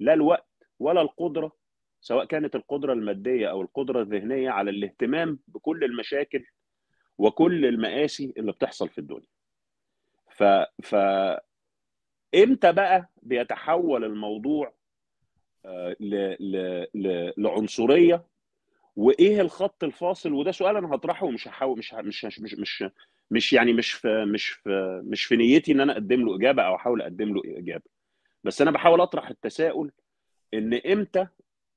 [0.00, 0.48] لا الوقت
[0.78, 1.52] ولا القدرة
[2.00, 6.44] سواء كانت القدرة المادية أو القدرة الذهنية على الاهتمام بكل المشاكل
[7.18, 9.28] وكل المآسي اللي بتحصل في الدنيا.
[10.36, 10.42] ف
[10.82, 10.94] ف
[12.34, 14.74] إمتى بقى بيتحول الموضوع
[15.64, 16.36] آه، ل...
[16.40, 16.86] ل...
[16.94, 17.32] ل...
[17.36, 18.24] لعنصرية؟
[18.96, 22.84] وإيه الخط الفاصل؟ وده سؤال أنا هطرحه ومش هحاول مش مش مش, مش
[23.30, 26.74] مش يعني مش في مش في مش في نيتي إن أنا أقدم له إجابة أو
[26.74, 27.84] أحاول أقدم له إجابة.
[28.44, 29.90] بس أنا بحاول أطرح التساؤل
[30.54, 31.26] إن إمتى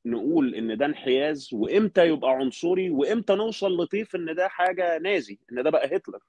[0.06, 5.64] نقول إن ده انحياز وإمتى يبقى عنصري وإمتى نوصل لطيف إن ده حاجة نازي إن
[5.64, 6.20] ده بقى هتلر؟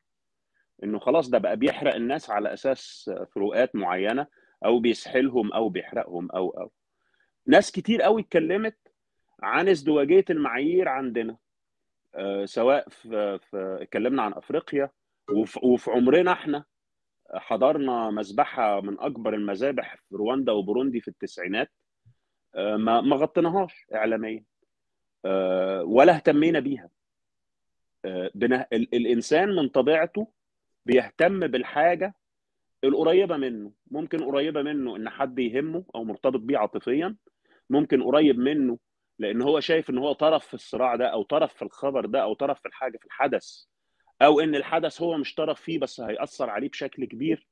[0.85, 4.27] إنه خلاص ده بقى بيحرق الناس على أساس فروقات معينة
[4.65, 6.71] أو بيسحلهم أو بيحرقهم أو أو.
[7.47, 8.77] ناس كتير قوي اتكلمت
[9.43, 11.37] عن ازدواجية المعايير عندنا
[12.15, 14.91] آه، سواء في, في اتكلمنا عن أفريقيا
[15.31, 16.65] وفي, وفي عمرنا إحنا.
[17.35, 21.71] حضرنا مذبحه من أكبر المذابح في رواندا وبوروندي في التسعينات
[22.55, 24.45] آه، ما ما غطيناهاش اعلاميا
[25.25, 26.91] آه، ولا اهتمينا بيها.
[28.73, 30.29] الإنسان من طبيعته
[30.87, 32.15] بيهتم بالحاجة
[32.85, 33.73] القريبة منه.
[33.91, 37.17] ممكن قريبة منه إن حد يهمه أو مرتبط بيه عاطفيا.
[37.71, 38.79] ممكن قريب منه
[39.19, 42.35] لأن هو شايف إن هو طرف في الصراع ده أو طرف في الخبر ده أو
[42.35, 43.65] طرف في الحاجة في الحدث
[44.23, 47.47] أو إن الحدث هو مش طرف فيه بس هيأثر عليه بشكل كبير.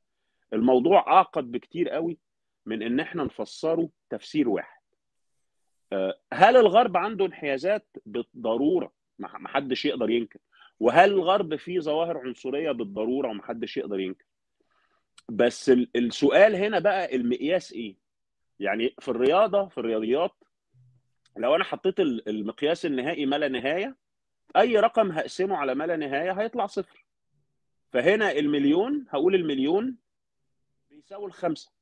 [0.52, 2.18] الموضوع أعقد بكتير قوي
[2.66, 4.80] من إن إحنا نفسره تفسير واحد.
[5.92, 8.92] آه، هل الغرب عنده انحيازات؟ بالضرورة.
[9.18, 10.38] ما حدش يقدر ينكر.
[10.80, 14.24] وهل الغرب فيه ظواهر عنصرية بالضرورة وما حدش يقدر ينكر؟
[15.28, 17.96] بس ال- السؤال هنا بقى المقياس إيه؟
[18.60, 20.32] يعني في الرياضة في الرياضيات
[21.36, 23.96] لو أنا حطيت ال- المقياس النهائي ما لا نهاية
[24.56, 27.04] أي رقم هقسمه على ما لا نهاية هيطلع صفر.
[27.92, 29.96] فهنا المليون هقول المليون
[30.90, 31.72] بيساوي الخمسة.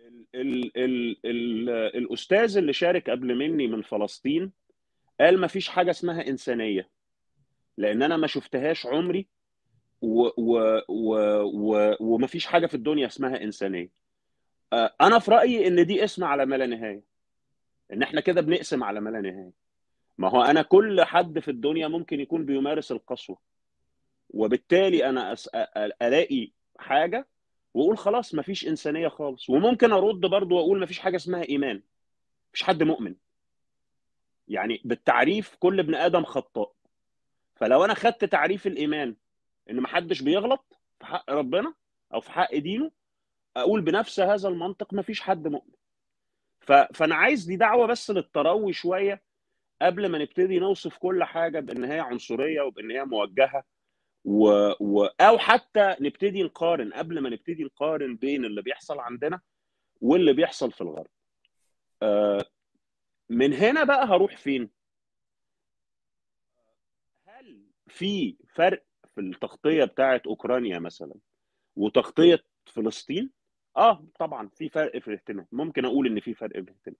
[0.00, 4.52] ال ال ال ال الأستاذ اللي شارك قبل مني من فلسطين
[5.20, 6.88] قال ما فيش حاجة اسمها إنسانية.
[7.78, 9.26] لأن أنا ما شفتهاش عمري
[10.00, 13.90] و و و و وما فيش حاجة في الدنيا اسمها إنسانية.
[14.72, 17.02] آه، أنا في رأيي إن دي اسم على ما لا نهاية.
[17.92, 19.52] إن إحنا كده بنقسم على ما لا نهاية.
[20.18, 23.38] ما هو أنا كل حد في الدنيا ممكن يكون بيمارس القسوة.
[24.30, 25.48] وبالتالي أنا أس...
[26.02, 27.28] ألاقي حاجة
[27.74, 29.50] وأقول خلاص مفيش إنسانية خالص.
[29.50, 31.82] وممكن أرد برضو وأقول مفيش حاجة اسمها إيمان.
[32.48, 33.14] مفيش حد مؤمن.
[34.48, 36.72] يعني بالتعريف كل ابن آدم خطاء.
[37.62, 39.16] فلو أنا خدت تعريف الإيمان
[39.70, 41.74] إن محدش بيغلط في حق ربنا
[42.14, 42.90] أو في حق دينه
[43.56, 45.72] أقول بنفس هذا المنطق مفيش حد مؤمن.
[46.60, 46.72] ف...
[46.72, 49.22] فأنا عايز دي دعوة بس للتروي شوية
[49.82, 53.64] قبل ما نبتدي نوصف كل حاجة بإن هي عنصرية وبإن هي موجهة.
[54.24, 54.48] و...
[54.80, 55.04] و...
[55.04, 59.40] أو حتى نبتدي نقارن قبل ما نبتدي نقارن بين اللي بيحصل عندنا
[60.00, 61.10] واللي بيحصل في الغرب.
[62.02, 62.44] آه،
[63.28, 64.82] من هنا بقى هروح فين
[67.42, 67.62] هل
[67.92, 71.14] في فرق في التغطية بتاعت أوكرانيا مثلا
[71.76, 73.30] وتغطية فلسطين؟
[73.76, 75.46] آه طبعا في فرق في الاهتمام.
[75.52, 76.96] ممكن أقول إن في فرق في الاهتمام.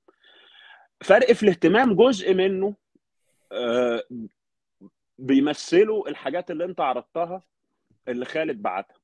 [1.03, 2.75] فرق في الاهتمام جزء منه
[3.53, 4.03] آه،
[5.19, 7.43] بيمثلوا الحاجات اللي أنت عرضتها
[8.09, 8.97] اللي خالد بعتها.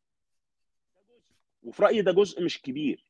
[1.62, 3.05] وفي رأيي ده جزء مش كبير.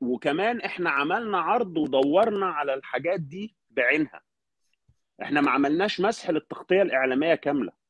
[0.00, 4.20] وكمان إحنا عملنا عرض ودورنا على الحاجات دي بعينها.
[5.22, 7.83] إحنا ما عملناش مسح للتغطية الإعلامية كاملة.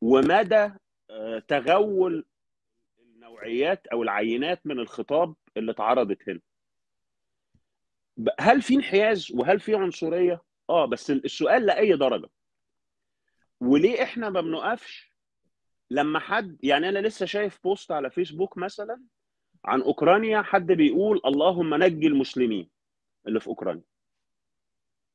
[0.00, 0.70] ومدى
[1.10, 2.26] آه، تغول
[3.00, 6.40] النوعيات أو العينات من الخطاب اللي اتعرضت هنا.
[8.40, 12.28] هل في انحياز وهل في عنصرية؟ آه بس السؤال لأي درجة؟
[13.60, 15.12] وليه إحنا ما بنقفش
[15.90, 19.02] لما حد يعني أنا لسه شايف post على فيسبوك مثلا
[19.64, 22.70] عن أوكرانيا حد بيقول اللهم نجي المسلمين
[23.26, 23.82] اللي في أوكرانيا.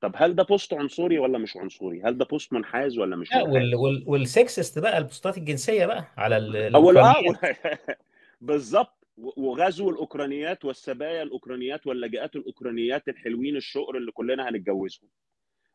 [0.03, 3.47] طب هل ده post عنصري ولا مش عنصري؟ هل ده post منحاز ولا مش منحاز؟
[3.49, 7.23] وال وال وال sexist بقى ال posts الجنسية بقى على ال- آه
[8.41, 9.07] بالظبط.
[9.17, 15.09] وغزو الأوكرانيات والسبايا الأوكرانيات واللاجئات الأوكرانيات الحلوين الشقر اللي كلنا هنتجوزهم.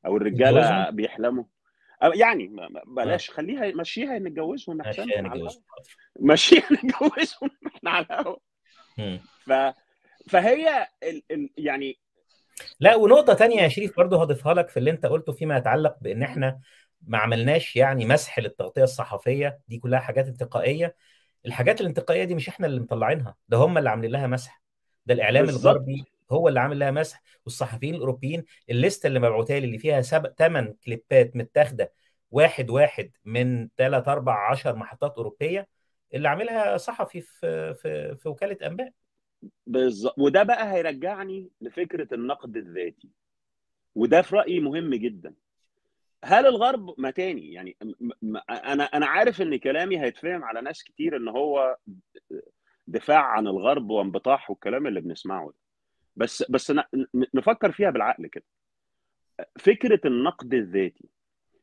[0.06, 1.44] أو الرجالة بيحلموا.
[2.14, 2.56] يعني
[2.86, 5.02] بلاش خليها مشيها نتجوزهم أحسن
[6.20, 7.50] مشيها نتجوزهم.
[7.66, 8.36] إحنا على الهوا.
[9.40, 9.52] ف
[10.28, 11.22] فهي ال...
[11.30, 11.50] ال...
[11.56, 11.98] يعني
[12.80, 16.22] لا ونقطة تانية يا شريف برضه هضيفها لك في اللي انت قلته فيما يتعلق بان
[16.22, 16.60] إحنا
[17.02, 20.96] ما عملناش يعني مسح للتغطية الصحفية دي كلها حاجات انتقائية.
[21.46, 24.62] الحاجات الانتقائية دي مش إحنا اللي مطلعينها ده هم اللي عاملين لها مسح.
[25.06, 25.66] ده الإعلام بالظبط.
[25.66, 30.30] الغربي هو اللي عامل لها مسح والصحفيين الأوروبيين الليسته اللي مبعوتها لي اللي فيها سبع
[30.38, 31.92] ثمان كليبات متاخدة
[32.30, 35.68] واحد واحد من ثلاث أربع عشر محطات أوروبية
[36.14, 38.90] اللي عاملها صحفي في في في وكالة أنباء.
[39.66, 43.08] بالظبط وده بقى هيرجعني لفكرة النقد الذاتي.
[43.94, 45.34] وده في رأيي مهم جدا.
[46.24, 47.76] هل الغرب ما تاني يعني
[48.50, 51.76] أنا أنا عارف إن كلامي هيتفهم على ناس كتير إن هو
[52.86, 55.54] دفاع عن الغرب وانبطاح والكلام اللي بنسمعه ده.
[56.16, 56.72] بس بس
[57.34, 58.44] نفكر فيها بالعقل كده.
[59.58, 61.08] فكرة النقد الذاتي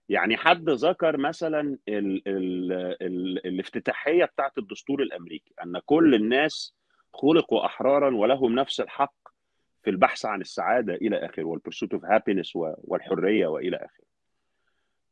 [0.09, 2.71] يعني حد ذكر مثلا ال ال
[3.01, 6.75] ال الافتتاحية بتاعت الدستور الأمريكي أن كل الناس
[7.15, 9.15] خلقوا أحرارا ولهم نفس الحق
[9.83, 14.05] في البحث عن السعادة إلى اخره وال pursuit of happiness والحرية وإلى اخره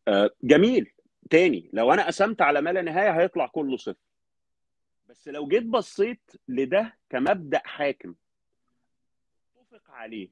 [0.08, 0.92] آه، جميل.
[1.30, 3.96] تاني لو أنا قسمت على ما لا نهاية هيطلع كله صفر.
[5.10, 8.16] بس لو جيت بصيت لده كمبدأ حاكم
[9.62, 10.30] اتفق عليه.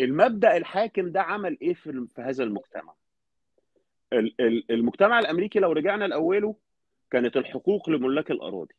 [0.00, 2.94] المبدأ الحاكم ده عمل إيه في هذا المجتمع؟
[4.12, 6.56] ال- ال- المجتمع الأمريكي لو رجعنا لأوله
[7.10, 8.74] كانت الحقوق لملاك الأراضي.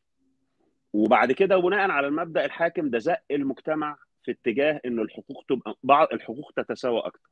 [0.92, 6.08] وبعد كده بناء على المبدأ الحاكم ده زق المجتمع في اتجاه إنه الحقوق تبقى بعض
[6.12, 7.30] الحقوق تتساوى أكتر.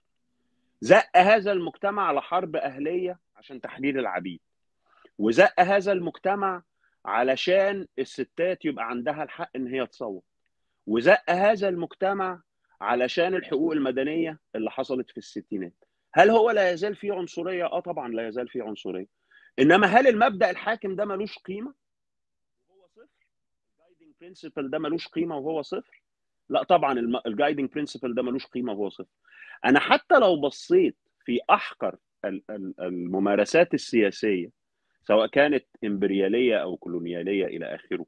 [0.81, 4.41] زق هذا المجتمع لحرب أهلية عشان تحرير العبيد.
[5.19, 6.62] وزق هذا المجتمع
[7.05, 10.24] علشان الستات يبقى عندها الحق إن هي تصوت.
[10.87, 12.41] وزق هذا المجتمع
[12.81, 15.73] علشان الحقوق المدنية اللي حصلت في الستينات.
[16.15, 19.07] هل هو لا يزال فيه عنصرية؟ آه طبعا لا يزال فيه عنصرية.
[19.59, 21.86] إنما هل المبدأ الحاكم ده ملوش قيمة؟
[24.20, 26.02] برنسبل ده ملوش قيمة وهو صفر؟
[26.48, 29.10] لا طبعا ال guiding principle ده ملوش قيمة وهو صفر.
[29.64, 34.48] أنا حتى لو بصيت في أحقر ال- ال- الممارسات السياسية
[35.09, 38.06] سواء كانت إمبريالية أو كولونيالية إلى آخره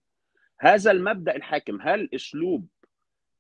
[0.61, 2.69] هذا المبدأ الحاكم هل أسلوب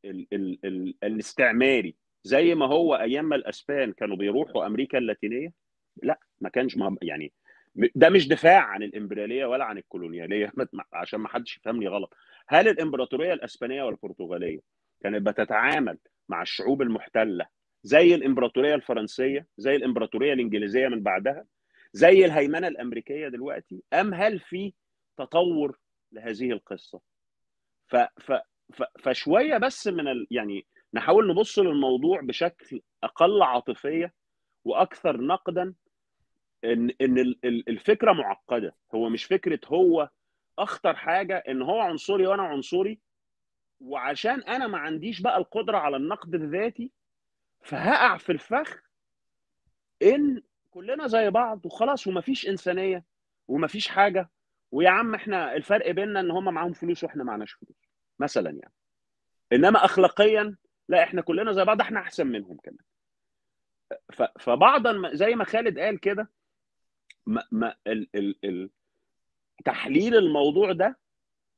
[0.04, 5.52] ال ال ال الاستعماري زي ما هو أيام ما الأسبان كانوا بيروحوا أمريكا اللاتينية؟
[6.02, 7.32] لا ما كانش ما يعني
[7.94, 10.52] ده مش دفاع عن الإمبريالية ولا عن الكولونيالية
[10.92, 12.14] عشان ما حدش يفهمني غلط.
[12.48, 14.60] هل الإمبراطورية الأسبانية والبرتغالية
[15.02, 15.98] كانت بتتعامل
[16.28, 17.46] مع الشعوب المحتلة
[17.82, 21.44] زي الإمبراطورية الفرنسية زي الإمبراطورية الإنجليزية من بعدها
[21.92, 24.72] زي الهيمنة الأمريكية دلوقتي أم هل في
[25.16, 25.78] تطور
[26.12, 27.00] لهذه القصة؟
[27.88, 28.32] ف ف
[28.72, 30.26] ف فشوية بس من ال...
[30.30, 34.12] يعني نحاول نبص للموضوع بشكل أقل عاطفية
[34.64, 35.74] وأكثر نقدا
[36.64, 38.76] إن إن ال- ال- الفكرة معقدة.
[38.94, 40.08] هو مش فكرة هو
[40.62, 42.98] أخطر حاجة إن هو عنصري وأنا عنصري
[43.80, 46.92] وعشان أنا ما عنديش بقى القدرة على النقد الذاتي
[47.62, 48.82] فهقع في الفخ
[50.02, 53.04] إن كلنا زي بعض وخلاص ومفيش إنسانية
[53.48, 54.30] ومفيش حاجة.
[54.72, 57.76] ويا عم إحنا الفرق بيننا إن هم معاهم فلوس وإحنا معناش فلوس
[58.18, 58.72] مثلا يعني.
[59.52, 60.56] إنما اخلاقيا
[60.88, 62.78] لا إحنا كلنا زي بعض إحنا أحسن منهم كمان.
[64.40, 66.30] فبعضا زي ما خالد قال كده
[67.26, 68.70] ما ما ال ال ال
[69.64, 70.98] تحليل الموضوع ده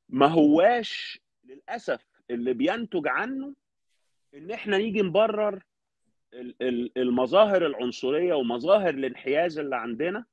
[0.09, 3.53] ما هواش للأسف اللي بينتج عنه
[4.33, 5.63] إن إحنا نيجي نبرر
[6.33, 10.25] ال- ال- المظاهر العنصرية ومظاهر الانحياز اللي عندنا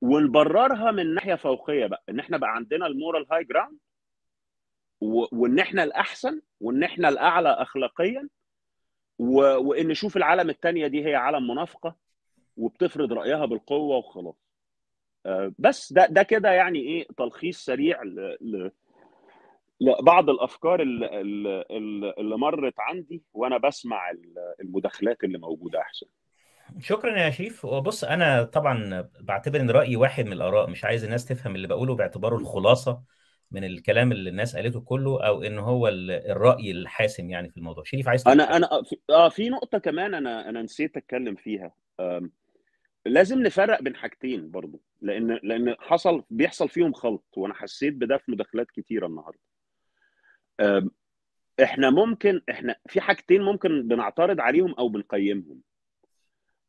[0.00, 3.78] ونبررها من ناحية فوقية بقى إن إحنا بقى عندنا ال moral high ground
[5.00, 8.28] وإن إحنا الأحسن وإن إحنا الأعلى اخلاقيا.
[9.18, 11.96] وإن نشوف العالم الثانية دي هي عالم منافقة
[12.56, 14.47] وبتفرض رأيها بالقوة وخلاص
[15.58, 18.36] بس ده ده كده يعني إيه تلخيص سريع ل...
[18.40, 18.70] ل...
[19.80, 24.12] لبعض الأفكار اللي, اللي, اللي مرت عندي وأنا بسمع
[24.60, 26.06] المداخلات اللي موجودة احسن
[26.80, 27.64] شكرا يا شريف.
[27.64, 31.94] وبص أنا طبعا بعتبر إن رأيي واحد من الآراء مش عايز الناس تفهم اللي بقوله
[31.94, 33.02] باعتباره الخلاصة
[33.50, 37.84] من الكلام اللي الناس قالته كله أو إن هو ال- الرأي الحاسم يعني في الموضوع.
[37.84, 38.68] شريف عايز أنا أنا
[39.10, 41.72] آه في نقطة كمان أنا أنا نسيت أتكلم فيها.
[43.06, 44.80] لازم نفرق بين حاجتين برضو.
[45.00, 49.40] لأن لأن حصل بيحصل فيهم خلط وأنا حسيت بده في مداخلات كتيرة النهارده.
[51.62, 55.60] إحنا ممكن إحنا في حاجتين ممكن بنعترض عليهم أو بنقيمهم.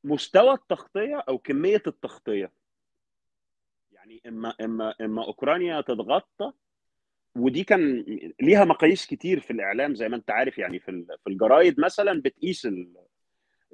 [0.04, 2.52] مستوى التغطية أو كمية التغطية.
[3.92, 6.52] يعني إما إما إما أوكرانيا تتغطى
[7.36, 8.06] ودي كان
[8.42, 12.66] ليها مقاييس كتير في الإعلام زي ما أنت عارف يعني في في الجرايد مثلا بتقيس
[12.66, 12.98] ال-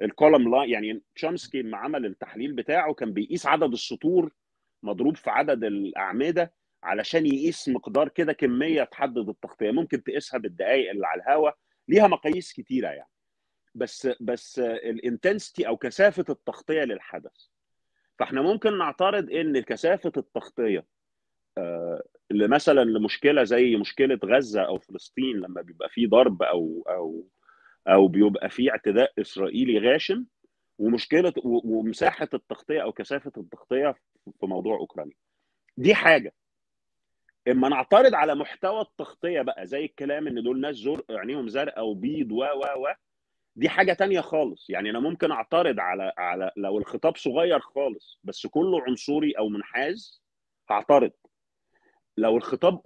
[0.02, 4.32] الكولم لا يعني تشومسكي لما عمل التحليل بتاعه كان بيقيس عدد السطور
[4.82, 9.70] مضروب في عدد الأعمدة علشان يقيس مقدار كده كمية تحدد التغطية.
[9.70, 11.56] ممكن تقيسها بالدقائق اللي على الهواء
[11.88, 13.10] ليها مقاييس كتيرة يعني.
[13.74, 17.46] بس بس الإنتنسيتي أو كثافة التغطية للحدث.
[18.18, 20.86] فإحنا ممكن نعترض إن كثافة التغطية
[21.58, 27.28] آه، مثلا لمشكلة زي مشكلة غزة أو فلسطين لما بيبقى في ضرب أو أو
[27.88, 30.24] أو بيبقى في اعتداء إسرائيلي غاشم
[30.78, 33.94] ومشكلة ومساحة التغطية أو كثافة التغطية
[34.40, 35.14] في موضوع أوكرانيا.
[35.76, 36.34] دي حاجة.
[37.48, 42.32] إما نعترض على محتوى التغطية بقى زي الكلام إن دول ناس زرق عينيهم زرقاء وبيض
[42.32, 42.88] و و و.
[43.56, 44.70] دي حاجة تانية خالص.
[44.70, 50.22] يعني أنا ممكن أعترض على على لو الخطاب صغير خالص بس كله عنصري أو منحاز
[50.70, 51.10] هعترض.
[52.16, 52.80] لو الخطاب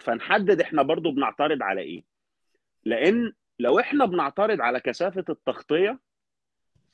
[0.00, 2.04] فنحدد إحنا برضو بنعترض على إيه.
[2.84, 5.98] لأن لو إحنا بنعترض على كثافة التغطية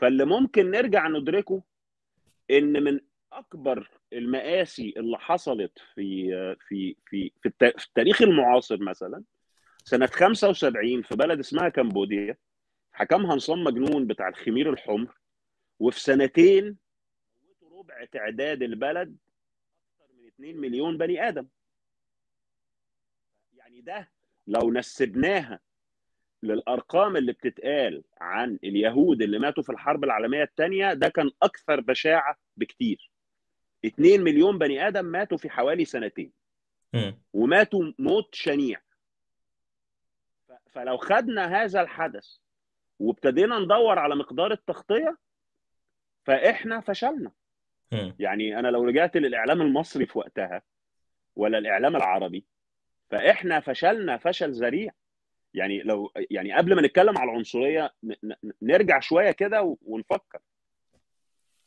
[0.01, 1.63] فاللي ممكن نرجع ندركه
[2.51, 3.01] إن من
[3.33, 6.31] أكبر المآسي اللي حصلت في
[6.69, 9.23] في في في التا- في التاريخ المعاصر مثلا
[9.85, 12.37] سنة 75 في بلد اسمها كمبوديا
[12.93, 15.15] حكمها نظام مجنون بتاع الخمير الحمر
[15.79, 16.77] وفي سنتين
[17.73, 19.17] ربع تعداد البلد
[20.01, 21.47] أكثر من 2 مليون بني آدم.
[23.55, 24.11] يعني ده
[24.47, 25.61] لو نسبناها
[26.43, 32.37] للأرقام اللي بتتقال عن اليهود اللي ماتوا في الحرب العالمية الثانية ده كان أكثر بشاعة
[32.57, 33.11] بكتير.
[33.85, 36.33] 2 مليون بني آدم ماتوا في حوالي سنتين.
[37.33, 38.81] وماتوا موت شنيع.
[40.67, 42.37] فلو خدنا هذا الحدث
[42.99, 45.17] وابتدينا ندور على مقدار التغطية
[46.25, 47.33] فإحنا فشلنا.
[48.19, 50.63] يعني أنا لو رجعت للإعلام المصري في وقتها
[51.37, 52.45] ولا الإعلام العربي
[53.11, 54.93] فإحنا فشلنا فشل ذريع.
[55.55, 57.95] يعني لو يعني قبل ما نتكلم على العنصرية
[58.63, 60.39] نرجع شوية كده ونفكر.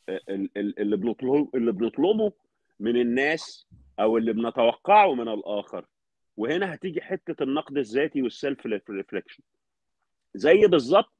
[0.08, 2.32] اللي بنطلبه اللي بنطلبه
[2.80, 3.66] من الناس
[4.00, 5.86] أو اللي بنتوقعه من الآخر.
[6.36, 9.42] وهنا هتيجي حتة النقد الذاتي وال self reflection
[10.34, 11.12] زي بالظبط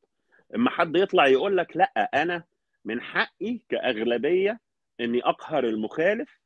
[0.55, 2.45] اما حد يطلع يقول لك لا أنا
[2.85, 4.61] من حقي كأغلبية
[5.01, 6.41] إني أقهر المخالف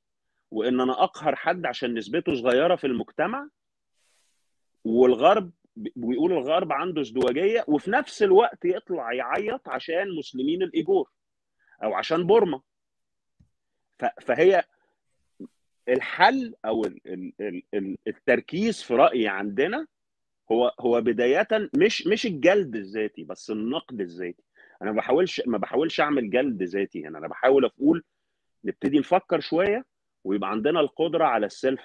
[0.51, 3.49] وإن أنا أقهر حد عشان نسبته صغيرة في المجتمع.
[4.85, 5.51] والغرب
[5.97, 11.11] ويقول الغرب عنده ازدواجية وفي نفس الوقت يطلع يعيط عشان مسلمين الإيجور.
[11.83, 12.61] أو عشان بورما.
[14.21, 14.65] فهي
[15.89, 19.87] الحل أو ال- ال- ال- ال- التركيز في رأيي عندنا
[20.53, 24.43] هو هو بداية مش مش الجلد الذاتي بس النقد الذاتي.
[24.83, 27.19] أنا ما بحاولش ما بحاولش أعمل جلد ذاتي هنا.
[27.19, 28.05] أنا بحاول أقول
[28.65, 29.85] نبتدي نفكر شوية
[30.25, 31.81] ويبقى عندنا القدرة على السيلف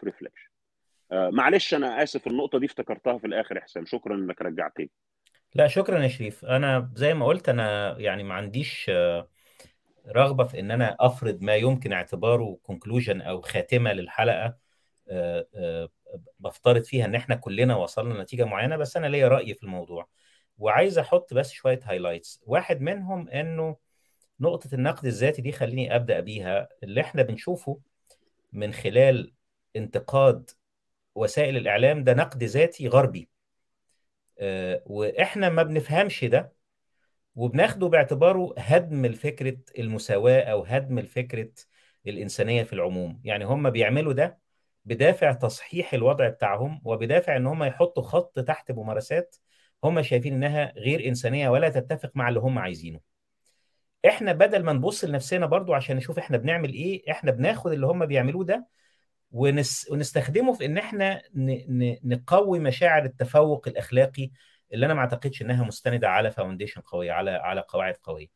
[1.12, 3.86] آه معلش أنا آسف النقطة دي افتكرتها في الآخر يا حسام.
[3.86, 4.90] شكرا إنك رجعتني.
[5.56, 6.46] لا شكرا يا شريف.
[6.46, 9.28] أنا زي ما قلت أنا يعني ما عنديش آه،
[10.08, 14.58] رغبة في إن أنا أفرض ما يمكن اعتباره conclusion أو خاتمة للحلقة
[15.10, 15.90] آه، آه،
[16.40, 20.08] بفترض فيها إن إحنا كلنا وصلنا لنتيجة معينة بس أنا ليا رأي في الموضوع.
[20.58, 23.78] وعايز أحط بس شوية highlights واحد منهم إنه
[24.40, 26.70] نقطة النقد الذاتي دي خليني أبدأ بيها.
[26.84, 27.80] اللي إحنا بنشوفه
[28.54, 29.34] من خلال
[29.76, 30.52] انتقاد
[31.16, 33.30] وسائل الإعلام ده نقد ذاتي غربي.
[34.40, 36.54] آه، وإحنا ما بنفهمش ده
[37.36, 41.50] وبناخده باعتباره هدم الفكرة المساواة أو هدم الفكرة
[42.08, 43.22] الإنسانية في العموم.
[43.24, 44.40] يعني هم بيعملوا ده
[44.86, 49.36] بدافع تصحيح الوضع بتاعهم وبدافع إن هم يحطوا خط تحت ممارسات
[49.84, 53.00] هم شايفين إنها غير إنسانية ولا تتفق مع اللي هم عايزينه.
[54.06, 58.06] إحنا بدل ما نبص لنفسنا برضو عشان نشوف إحنا بنعمل إيه إحنا بناخد اللي هم
[58.06, 58.68] بيعملوه ده
[59.32, 59.88] ونس...
[59.92, 61.52] ونستخدمه في إن إحنا ن...
[61.84, 61.98] ن...
[62.04, 64.32] نقوي مشاعر التفوق الأخلاقي
[64.74, 68.28] اللي أنا ما أعتقدش إنها مستندة على فاونديشن قوية على على قواعد قوية.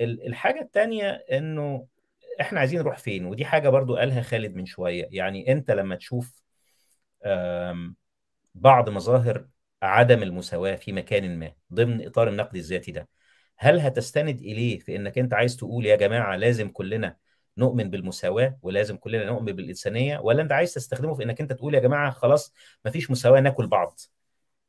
[0.00, 1.86] ال- الحاجة الثانية إنه
[2.40, 5.08] إحنا عايزين نروح فين؟ ودي حاجة برضو قالها خالد من شوية.
[5.10, 6.42] يعني أنت لما تشوف
[8.54, 9.46] بعض مظاهر
[9.82, 13.08] عدم المساواة في مكان ما ضمن إطار النقد الذاتي ده
[13.58, 17.16] هل هتستند إليه في إنك أنت عايز تقول يا جماعة لازم كلنا
[17.58, 21.80] نؤمن بالمساواة ولازم كلنا نؤمن بالإنسانية ولا أنت عايز تستخدمه في إنك أنت تقول يا
[21.80, 24.00] جماعة خلاص مفيش مساواة ناكل بعض؟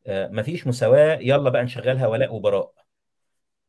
[0.07, 2.73] مفيش مساواة يلا بقى نشغلها ولاء وبراء.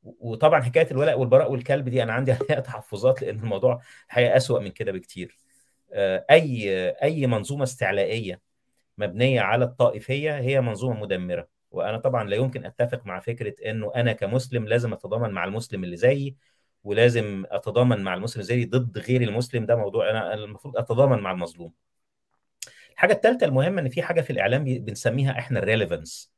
[0.03, 4.71] وطبعا حكاية الولاء والبراء والكلب دي أنا عندي عليها تحفظات لأن الموضوع الحقيقة أسوأ من
[4.71, 5.37] كده بكتير.
[5.93, 6.71] آه، أي
[7.03, 8.41] أي منظومة استعلائية
[8.99, 11.49] مبنية على الطائفية هي منظومة مدمرة.
[11.71, 15.97] وأنا طبعا لا يمكن أتفق مع فكرة إنه أنا كمسلم لازم أتضامن مع المسلم اللي
[15.97, 16.37] زيي
[16.85, 19.67] ولازم أتضامن مع المسلم زيي ضد غير المسلم.
[19.67, 21.73] ده موضوع أنا المفروض أتضامن مع المظلوم.
[22.95, 26.33] الحاجة الثالثه المهمه إن في حاجة في الإعلام بنسميها إحنا ال relevance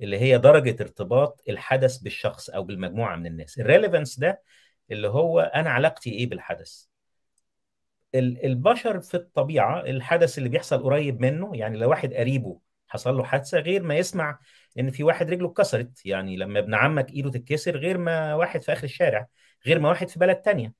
[0.00, 3.58] اللي هي درجة ارتباط الحدث بالشخص أو بالمجموعة من الناس.
[3.58, 4.42] ال relevance ده
[4.90, 6.84] اللي هو أنا علاقتي إيه بالحدث.
[8.14, 13.24] ال- البشر في الطبيعة الحدث اللي بيحصل قريب منه يعني لو واحد قريبه حصل له
[13.24, 14.38] حادثة غير ما يسمع
[14.78, 18.72] إن في واحد رجله اتكسرت يعني لما ابن عمك إيده تتكسر غير ما واحد في
[18.72, 19.26] آخر الشارع
[19.66, 20.72] غير ما واحد في بلد تانية.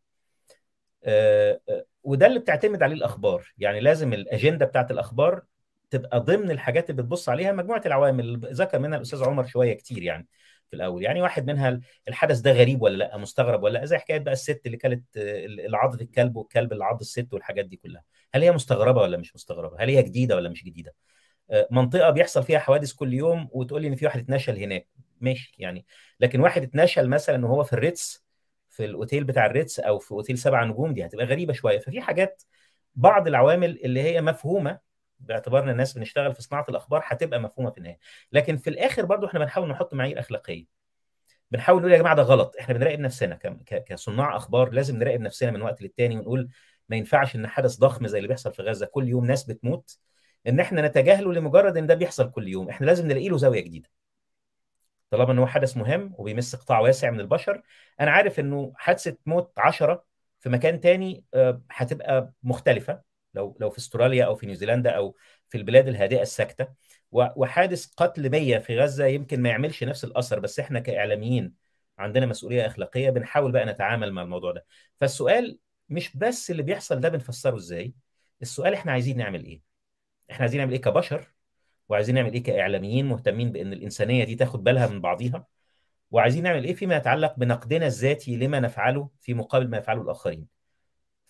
[1.05, 3.53] آه، آه، وده اللي بتعتمد عليه الأخبار.
[3.59, 5.43] يعني لازم الأجندة بتاعت الأخبار
[5.91, 8.25] تبقى ضمن الحاجات اللي بتبص عليها مجموعة العوامل.
[8.25, 10.29] اللي ذكر منها الأستاذ عمر شوية كتير يعني
[10.71, 11.03] في الأول.
[11.03, 14.63] يعني واحد منها الحدث ده غريب ولا لأ؟ مستغرب ولا لأ؟ زي حكاية بقى الست
[14.67, 15.05] اللي كانت
[15.75, 18.03] عضت الكلب والكلب اللي عض الست والحاجات دي كلها.
[18.35, 20.95] هل هي مستغربة ولا مش مستغربة؟ هل هي جديدة ولا مش جديدة؟
[21.51, 24.89] آه، منطقة بيحصل فيها حوادث كل يوم وتقول لي إن في واحد اتنشل هناك.
[25.21, 25.87] ماشي يعني.
[26.21, 28.25] لكن واحد اتنشل مثلا وهو في الريتس
[28.81, 31.78] في الأوتيل بتاع الريتس أو في أوتيل سبع نجوم دي هتبقى غريبة شوية.
[31.78, 32.43] ففي حاجات
[32.94, 34.78] بعض العوامل اللي هي مفهومة
[35.20, 37.98] باعتبارنا الناس بنشتغل في صناعة الأخبار هتبقى مفهومة في النهاية.
[38.32, 40.66] لكن في الآخر برضو إحنا بنحاول نحط معايير أخلاقية.
[41.51, 43.39] بنحاول نقول يا جماعة ده غلط إحنا بنراقب نفسنا
[43.86, 46.48] كصناع أخبار لازم نراقب نفسنا من وقت للتاني ونقول
[46.89, 49.98] ما ينفعش إن حدث ضخم زي اللي بيحصل في غزة كل يوم ناس بتموت.
[50.47, 52.69] إن إحنا نتجاهله لمجرد إن ده بيحصل كل يوم.
[52.69, 53.89] إحنا لازم نلاقي له زاوية جديدة.
[55.11, 57.62] طالما إن هو حدث مهم وبيمس قطاع واسع من البشر
[58.01, 60.05] أنا عارف إنه حادثة موت 10
[60.41, 63.03] في مكان تاني آه، هتبقى مختلفة
[63.35, 65.16] لو لو في أستراليا أو في نيوزيلندا أو
[65.49, 66.69] في البلاد الهادئة الساكتة.
[67.12, 71.55] وحادث قتل 100 في غزة يمكن ما يعملش نفس الأثر بس إحنا كإعلاميين
[71.99, 74.66] عندنا مسؤولية أخلاقية بنحاول بقى نتعامل مع الموضوع ده.
[75.01, 75.59] فالسؤال
[75.89, 77.95] مش بس اللي بيحصل ده بنفسره إزاي
[78.43, 79.62] السؤال إحنا عايزين نعمل إيه؟
[80.31, 81.28] إحنا عايزين نعمل إيه كبشر؟
[81.91, 85.47] وعايزين نعمل إيه كإعلاميين مهتمين بإن الإنسانية دي تاخد بالها من بعضيها؟
[86.11, 90.47] وعايزين نعمل إيه فيما يتعلق بنقدنا الذاتي لما نفعله في مقابل ما يفعله الآخرين؟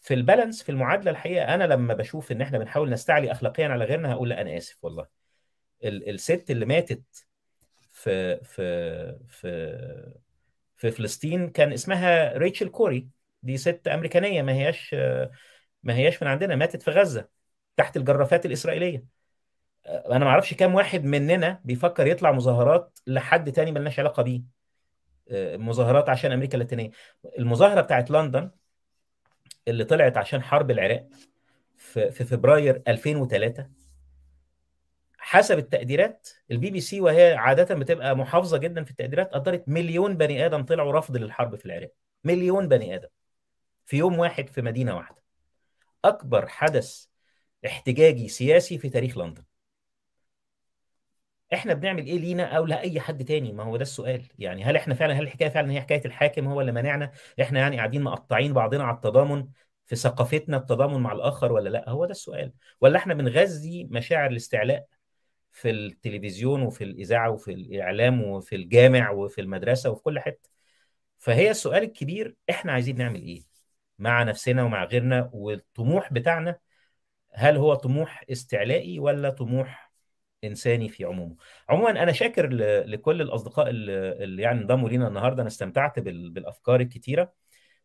[0.00, 4.12] في البالانس في المعادلة الحقيقة أنا لما بشوف إن إحنا بنحاول نستعلي اخلاقيا على غيرنا
[4.12, 5.06] هقول لا أنا آسف والله.
[5.84, 7.26] ال- الست اللي ماتت
[7.90, 10.12] في في في
[10.76, 13.08] في فلسطين كان اسمها ريتشل كوري.
[13.42, 14.94] دي ست أمريكانية ما هياش
[15.82, 17.28] ما هياش من عندنا ماتت في غزة
[17.76, 19.19] تحت الجرافات الإسرائيلية.
[19.90, 24.42] أنا ما أعرفش كام واحد مننا بيفكر يطلع مظاهرات لحد تاني ملناش علاقة بيه.
[25.56, 26.90] مظاهرات عشان أمريكا اللاتينية.
[27.38, 28.50] المظاهرة بتاعت لندن
[29.68, 31.08] اللي طلعت عشان حرب العراق
[31.76, 33.70] في في فبراير 2003
[35.18, 40.46] حسب التقديرات البي بي سي وهي عادة بتبقى محافظة جدا في التقديرات قدرت مليون بني
[40.46, 41.92] آدم طلعوا رفض للحرب في العراق.
[42.24, 43.08] مليون بني آدم
[43.86, 45.22] في يوم واحد في مدينة واحدة.
[46.04, 47.06] أكبر حدث
[47.66, 49.42] احتجاجي سياسي في تاريخ لندن.
[51.52, 54.28] إحنا بنعمل إيه لينا أو لأي حد تاني؟ ما هو ده السؤال.
[54.38, 57.10] يعني هل إحنا فعلا هل الحكاية فعلا هي حكاية الحاكم هو اللي منعنا
[57.40, 59.48] إحنا يعني قاعدين مقطعين بعضنا على التضامن
[59.86, 62.52] في ثقافتنا التضامن مع الآخر ولا لأ؟ هو ده السؤال.
[62.80, 64.86] ولا إحنا بنغذي مشاعر الاستعلاء
[65.52, 70.48] في التلفزيون وفي الإذاعة وفي الإعلام وفي الجامع وفي المدرسة وفي كل حتة.
[71.18, 73.42] فهي السؤال الكبير إحنا عايزين نعمل إيه؟
[73.98, 76.58] مع نفسنا ومع غيرنا والطموح بتاعنا
[77.32, 79.89] هل هو طموح استعلائي ولا طموح
[80.44, 81.36] إنساني في عمومه.
[81.68, 82.48] عموما أنا شاكر
[82.86, 85.42] لكل الأصدقاء اللي اللي يعني انضموا لينا النهارده.
[85.42, 87.32] أنا استمتعت بال- بالأفكار الكتيرة.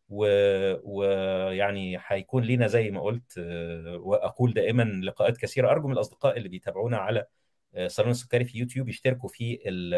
[0.08, 5.70] ويعني هيكون لينا زي ما قلت آه، وأقول دائما لقاءات كثيرة.
[5.70, 7.26] أرجو من الأصدقاء اللي بيتابعونا على
[7.74, 9.94] آه، صالون السكري في يوتيوب يشتركوا في ال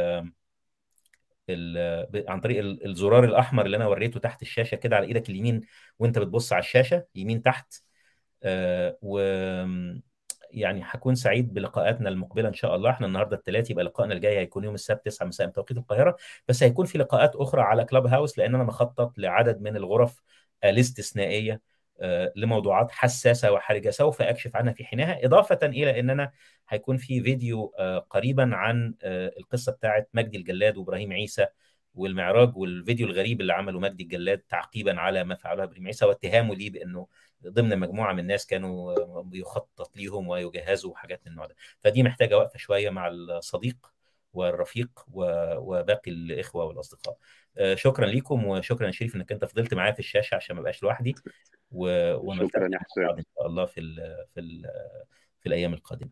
[1.50, 5.60] ال عن طريق ال- الزرار الأحمر اللي أنا وريته تحت الشاشة كده على إيدك اليمين
[5.98, 7.74] وأنت بتبص على الشاشة يمين تحت.
[8.42, 9.18] آه، و
[10.50, 12.90] يعني هكون سعيد بلقاءاتنا المقبلة إن شاء الله.
[12.90, 16.16] إحنا النهارده الثلاث يبقى لقائنا الجاي هيكون يوم السبت 9 مساء بتوقيت القاهرة.
[16.48, 20.22] بس هيكون في لقاءات أخرى على كلاب هاوس لأن أنا مخطط لعدد من الغرف
[20.64, 21.60] الاستثنائيه
[22.00, 26.32] آه، لموضوعات حساسة وحرجة سوف أكشف عنها في حينها إضافة إلى إن أنا
[26.68, 31.46] هيكون في فيديو آه، قريبا عن آه، القصة بتاعت مجدي الجلاد وإبراهيم عيسى
[31.94, 36.70] والمعراج والفيديو الغريب اللي عمله مجدي الجلاد تعقيبا على ما فعله إبراهيم عيسى واتهامه ليه
[36.70, 37.06] بأنه
[37.46, 41.54] ضمن مجموعة من الناس كانوا بيخطط ليهم ويجهزوا حاجات من النوع ده.
[41.80, 43.76] فدي محتاجة وقفة شوية مع الصديق
[44.32, 47.16] والرفيق وباقي الإخوة والأصدقاء.
[47.58, 51.14] آه، شكرا ليكم وشكرا شريف إنك أنت فضلت معايا في الشاشة عشان ما أبقاش لوحدي.
[51.70, 54.70] و- شكرا يا حسام إن شاء الله في ال في ال
[55.40, 56.10] في الأيام القادمة.